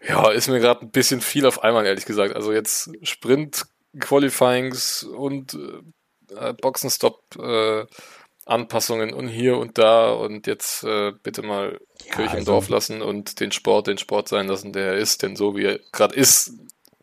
ja, 0.06 0.30
ist 0.30 0.48
mir 0.48 0.60
gerade 0.60 0.80
ein 0.82 0.90
bisschen 0.90 1.20
viel 1.20 1.44
auf 1.44 1.62
einmal, 1.62 1.84
ehrlich 1.84 2.06
gesagt. 2.06 2.34
Also 2.34 2.52
jetzt 2.52 2.90
Sprint, 3.02 3.66
Qualifyings 3.98 5.02
und 5.02 5.58
äh, 6.34 6.54
Boxenstopp 6.54 7.36
äh, 7.38 7.84
Anpassungen 8.46 9.12
und 9.12 9.28
hier 9.28 9.58
und 9.58 9.78
da 9.78 10.10
und 10.10 10.46
jetzt 10.46 10.82
äh, 10.84 11.12
bitte 11.22 11.42
mal 11.42 11.78
ja, 12.06 12.14
Kirche 12.14 12.32
im 12.32 12.38
also, 12.40 12.52
Dorf 12.52 12.68
lassen 12.68 13.02
und 13.02 13.40
den 13.40 13.52
Sport 13.52 13.86
den 13.86 13.98
Sport 13.98 14.28
sein 14.28 14.48
lassen, 14.48 14.72
der 14.72 14.92
er 14.92 14.96
ist. 14.96 15.22
Denn 15.22 15.36
so 15.36 15.56
wie 15.56 15.64
er 15.64 15.80
gerade 15.92 16.14
ist, 16.14 16.54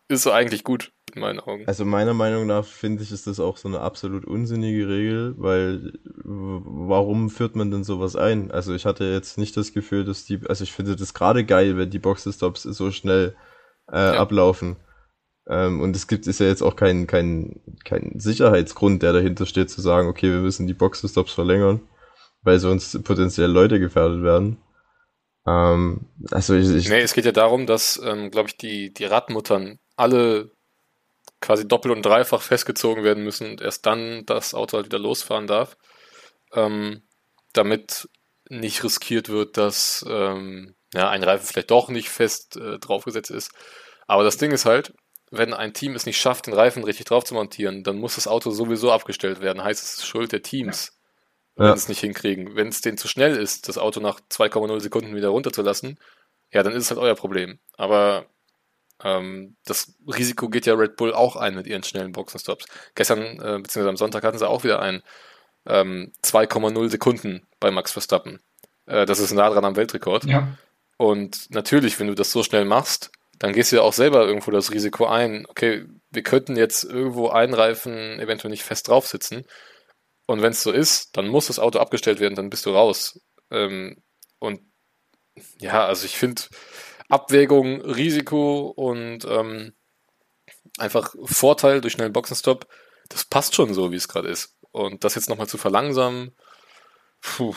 ist 0.07 0.25
er 0.25 0.33
eigentlich 0.33 0.63
gut 0.63 0.91
in 1.13 1.21
meinen 1.21 1.39
Augen. 1.39 1.67
Also 1.67 1.85
meiner 1.85 2.13
Meinung 2.13 2.47
nach 2.47 2.65
finde 2.65 3.03
ich, 3.03 3.11
ist 3.11 3.27
das 3.27 3.39
auch 3.39 3.57
so 3.57 3.67
eine 3.67 3.81
absolut 3.81 4.25
unsinnige 4.25 4.87
Regel, 4.87 5.35
weil 5.37 5.93
warum 6.23 7.29
führt 7.29 7.55
man 7.55 7.71
denn 7.71 7.83
sowas 7.83 8.15
ein? 8.15 8.51
Also 8.51 8.73
ich 8.73 8.85
hatte 8.85 9.05
jetzt 9.05 9.37
nicht 9.37 9.55
das 9.57 9.73
Gefühl, 9.73 10.05
dass 10.05 10.25
die, 10.25 10.39
also 10.47 10.63
ich 10.63 10.71
finde 10.71 10.95
das 10.95 11.13
gerade 11.13 11.45
geil, 11.45 11.77
wenn 11.77 11.89
die 11.89 11.99
Boxestops 11.99 12.63
so 12.63 12.91
schnell 12.91 13.35
äh, 13.91 13.97
ja. 13.97 14.13
ablaufen. 14.13 14.77
Ähm, 15.49 15.79
und 15.81 15.95
es 15.95 16.07
gibt 16.07 16.27
ist 16.27 16.39
ja 16.39 16.47
jetzt 16.47 16.61
auch 16.61 16.75
kein, 16.75 17.07
kein, 17.07 17.61
kein 17.85 18.19
Sicherheitsgrund, 18.19 19.01
der 19.01 19.13
dahinter 19.13 19.45
steht, 19.45 19.69
zu 19.69 19.81
sagen, 19.81 20.09
okay, 20.09 20.31
wir 20.31 20.39
müssen 20.39 20.67
die 20.67 20.73
Boxenstops 20.73 21.33
verlängern, 21.33 21.81
weil 22.41 22.59
sonst 22.59 23.03
potenziell 23.03 23.49
Leute 23.49 23.79
gefährdet 23.79 24.23
werden. 24.23 24.57
Ähm, 25.45 26.07
also 26.31 26.53
ich, 26.55 26.69
ich 26.69 26.89
nee, 26.89 27.01
es 27.01 27.13
geht 27.13 27.25
ja 27.25 27.31
darum, 27.31 27.65
dass, 27.65 28.01
ähm, 28.03 28.29
glaube 28.29 28.49
ich, 28.49 28.57
die, 28.57 28.93
die 28.93 29.05
Radmuttern 29.05 29.79
alle 29.95 30.51
quasi 31.39 31.67
doppelt 31.67 31.95
und 31.95 32.05
dreifach 32.05 32.41
festgezogen 32.41 33.03
werden 33.03 33.23
müssen 33.23 33.51
und 33.51 33.61
erst 33.61 33.85
dann 33.85 34.25
das 34.25 34.53
Auto 34.53 34.75
halt 34.75 34.87
wieder 34.87 34.99
losfahren 34.99 35.47
darf. 35.47 35.77
Ähm, 36.53 37.03
damit 37.53 38.09
nicht 38.49 38.83
riskiert 38.83 39.29
wird, 39.29 39.57
dass 39.57 40.05
ähm, 40.09 40.75
ja, 40.93 41.09
ein 41.09 41.23
Reifen 41.23 41.45
vielleicht 41.45 41.71
doch 41.71 41.89
nicht 41.89 42.09
fest 42.09 42.57
äh, 42.57 42.79
draufgesetzt 42.79 43.31
ist. 43.31 43.51
Aber 44.07 44.23
das 44.23 44.37
Ding 44.37 44.51
ist 44.51 44.65
halt, 44.65 44.93
wenn 45.31 45.53
ein 45.53 45.73
Team 45.73 45.95
es 45.95 46.05
nicht 46.05 46.19
schafft, 46.19 46.47
den 46.47 46.53
Reifen 46.53 46.83
richtig 46.83 47.05
drauf 47.05 47.23
zu 47.23 47.33
montieren, 47.33 47.83
dann 47.83 47.97
muss 47.97 48.15
das 48.15 48.27
Auto 48.27 48.51
sowieso 48.51 48.91
abgestellt 48.91 49.41
werden. 49.41 49.63
Heißt, 49.63 49.83
es 49.83 49.93
ist 49.95 50.05
Schuld 50.05 50.31
der 50.31 50.41
Teams, 50.41 50.97
ja. 51.55 51.63
wenn 51.63 51.67
ja. 51.67 51.73
es 51.73 51.89
nicht 51.89 51.99
hinkriegen. 51.99 52.55
Wenn 52.55 52.69
es 52.69 52.81
denen 52.81 52.97
zu 52.97 53.07
schnell 53.07 53.35
ist, 53.35 53.67
das 53.67 53.77
Auto 53.77 53.99
nach 53.99 54.19
2,0 54.31 54.79
Sekunden 54.79 55.15
wieder 55.15 55.29
runterzulassen, 55.29 55.99
ja, 56.51 56.63
dann 56.63 56.73
ist 56.73 56.83
es 56.83 56.91
halt 56.91 56.99
euer 56.99 57.15
Problem. 57.15 57.59
Aber 57.75 58.25
ähm, 59.03 59.55
das 59.65 59.93
Risiko 60.07 60.49
geht 60.49 60.65
ja 60.65 60.73
Red 60.73 60.95
Bull 60.95 61.13
auch 61.13 61.35
ein 61.35 61.55
mit 61.55 61.67
ihren 61.67 61.83
schnellen 61.83 62.13
Boxenstops. 62.13 62.65
Gestern, 62.95 63.21
äh, 63.21 63.59
beziehungsweise 63.59 63.89
am 63.89 63.97
Sonntag 63.97 64.23
hatten 64.23 64.37
sie 64.37 64.47
auch 64.47 64.63
wieder 64.63 64.81
ein 64.81 65.03
ähm, 65.65 66.13
2,0 66.23 66.89
Sekunden 66.89 67.45
bei 67.59 67.69
Max 67.69 67.91
Verstappen. 67.91 68.39
Äh, 68.85 69.05
das 69.05 69.19
ist 69.19 69.33
nah 69.33 69.49
dran 69.49 69.65
am 69.65 69.75
Weltrekord. 69.75 70.23
Ja. 70.25 70.57
Und 70.97 71.51
natürlich, 71.51 71.99
wenn 71.99 72.07
du 72.07 72.15
das 72.15 72.31
so 72.31 72.41
schnell 72.43 72.65
machst, 72.65 73.11
dann 73.39 73.53
gehst 73.53 73.71
du 73.71 73.77
ja 73.77 73.81
auch 73.81 73.93
selber 73.93 74.25
irgendwo 74.25 74.51
das 74.51 74.71
Risiko 74.71 75.05
ein, 75.05 75.45
okay, 75.47 75.85
wir 76.09 76.23
könnten 76.23 76.55
jetzt 76.55 76.83
irgendwo 76.83 77.29
einen 77.29 77.53
Reifen 77.53 78.19
eventuell 78.19 78.51
nicht 78.51 78.63
fest 78.63 78.87
drauf 78.87 79.07
sitzen. 79.07 79.45
Und 80.25 80.41
wenn 80.41 80.51
es 80.51 80.63
so 80.63 80.71
ist, 80.71 81.15
dann 81.15 81.27
muss 81.27 81.47
das 81.47 81.59
Auto 81.59 81.79
abgestellt 81.79 82.19
werden, 82.19 82.35
dann 82.35 82.49
bist 82.49 82.65
du 82.65 82.71
raus. 82.71 83.21
Ähm, 83.51 84.01
und 84.39 84.61
ja, 85.59 85.85
also 85.85 86.05
ich 86.05 86.17
finde 86.17 86.43
Abwägung, 87.09 87.81
Risiko 87.81 88.73
und 88.75 89.25
ähm, 89.25 89.73
einfach 90.77 91.13
Vorteil 91.23 91.81
durch 91.81 91.93
schnellen 91.93 92.13
Boxenstopp, 92.13 92.67
das 93.09 93.25
passt 93.25 93.55
schon 93.55 93.73
so, 93.73 93.91
wie 93.91 93.95
es 93.95 94.07
gerade 94.07 94.27
ist. 94.27 94.57
Und 94.71 95.03
das 95.03 95.15
jetzt 95.15 95.29
nochmal 95.29 95.47
zu 95.47 95.57
verlangsamen, 95.57 96.35
puh, 97.21 97.55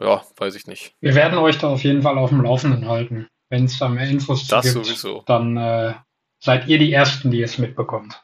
ja, 0.00 0.24
weiß 0.36 0.54
ich 0.54 0.66
nicht. 0.66 0.94
Wir 1.00 1.14
werden 1.14 1.38
euch 1.38 1.58
da 1.58 1.68
auf 1.68 1.84
jeden 1.84 2.02
Fall 2.02 2.16
auf 2.18 2.30
dem 2.30 2.42
Laufenden 2.42 2.88
halten. 2.88 3.28
Wenn 3.48 3.66
es 3.66 3.78
da 3.78 3.88
mehr 3.88 4.08
Infos 4.08 4.46
das 4.48 4.64
gibt, 4.64 4.86
sowieso. 4.86 5.22
dann 5.26 5.56
äh, 5.56 5.94
seid 6.40 6.66
ihr 6.66 6.78
die 6.78 6.92
Ersten, 6.92 7.30
die 7.30 7.42
es 7.42 7.58
mitbekommt. 7.58 8.20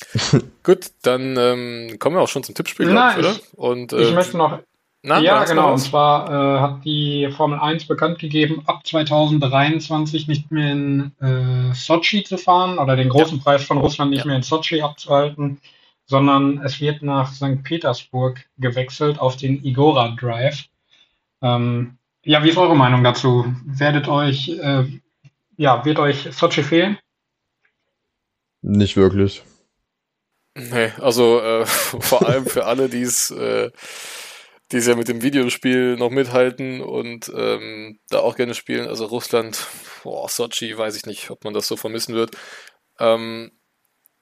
Gut, 0.62 0.90
dann 1.02 1.36
ähm, 1.36 1.98
kommen 1.98 2.16
wir 2.16 2.22
auch 2.22 2.28
schon 2.28 2.42
zum 2.42 2.54
Tippspiel, 2.54 2.92
Nein, 2.92 3.20
ich, 3.20 3.26
oder? 3.26 3.36
Und, 3.54 3.92
äh, 3.92 4.02
ich 4.02 4.14
möchte 4.14 4.36
noch. 4.36 4.60
Na, 5.02 5.20
ja, 5.20 5.44
genau. 5.44 5.72
Und 5.72 5.78
zwar 5.78 6.28
äh, 6.28 6.60
hat 6.60 6.84
die 6.84 7.30
Formel 7.30 7.60
1 7.60 7.86
bekannt 7.86 8.18
gegeben, 8.18 8.62
ab 8.66 8.84
2023 8.84 10.26
nicht 10.26 10.50
mehr 10.50 10.72
in 10.72 11.12
äh, 11.20 11.72
Sochi 11.74 12.24
zu 12.24 12.36
fahren 12.36 12.78
oder 12.78 12.96
den 12.96 13.08
großen 13.08 13.38
ja. 13.38 13.42
Preis 13.44 13.62
von 13.62 13.78
Russland 13.78 14.10
nicht 14.10 14.20
ja. 14.20 14.26
mehr 14.26 14.36
in 14.36 14.42
Sochi 14.42 14.82
abzuhalten, 14.82 15.60
sondern 16.06 16.60
es 16.64 16.80
wird 16.80 17.02
nach 17.02 17.32
St. 17.32 17.62
Petersburg 17.62 18.44
gewechselt 18.58 19.20
auf 19.20 19.36
den 19.36 19.64
Igora 19.64 20.08
Drive. 20.08 20.64
Ähm, 21.40 21.98
ja, 22.26 22.42
wie 22.42 22.50
ist 22.50 22.58
eure 22.58 22.76
Meinung 22.76 23.04
dazu? 23.04 23.54
Werdet 23.64 24.08
euch, 24.08 24.48
äh, 24.48 24.84
ja, 25.56 25.84
wird 25.84 25.98
euch 25.98 26.28
Sochi 26.32 26.62
fehlen? 26.62 26.98
Nicht 28.62 28.96
wirklich. 28.96 29.44
Nee, 30.56 30.90
also 31.00 31.40
äh, 31.40 31.66
vor 31.66 32.26
allem 32.26 32.46
für 32.46 32.66
alle, 32.66 32.88
die 32.88 33.02
es 33.02 33.30
äh, 33.30 33.70
die 34.72 34.78
es 34.78 34.86
ja 34.88 34.96
mit 34.96 35.06
dem 35.06 35.22
Videospiel 35.22 35.96
noch 35.96 36.10
mithalten 36.10 36.80
und 36.80 37.30
ähm, 37.36 38.00
da 38.08 38.18
auch 38.18 38.34
gerne 38.34 38.54
spielen. 38.54 38.88
Also 38.88 39.06
Russland, 39.06 39.64
boah, 40.02 40.28
Sochi, 40.28 40.76
weiß 40.76 40.96
ich 40.96 41.06
nicht, 41.06 41.30
ob 41.30 41.44
man 41.44 41.54
das 41.54 41.68
so 41.68 41.76
vermissen 41.76 42.16
wird. 42.16 42.32
Ähm, 42.98 43.52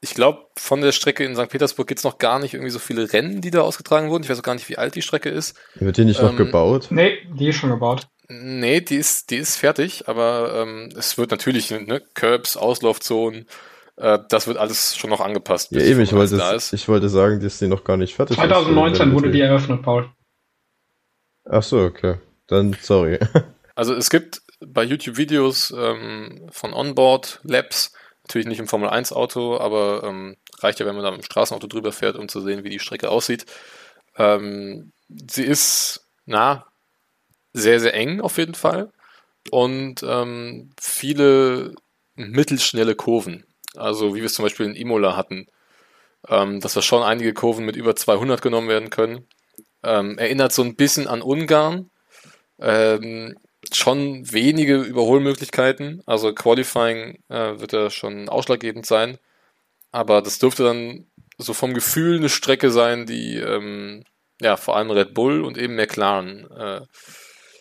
ich 0.04 0.14
glaube, 0.14 0.46
von 0.56 0.82
der 0.82 0.92
Strecke 0.92 1.24
in 1.24 1.34
St. 1.34 1.48
Petersburg 1.48 1.88
gibt 1.88 1.98
es 1.98 2.04
noch 2.04 2.18
gar 2.18 2.38
nicht 2.38 2.52
irgendwie 2.52 2.70
so 2.70 2.78
viele 2.78 3.10
Rennen, 3.12 3.40
die 3.40 3.50
da 3.50 3.62
ausgetragen 3.62 4.10
wurden. 4.10 4.22
Ich 4.22 4.28
weiß 4.28 4.38
auch 4.38 4.44
gar 4.44 4.54
nicht, 4.54 4.68
wie 4.68 4.76
alt 4.76 4.94
die 4.94 5.02
Strecke 5.02 5.30
ist. 5.30 5.56
Wird 5.76 5.96
die 5.96 6.04
nicht 6.04 6.20
ähm, 6.20 6.26
noch 6.26 6.36
gebaut? 6.36 6.88
Nee, 6.90 7.26
die 7.32 7.48
ist 7.48 7.56
schon 7.56 7.70
gebaut. 7.70 8.06
Nee, 8.28 8.82
die 8.82 8.96
ist, 8.96 9.30
die 9.30 9.36
ist 9.36 9.56
fertig, 9.56 10.06
aber 10.06 10.62
ähm, 10.62 10.90
es 10.96 11.16
wird 11.16 11.30
natürlich, 11.30 11.70
ne, 11.70 12.02
Curbs, 12.12 12.58
Auslaufzonen, 12.58 13.46
äh, 13.96 14.18
das 14.28 14.46
wird 14.46 14.58
alles 14.58 14.94
schon 14.94 15.08
noch 15.08 15.20
angepasst. 15.20 15.72
Ja, 15.72 15.80
eben, 15.80 16.00
ich 16.00 16.12
wollte, 16.12 16.36
ich 16.72 16.88
wollte 16.88 17.08
sagen, 17.08 17.40
dass 17.40 17.58
die 17.58 17.68
noch 17.68 17.82
gar 17.82 17.96
nicht 17.96 18.14
fertig 18.14 18.36
2019 18.36 19.08
ist, 19.08 19.14
wurde 19.14 19.30
die 19.30 19.40
eröffnet, 19.40 19.82
Paul. 19.82 20.10
Ach 21.48 21.62
so, 21.62 21.80
okay. 21.80 22.16
Dann 22.46 22.76
sorry. 22.80 23.18
Also 23.76 23.92
es 23.92 24.08
gibt 24.08 24.40
bei 24.64 24.84
YouTube 24.84 25.16
Videos 25.16 25.74
ähm, 25.76 26.46
von 26.52 26.72
Onboard 26.72 27.40
Labs, 27.42 27.92
natürlich 28.24 28.46
nicht 28.46 28.58
im 28.58 28.68
Formel 28.68 28.88
1 28.88 29.12
Auto, 29.12 29.58
aber 29.58 30.02
ähm, 30.04 30.36
reicht 30.58 30.80
ja, 30.80 30.86
wenn 30.86 30.94
man 30.94 31.04
da 31.04 31.10
mit 31.10 31.20
dem 31.20 31.24
Straßenauto 31.24 31.66
drüber 31.66 31.92
fährt, 31.92 32.16
um 32.16 32.28
zu 32.28 32.40
sehen, 32.40 32.64
wie 32.64 32.70
die 32.70 32.78
Strecke 32.78 33.10
aussieht. 33.10 33.46
Ähm, 34.16 34.92
sie 35.08 35.44
ist, 35.44 36.06
na, 36.26 36.66
sehr, 37.52 37.80
sehr 37.80 37.94
eng 37.94 38.20
auf 38.20 38.38
jeden 38.38 38.54
Fall 38.54 38.90
und 39.50 40.02
ähm, 40.02 40.70
viele 40.80 41.74
mittelschnelle 42.16 42.94
Kurven. 42.94 43.44
Also 43.76 44.14
wie 44.14 44.20
wir 44.20 44.26
es 44.26 44.34
zum 44.34 44.44
Beispiel 44.44 44.66
in 44.66 44.74
Imola 44.74 45.16
hatten, 45.16 45.46
ähm, 46.28 46.60
dass 46.60 46.74
da 46.74 46.82
schon 46.82 47.02
einige 47.02 47.34
Kurven 47.34 47.64
mit 47.64 47.76
über 47.76 47.94
200 47.94 48.40
genommen 48.40 48.68
werden 48.68 48.90
können. 48.90 49.26
Ähm, 49.82 50.18
erinnert 50.18 50.52
so 50.52 50.62
ein 50.62 50.76
bisschen 50.76 51.06
an 51.08 51.22
Ungarn. 51.22 51.90
Ähm, 52.58 53.36
schon 53.72 54.32
wenige 54.32 54.76
Überholmöglichkeiten. 54.76 56.02
Also 56.06 56.32
Qualifying 56.32 57.18
äh, 57.28 57.58
wird 57.58 57.72
ja 57.72 57.90
schon 57.90 58.28
ausschlaggebend 58.28 58.86
sein. 58.86 59.18
Aber 59.92 60.22
das 60.22 60.38
dürfte 60.38 60.64
dann 60.64 61.06
so 61.38 61.54
vom 61.54 61.74
Gefühl 61.74 62.18
eine 62.18 62.28
Strecke 62.28 62.70
sein, 62.70 63.06
die 63.06 63.36
ähm, 63.36 64.04
ja 64.40 64.56
vor 64.56 64.76
allem 64.76 64.90
Red 64.90 65.14
Bull 65.14 65.42
und 65.42 65.56
eben 65.58 65.76
McLaren 65.76 66.50
äh, 66.50 66.80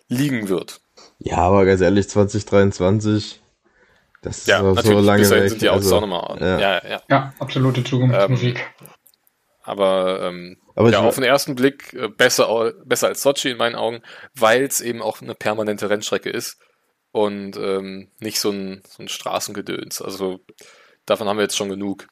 liegen 0.08 0.50
wird. 0.50 0.82
Ja, 1.20 1.38
aber 1.38 1.66
ganz 1.66 1.82
ehrlich, 1.82 2.10
2023, 2.10 3.42
das 4.22 4.40
ist 4.40 4.48
ja, 4.48 4.62
so 4.62 5.00
lange 5.00 5.30
weg. 5.30 5.50
sind 5.50 5.62
die 5.62 5.70
also, 5.70 5.98
auch 5.98 6.02
nochmal 6.02 6.38
ja. 6.40 6.60
ja, 6.60 6.88
ja. 6.88 7.02
Ja, 7.10 7.34
absolute 7.40 7.84
Zukunftsmusik. 7.84 8.60
Ähm, 8.80 8.88
aber, 9.64 10.22
ähm, 10.24 10.58
aber 10.76 10.92
ja, 10.92 11.02
auf 11.02 11.16
den 11.16 11.24
ersten 11.24 11.56
Blick 11.56 11.94
äh, 11.94 12.08
besser, 12.08 12.74
besser 12.86 13.08
als 13.08 13.22
Sochi 13.22 13.52
in 13.52 13.58
meinen 13.58 13.76
Augen, 13.76 14.02
weil 14.34 14.64
es 14.64 14.82
eben 14.82 15.02
auch 15.02 15.22
eine 15.22 15.36
permanente 15.36 15.90
Rennstrecke 15.90 16.30
ist 16.30 16.58
und 17.12 17.58
ähm, 17.58 18.10
nicht 18.20 18.40
so 18.40 18.50
ein, 18.50 18.82
so 18.90 19.04
ein 19.04 19.08
Straßengedöns. 19.08 20.02
Also 20.02 20.40
davon 21.06 21.28
haben 21.28 21.38
wir 21.38 21.44
jetzt 21.44 21.58
schon 21.58 21.70
genug. 21.70 22.08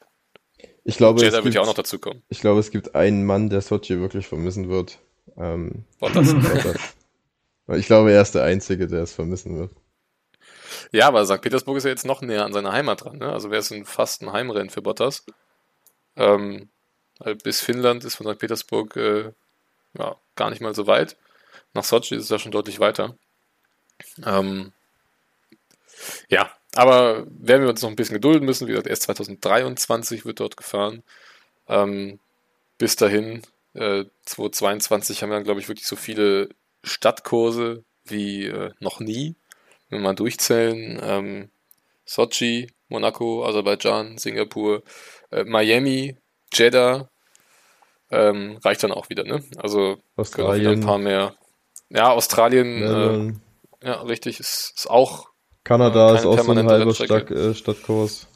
Ich 0.83 0.97
glaube, 0.97 1.21
Jeddah 1.21 1.43
wird 1.43 1.53
ja 1.53 1.61
auch 1.61 1.67
noch 1.67 1.73
dazu 1.73 1.99
kommen. 1.99 2.23
Ich 2.29 2.41
glaube, 2.41 2.59
es 2.59 2.71
gibt 2.71 2.95
einen 2.95 3.25
Mann, 3.25 3.49
der 3.49 3.61
Sochi 3.61 3.99
wirklich 3.99 4.27
vermissen 4.27 4.69
wird. 4.69 4.99
Ähm, 5.37 5.85
Bottas. 5.99 6.33
ich 7.67 7.85
glaube, 7.85 8.11
er 8.11 8.21
ist 8.21 8.35
der 8.35 8.43
Einzige, 8.43 8.87
der 8.87 9.03
es 9.03 9.13
vermissen 9.13 9.59
wird. 9.59 9.71
Ja, 10.91 11.07
aber 11.07 11.25
St. 11.25 11.41
Petersburg 11.41 11.77
ist 11.77 11.83
ja 11.83 11.89
jetzt 11.89 12.05
noch 12.05 12.21
näher 12.21 12.45
an 12.45 12.53
seiner 12.53 12.71
Heimat 12.71 13.03
dran. 13.03 13.17
Ne? 13.17 13.31
Also 13.31 13.49
wäre 13.49 13.59
es 13.59 13.71
ein, 13.71 13.85
fast 13.85 14.21
ein 14.21 14.31
Heimrennen 14.31 14.69
für 14.69 14.81
Bottas. 14.81 15.25
Ähm, 16.15 16.69
bis 17.43 17.61
Finnland 17.61 18.03
ist 18.03 18.15
von 18.15 18.27
St. 18.27 18.39
Petersburg 18.39 18.95
äh, 18.95 19.31
ja, 19.97 20.15
gar 20.35 20.49
nicht 20.49 20.61
mal 20.61 20.75
so 20.75 20.87
weit. 20.87 21.17
Nach 21.73 21.83
Sochi 21.83 22.15
ist 22.15 22.23
es 22.23 22.29
ja 22.29 22.39
schon 22.39 22.51
deutlich 22.51 22.79
weiter. 22.79 23.15
Ähm, 24.25 24.73
ja, 26.29 26.51
aber 26.75 27.25
werden 27.29 27.63
wir 27.63 27.69
uns 27.69 27.81
noch 27.81 27.89
ein 27.89 27.95
bisschen 27.95 28.15
gedulden 28.15 28.45
müssen. 28.45 28.67
Wie 28.67 28.71
gesagt, 28.71 28.87
erst 28.87 29.03
2023 29.03 30.25
wird 30.25 30.39
dort 30.39 30.57
gefahren. 30.57 31.03
Ähm, 31.67 32.19
bis 32.77 32.95
dahin, 32.95 33.41
äh, 33.73 34.05
2022 34.25 35.21
haben 35.21 35.29
wir, 35.29 35.41
glaube 35.41 35.59
ich, 35.59 35.67
wirklich 35.67 35.87
so 35.87 35.95
viele 35.95 36.49
Stadtkurse 36.83 37.83
wie 38.05 38.45
äh, 38.45 38.71
noch 38.79 38.99
nie. 38.99 39.35
Wenn 39.89 39.99
wir 39.99 40.03
mal 40.03 40.15
durchzählen, 40.15 40.99
ähm, 41.03 41.49
Sochi, 42.05 42.67
Monaco, 42.89 43.45
Aserbaidschan, 43.45 44.17
Singapur, 44.17 44.83
äh, 45.31 45.43
Miami, 45.43 46.17
Jeddah, 46.53 47.10
ähm, 48.11 48.59
reicht 48.63 48.83
dann 48.83 48.91
auch 48.91 49.09
wieder, 49.09 49.23
ne? 49.23 49.43
Also 49.57 49.97
Australien. 50.15 50.73
ein 50.73 50.85
paar 50.85 50.97
mehr. 50.97 51.33
Ja, 51.89 52.11
Australien, 52.11 53.39
äh, 53.81 53.87
ja, 53.87 54.01
richtig, 54.01 54.39
ist, 54.39 54.73
ist 54.75 54.89
auch. 54.89 55.29
Kanada 55.63 56.11
äh, 56.11 56.15
ist 56.15 56.25
auch 56.25 56.39
so 56.39 56.51
ein 56.51 56.67
halber 56.67 56.93
Stadt, 56.93 57.31
äh, 57.31 57.53
Stadtkurs. 57.53 58.27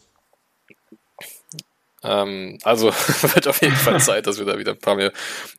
Ähm, 2.03 2.57
also 2.63 2.87
wird 3.33 3.47
auf 3.47 3.61
jeden 3.61 3.75
Fall 3.75 3.99
Zeit, 3.99 4.27
dass 4.27 4.39
wir 4.39 4.45
da 4.45 4.57
wieder 4.57 4.73
ein 4.73 4.79
paar 4.79 4.95
mehr 4.95 5.11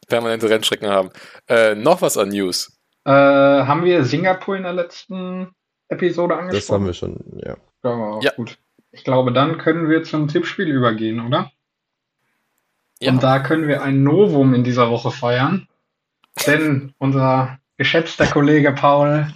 permanente 0.09 0.49
Rennstrecken 0.49 0.89
haben. 0.89 1.11
Äh, 1.49 1.75
noch 1.75 2.03
was 2.03 2.17
an 2.17 2.29
News. 2.29 2.73
Äh, 3.05 3.11
haben 3.11 3.85
wir 3.85 4.05
Singapur 4.05 4.57
in 4.57 4.63
der 4.63 4.73
letzten 4.73 5.53
Episode 5.89 6.37
angesprochen? 6.37 6.61
Das 6.61 6.71
haben 6.71 6.87
wir 6.87 6.95
schon, 6.95 7.41
ja. 7.45 7.57
Ja, 7.85 8.21
ja. 8.21 8.33
gut. 8.33 8.59
Ich 8.93 9.05
glaube, 9.05 9.33
dann 9.33 9.59
können 9.59 9.89
wir 9.89 10.05
zum 10.05 10.29
Tippspiel 10.29 10.69
übergehen, 10.69 11.21
oder? 11.21 11.51
Ja. 13.01 13.13
Und 13.13 13.23
da 13.23 13.41
können 13.41 13.69
wir 13.69 13.83
ein 13.83 14.03
Novum 14.03 14.55
in 14.55 14.65
dieser 14.65 14.91
Woche 14.91 15.11
feiern. 15.11 15.69
Denn 16.47 16.93
unser 16.99 17.59
geschätzter 17.77 18.27
Kollege 18.27 18.73
Paul 18.73 19.29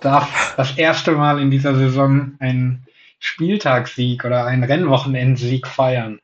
darf 0.00 0.54
das 0.56 0.76
erste 0.76 1.12
Mal 1.12 1.40
in 1.40 1.50
dieser 1.50 1.74
Saison 1.74 2.34
einen 2.38 2.86
Spieltagssieg 3.18 4.24
oder 4.24 4.44
einen 4.44 4.64
Rennwochenendsieg 4.64 5.66
feiern. 5.66 6.20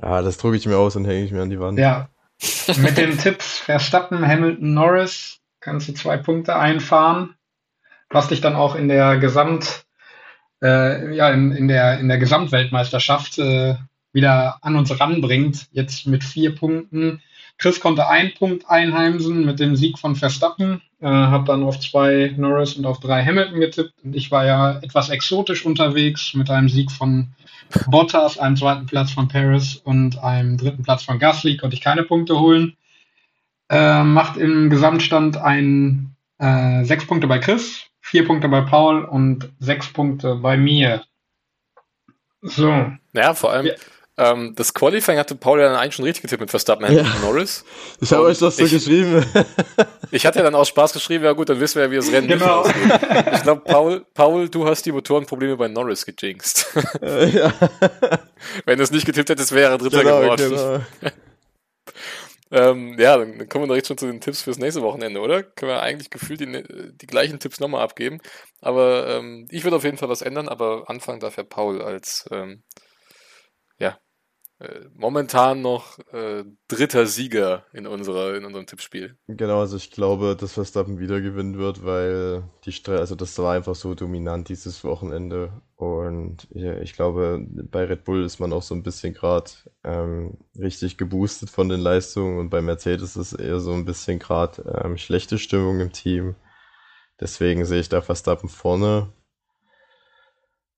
Ja, 0.00 0.22
das 0.22 0.38
drucke 0.38 0.56
ich 0.56 0.66
mir 0.66 0.78
aus 0.78 0.96
und 0.96 1.04
hänge 1.04 1.24
ich 1.24 1.32
mir 1.32 1.42
an 1.42 1.50
die 1.50 1.60
Wand. 1.60 1.78
Ja, 1.78 2.08
Mit 2.78 2.96
den 2.96 3.18
Tipps 3.18 3.58
Verstappen, 3.58 4.26
Hamilton, 4.26 4.74
Norris 4.74 5.38
kannst 5.60 5.88
du 5.88 5.94
zwei 5.94 6.16
Punkte 6.16 6.56
einfahren, 6.56 7.34
was 8.10 8.28
dich 8.28 8.40
dann 8.40 8.56
auch 8.56 8.74
in 8.74 8.88
der 8.88 9.18
Gesamt, 9.18 9.84
äh, 10.62 11.14
ja, 11.14 11.30
in, 11.30 11.52
in, 11.52 11.68
der, 11.68 12.00
in 12.00 12.08
der 12.08 12.18
Gesamtweltmeisterschaft 12.18 13.38
äh, 13.38 13.76
wieder 14.12 14.58
an 14.62 14.76
uns 14.76 14.98
ranbringt. 14.98 15.66
Jetzt 15.72 16.06
mit 16.06 16.24
vier 16.24 16.54
Punkten. 16.54 17.22
Chris 17.58 17.80
konnte 17.80 18.08
einen 18.08 18.34
Punkt 18.34 18.68
einheimsen 18.68 19.44
mit 19.44 19.60
dem 19.60 19.76
Sieg 19.76 19.98
von 19.98 20.16
Verstappen, 20.16 20.82
äh, 21.00 21.06
habe 21.06 21.44
dann 21.44 21.62
auf 21.62 21.78
zwei 21.78 22.34
Norris 22.36 22.74
und 22.74 22.86
auf 22.86 22.98
drei 22.98 23.24
Hamilton 23.24 23.60
getippt. 23.60 23.94
Und 24.02 24.16
ich 24.16 24.30
war 24.30 24.46
ja 24.46 24.78
etwas 24.80 25.10
exotisch 25.10 25.64
unterwegs 25.64 26.34
mit 26.34 26.50
einem 26.50 26.68
Sieg 26.68 26.90
von 26.90 27.28
Bottas, 27.86 28.38
einem 28.38 28.56
zweiten 28.56 28.86
Platz 28.86 29.12
von 29.12 29.28
Paris 29.28 29.76
und 29.76 30.18
einem 30.18 30.56
dritten 30.56 30.82
Platz 30.82 31.04
von 31.04 31.18
Gasly. 31.18 31.56
Konnte 31.56 31.76
ich 31.76 31.82
keine 31.82 32.02
Punkte 32.02 32.38
holen. 32.40 32.76
Äh, 33.68 34.02
macht 34.02 34.36
im 34.36 34.68
Gesamtstand 34.68 35.36
ein 35.36 36.16
äh, 36.38 36.84
sechs 36.84 37.06
Punkte 37.06 37.26
bei 37.26 37.38
Chris, 37.38 37.86
vier 38.00 38.26
Punkte 38.26 38.48
bei 38.48 38.62
Paul 38.62 39.04
und 39.04 39.52
sechs 39.60 39.92
Punkte 39.92 40.34
bei 40.34 40.56
mir. 40.56 41.04
So. 42.42 42.92
Ja, 43.12 43.34
vor 43.34 43.52
allem, 43.52 43.66
ja. 43.66 43.74
Ähm, 44.18 44.52
das 44.56 44.74
Qualifying 44.74 45.18
hatte 45.18 45.34
Paul 45.34 45.58
ja 45.58 45.68
dann 45.68 45.76
eigentlich 45.76 45.94
schon 45.94 46.04
richtig 46.04 46.22
getippt 46.22 46.42
mit 46.42 46.50
Verstappen 46.50 46.84
ja. 46.92 47.00
und 47.00 47.22
Norris. 47.22 47.64
Ich 47.98 48.12
habe 48.12 48.24
euch 48.24 48.38
das 48.38 48.58
so 48.58 48.64
ich, 48.64 48.72
geschrieben. 48.72 49.24
ich 50.10 50.26
hatte 50.26 50.40
ja 50.40 50.44
dann 50.44 50.54
aus 50.54 50.68
Spaß 50.68 50.92
geschrieben, 50.92 51.24
ja 51.24 51.32
gut, 51.32 51.48
dann 51.48 51.58
wissen 51.60 51.76
wir 51.76 51.84
ja, 51.84 51.90
wie 51.90 51.96
das 51.96 52.12
Rennen 52.12 52.28
genau. 52.28 52.60
ausgeht. 52.60 53.00
Ich 53.32 53.42
glaube, 53.42 53.62
Paul, 53.64 54.04
Paul, 54.12 54.50
du 54.50 54.66
hast 54.66 54.84
die 54.84 54.92
Motorenprobleme 54.92 55.56
bei 55.56 55.68
Norris 55.68 56.04
gejinxt. 56.04 56.76
Äh, 57.00 57.30
ja. 57.30 57.54
Wenn 58.66 58.76
du 58.76 58.84
es 58.84 58.90
nicht 58.90 59.06
getippt 59.06 59.30
hättest, 59.30 59.52
wäre 59.52 59.72
er 59.72 59.78
Dritter 59.78 60.02
genau, 60.02 60.20
geworden. 60.20 60.50
Genau. 60.50 61.12
ähm, 62.50 62.98
ja, 62.98 63.16
dann 63.16 63.48
kommen 63.48 63.64
wir 63.64 63.68
direkt 63.68 63.86
schon 63.86 63.96
zu 63.96 64.06
den 64.06 64.20
Tipps 64.20 64.42
fürs 64.42 64.58
nächste 64.58 64.82
Wochenende, 64.82 65.20
oder? 65.20 65.42
Können 65.42 65.70
wir 65.70 65.80
eigentlich 65.80 66.10
gefühlt 66.10 66.40
die, 66.40 66.92
die 67.00 67.06
gleichen 67.06 67.38
Tipps 67.38 67.60
nochmal 67.60 67.80
abgeben. 67.80 68.20
Aber 68.60 69.08
ähm, 69.08 69.48
ich 69.50 69.64
würde 69.64 69.76
auf 69.76 69.84
jeden 69.84 69.96
Fall 69.96 70.10
was 70.10 70.20
ändern, 70.20 70.48
aber 70.48 70.90
anfangen 70.90 71.20
darf 71.20 71.38
ja 71.38 71.44
Paul 71.44 71.80
als 71.80 72.28
ähm, 72.30 72.62
ja, 73.78 73.98
äh, 74.62 74.86
momentan 74.94 75.60
noch 75.60 75.98
äh, 76.12 76.44
dritter 76.68 77.06
Sieger 77.06 77.64
in 77.72 77.86
unserer 77.88 78.36
in 78.36 78.44
unserem 78.44 78.64
Tippspiel. 78.66 79.16
Genau, 79.26 79.58
also 79.58 79.76
ich 79.76 79.90
glaube, 79.90 80.36
dass 80.38 80.52
Verstappen 80.52 81.00
wieder 81.00 81.20
gewinnen 81.20 81.58
wird, 81.58 81.84
weil 81.84 82.44
die 82.64 82.70
Stre 82.70 82.98
also 82.98 83.16
das 83.16 83.36
war 83.38 83.54
einfach 83.54 83.74
so 83.74 83.94
dominant 83.94 84.48
dieses 84.48 84.84
Wochenende 84.84 85.60
und 85.74 86.46
ja, 86.50 86.78
ich 86.78 86.92
glaube, 86.92 87.44
bei 87.48 87.84
Red 87.86 88.04
Bull 88.04 88.22
ist 88.22 88.38
man 88.38 88.52
auch 88.52 88.62
so 88.62 88.76
ein 88.76 88.84
bisschen 88.84 89.14
gerade 89.14 89.50
ähm, 89.82 90.38
richtig 90.56 90.96
geboostet 90.96 91.50
von 91.50 91.68
den 91.68 91.80
Leistungen 91.80 92.38
und 92.38 92.50
bei 92.50 92.62
Mercedes 92.62 93.16
ist 93.16 93.32
eher 93.32 93.58
so 93.58 93.72
ein 93.72 93.84
bisschen 93.84 94.20
gerade 94.20 94.80
ähm, 94.84 94.96
schlechte 94.96 95.38
Stimmung 95.38 95.80
im 95.80 95.90
Team. 95.90 96.36
Deswegen 97.20 97.64
sehe 97.64 97.80
ich 97.80 97.88
da 97.88 98.00
Verstappen 98.00 98.48
vorne 98.48 99.12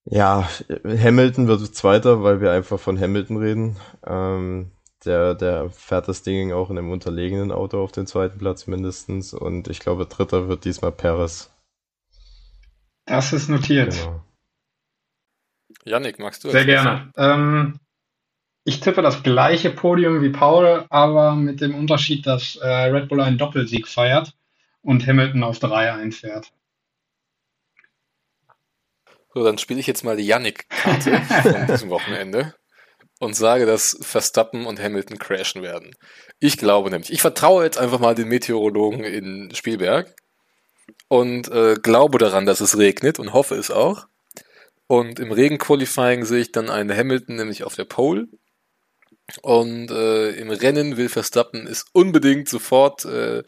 ja, 0.06 0.48
Hamilton 0.84 1.48
wird 1.48 1.74
Zweiter, 1.74 2.22
weil 2.22 2.40
wir 2.40 2.52
einfach 2.52 2.78
von 2.78 3.00
Hamilton 3.00 3.36
reden. 3.38 3.76
Ähm, 4.06 4.70
der, 5.04 5.34
der 5.34 5.70
fährt 5.70 6.08
das 6.08 6.22
Ding 6.22 6.52
auch 6.52 6.70
in 6.70 6.78
einem 6.78 6.90
unterlegenen 6.90 7.52
Auto 7.52 7.82
auf 7.82 7.92
den 7.92 8.06
zweiten 8.06 8.38
Platz 8.38 8.66
mindestens. 8.66 9.34
Und 9.34 9.68
ich 9.68 9.80
glaube, 9.80 10.06
Dritter 10.06 10.48
wird 10.48 10.64
diesmal 10.64 10.92
Perez. 10.92 11.50
Das 13.06 13.32
ist 13.32 13.48
notiert. 13.48 13.94
Genau. 13.94 14.24
Yannick, 15.84 16.18
magst 16.18 16.44
du? 16.44 16.50
Sehr 16.50 16.64
gerne. 16.64 17.10
Ähm, 17.16 17.78
ich 18.64 18.80
tippe 18.80 19.02
das 19.02 19.22
gleiche 19.22 19.70
Podium 19.70 20.22
wie 20.22 20.30
Paul, 20.30 20.86
aber 20.88 21.34
mit 21.34 21.60
dem 21.60 21.74
Unterschied, 21.74 22.26
dass 22.26 22.56
äh, 22.56 22.66
Red 22.66 23.08
Bull 23.08 23.20
einen 23.20 23.36
Doppelsieg 23.36 23.86
feiert 23.86 24.34
und 24.80 25.06
Hamilton 25.06 25.42
auf 25.42 25.58
drei 25.58 25.92
einfährt. 25.92 26.52
So, 29.34 29.42
dann 29.42 29.58
spiele 29.58 29.80
ich 29.80 29.88
jetzt 29.88 30.04
mal 30.04 30.16
die 30.16 30.26
Yannick-Karte 30.26 31.20
von 31.42 31.66
diesem 31.68 31.90
Wochenende 31.90 32.54
und 33.18 33.34
sage, 33.34 33.66
dass 33.66 33.98
Verstappen 34.00 34.64
und 34.64 34.80
Hamilton 34.80 35.18
crashen 35.18 35.62
werden. 35.62 35.94
Ich 36.38 36.56
glaube 36.56 36.90
nämlich, 36.90 37.12
ich 37.12 37.20
vertraue 37.20 37.64
jetzt 37.64 37.78
einfach 37.78 37.98
mal 37.98 38.14
den 38.14 38.28
Meteorologen 38.28 39.02
in 39.02 39.52
Spielberg 39.52 40.14
und 41.08 41.48
äh, 41.50 41.74
glaube 41.74 42.18
daran, 42.18 42.46
dass 42.46 42.60
es 42.60 42.78
regnet 42.78 43.18
und 43.18 43.32
hoffe 43.32 43.56
es 43.56 43.70
auch. 43.72 44.06
Und 44.86 45.18
im 45.18 45.32
Regenqualifying 45.32 46.24
sehe 46.24 46.42
ich 46.42 46.52
dann 46.52 46.70
einen 46.70 46.96
Hamilton 46.96 47.36
nämlich 47.36 47.64
auf 47.64 47.74
der 47.74 47.84
Pole. 47.84 48.26
Und 49.42 49.90
äh, 49.90 50.30
im 50.32 50.50
Rennen 50.50 50.96
will 50.96 51.08
Verstappen 51.08 51.66
es 51.66 51.86
unbedingt 51.92 52.48
sofort 52.48 53.04
äh, 53.06 53.42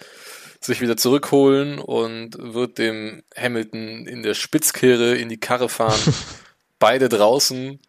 sich 0.67 0.81
wieder 0.81 0.97
zurückholen 0.97 1.79
und 1.79 2.37
wird 2.39 2.79
dem 2.79 3.23
Hamilton 3.37 4.07
in 4.07 4.23
der 4.23 4.35
Spitzkehre 4.35 5.15
in 5.17 5.29
die 5.29 5.41
Karre 5.41 5.69
fahren. 5.69 5.99
Beide 6.79 7.09
draußen. 7.09 7.81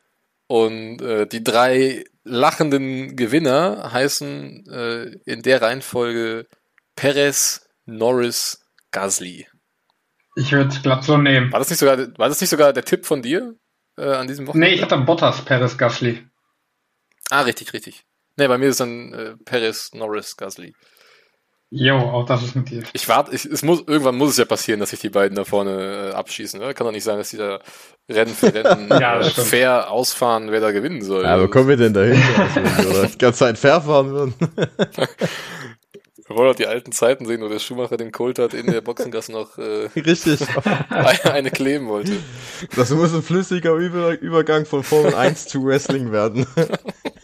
Und 0.47 1.01
äh, 1.01 1.28
die 1.28 1.43
drei 1.43 2.05
lachenden 2.23 3.15
Gewinner 3.15 3.91
heißen 3.91 4.65
äh, 4.67 5.03
in 5.25 5.41
der 5.41 5.61
Reihenfolge 5.61 6.47
Perez, 6.95 7.67
Norris, 7.86 8.65
Gasly. 8.91 9.47
Ich 10.36 10.51
würde 10.51 10.69
es 10.69 10.82
glatt 10.82 11.03
so 11.03 11.17
nehmen. 11.17 11.51
War 11.51 11.59
das 11.59 11.69
nicht 11.69 11.80
sogar, 11.80 11.97
war 12.17 12.30
das 12.30 12.39
nicht 12.39 12.49
sogar 12.49 12.73
der 12.73 12.86
Tipp 12.86 13.05
von 13.05 13.21
dir 13.21 13.55
äh, 13.97 14.03
an 14.03 14.28
diesem 14.28 14.47
Wochenende? 14.47 14.69
Nee, 14.69 14.75
ich 14.75 14.82
hatte 14.82 14.97
Bottas, 14.97 15.43
Perez, 15.43 15.78
Gasly. 15.78 16.25
Ah, 17.30 17.41
richtig, 17.41 17.73
richtig. 17.73 18.05
Nee, 18.38 18.47
bei 18.47 18.57
mir 18.57 18.69
ist 18.69 18.80
dann 18.80 19.13
äh, 19.13 19.36
Perez, 19.43 19.91
Norris, 19.93 20.38
Gasly. 20.38 20.73
Jo, 21.70 21.97
auch 21.97 22.26
das 22.26 22.43
ist 22.43 22.55
mit 22.55 22.70
dir. 22.70 22.84
Ich 22.93 23.09
warte, 23.09 23.36
ich, 23.36 23.43
es 23.43 23.61
muss, 23.61 23.84
irgendwann 23.86 24.15
muss 24.15 24.32
es 24.32 24.38
ja 24.38 24.45
passieren, 24.45 24.80
dass 24.80 24.91
sich 24.91 25.01
die 25.01 25.09
beiden 25.09 25.36
da 25.36 25.43
vorne 25.43 26.11
äh, 26.11 26.15
abschießen. 26.15 26.61
Oder? 26.61 26.74
Kann 26.74 26.86
doch 26.88 26.93
nicht 26.93 27.03
sein, 27.03 27.18
dass 27.18 27.30
die 27.30 27.38
da 27.38 27.59
Rennen 28.07 28.34
für 28.34 28.53
Rennen 28.53 28.88
ja, 29.01 29.22
fair 29.22 29.91
ausfahren, 29.91 30.49
wer 30.49 30.61
da 30.61 30.72
gewinnen 30.72 31.01
soll. 31.01 31.24
Ja, 31.24 31.36
aber 31.36 31.49
kommen 31.49 31.68
wir 31.68 31.76
denn 31.76 31.93
dahin, 31.93 32.22
dass 32.45 32.55
wir 33.01 33.07
die 33.07 33.18
ganze 33.18 33.39
Zeit 33.39 33.57
fair 33.57 33.82
fahren 33.82 34.11
würden? 34.11 34.34
Wir 36.28 36.36
wollen 36.36 36.51
auch 36.51 36.55
die 36.55 36.68
alten 36.68 36.93
Zeiten 36.93 37.26
sehen, 37.26 37.41
wo 37.41 37.49
der 37.49 37.59
Schumacher 37.59 37.97
den 37.97 38.13
Colt 38.13 38.39
in 38.39 38.68
der 38.68 38.80
Boxengasse 38.80 39.34
noch 39.34 39.57
äh, 39.57 39.89
Richtig. 39.95 40.39
eine, 40.89 41.34
eine 41.34 41.51
kleben 41.51 41.89
wollte. 41.89 42.13
Das 42.78 42.91
muss 42.91 43.13
ein 43.13 43.24
flüssiger 43.24 43.74
Über 43.74 44.18
Übergang 44.20 44.65
von 44.65 44.84
Formel 44.84 45.15
1 45.15 45.47
zu 45.47 45.65
Wrestling 45.65 46.13
werden. 46.13 46.45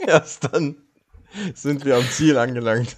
Erst 0.05 0.49
dann 0.51 0.75
sind 1.53 1.85
wir 1.85 1.95
am 1.95 2.09
Ziel 2.09 2.37
angelangt. 2.37 2.95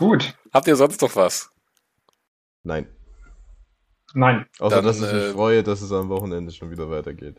Gut. 0.00 0.34
Habt 0.50 0.66
ihr 0.66 0.76
sonst 0.76 1.02
noch 1.02 1.14
was? 1.14 1.50
Nein. 2.62 2.88
Nein. 4.14 4.46
Außer, 4.58 4.76
Dann, 4.76 4.84
dass 4.86 4.96
ich 4.96 5.02
mich 5.02 5.12
äh, 5.12 5.32
freue, 5.32 5.62
dass 5.62 5.82
es 5.82 5.92
am 5.92 6.08
Wochenende 6.08 6.52
schon 6.52 6.70
wieder 6.70 6.90
weitergeht. 6.90 7.36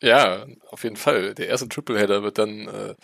Ja, 0.00 0.46
auf 0.68 0.84
jeden 0.84 0.94
Fall. 0.94 1.34
Der 1.34 1.48
erste 1.48 1.68
Tripleheader 1.68 2.22
wird 2.22 2.38
dann 2.38 2.68
äh, 2.68 2.94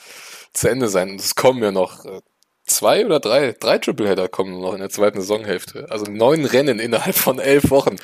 zu 0.52 0.68
Ende 0.68 0.86
sein. 0.86 1.10
Und 1.10 1.20
es 1.20 1.34
kommen 1.34 1.60
ja 1.60 1.72
noch 1.72 2.04
äh, 2.04 2.20
zwei 2.64 3.04
oder 3.04 3.18
drei, 3.18 3.50
drei 3.58 3.78
Tripleheader 3.78 4.28
kommen 4.28 4.60
noch 4.60 4.74
in 4.74 4.80
der 4.80 4.90
zweiten 4.90 5.20
Saisonhälfte. 5.20 5.90
Also 5.90 6.06
neun 6.08 6.44
Rennen 6.44 6.78
innerhalb 6.78 7.16
von 7.16 7.40
elf 7.40 7.70
Wochen. 7.70 7.96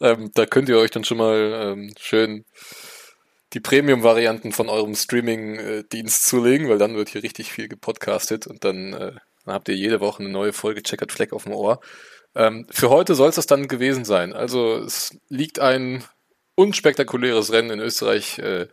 Ähm, 0.00 0.30
da 0.32 0.46
könnt 0.46 0.70
ihr 0.70 0.78
euch 0.78 0.90
dann 0.90 1.04
schon 1.04 1.18
mal 1.18 1.74
ähm, 1.76 1.92
schön 1.98 2.46
die 3.52 3.60
Premium-Varianten 3.60 4.52
von 4.52 4.70
eurem 4.70 4.94
Streaming-Dienst 4.94 6.26
zulegen, 6.26 6.70
weil 6.70 6.78
dann 6.78 6.96
wird 6.96 7.10
hier 7.10 7.22
richtig 7.22 7.52
viel 7.52 7.68
gepodcastet 7.68 8.46
und 8.46 8.64
dann 8.64 8.94
äh, 8.94 9.12
dann 9.44 9.54
habt 9.54 9.68
ihr 9.68 9.76
jede 9.76 10.00
Woche 10.00 10.22
eine 10.22 10.30
neue 10.30 10.52
Folge 10.52 10.82
Checkert 10.82 11.12
Fleck 11.12 11.32
auf 11.32 11.44
dem 11.44 11.52
Ohr. 11.52 11.80
Ähm, 12.34 12.66
für 12.70 12.90
heute 12.90 13.14
soll 13.14 13.28
es 13.28 13.36
das 13.36 13.46
dann 13.46 13.68
gewesen 13.68 14.04
sein. 14.04 14.32
Also 14.32 14.76
es 14.76 15.16
liegt 15.28 15.58
ein 15.58 16.04
unspektakuläres 16.54 17.52
Rennen 17.52 17.70
in 17.70 17.80
Österreich 17.80 18.38
äh, 18.38 18.68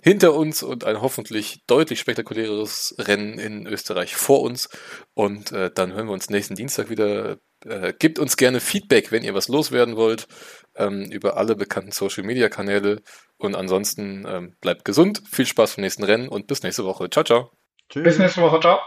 hinter 0.00 0.34
uns 0.34 0.62
und 0.62 0.84
ein 0.84 1.00
hoffentlich 1.00 1.62
deutlich 1.66 1.98
spektakuläres 1.98 2.94
Rennen 2.98 3.38
in 3.38 3.66
Österreich 3.66 4.14
vor 4.14 4.42
uns. 4.42 4.68
Und 5.14 5.52
äh, 5.52 5.70
dann 5.74 5.92
hören 5.92 6.06
wir 6.06 6.12
uns 6.12 6.30
nächsten 6.30 6.54
Dienstag 6.54 6.90
wieder. 6.90 7.38
Äh, 7.64 7.92
gebt 7.98 8.20
uns 8.20 8.36
gerne 8.36 8.60
Feedback, 8.60 9.10
wenn 9.10 9.24
ihr 9.24 9.34
was 9.34 9.48
loswerden 9.48 9.96
wollt, 9.96 10.28
ähm, 10.76 11.10
über 11.10 11.36
alle 11.36 11.56
bekannten 11.56 11.90
Social 11.90 12.24
Media 12.24 12.48
Kanäle. 12.48 13.02
Und 13.36 13.56
ansonsten 13.56 14.24
ähm, 14.28 14.56
bleibt 14.60 14.84
gesund, 14.84 15.22
viel 15.28 15.46
Spaß 15.46 15.76
beim 15.76 15.82
nächsten 15.82 16.04
Rennen 16.04 16.28
und 16.28 16.46
bis 16.46 16.62
nächste 16.62 16.84
Woche. 16.84 17.10
Ciao, 17.10 17.24
ciao. 17.24 17.50
Tschüss. 17.88 18.04
Bis 18.04 18.18
nächste 18.18 18.42
Woche, 18.42 18.60
ciao. 18.60 18.78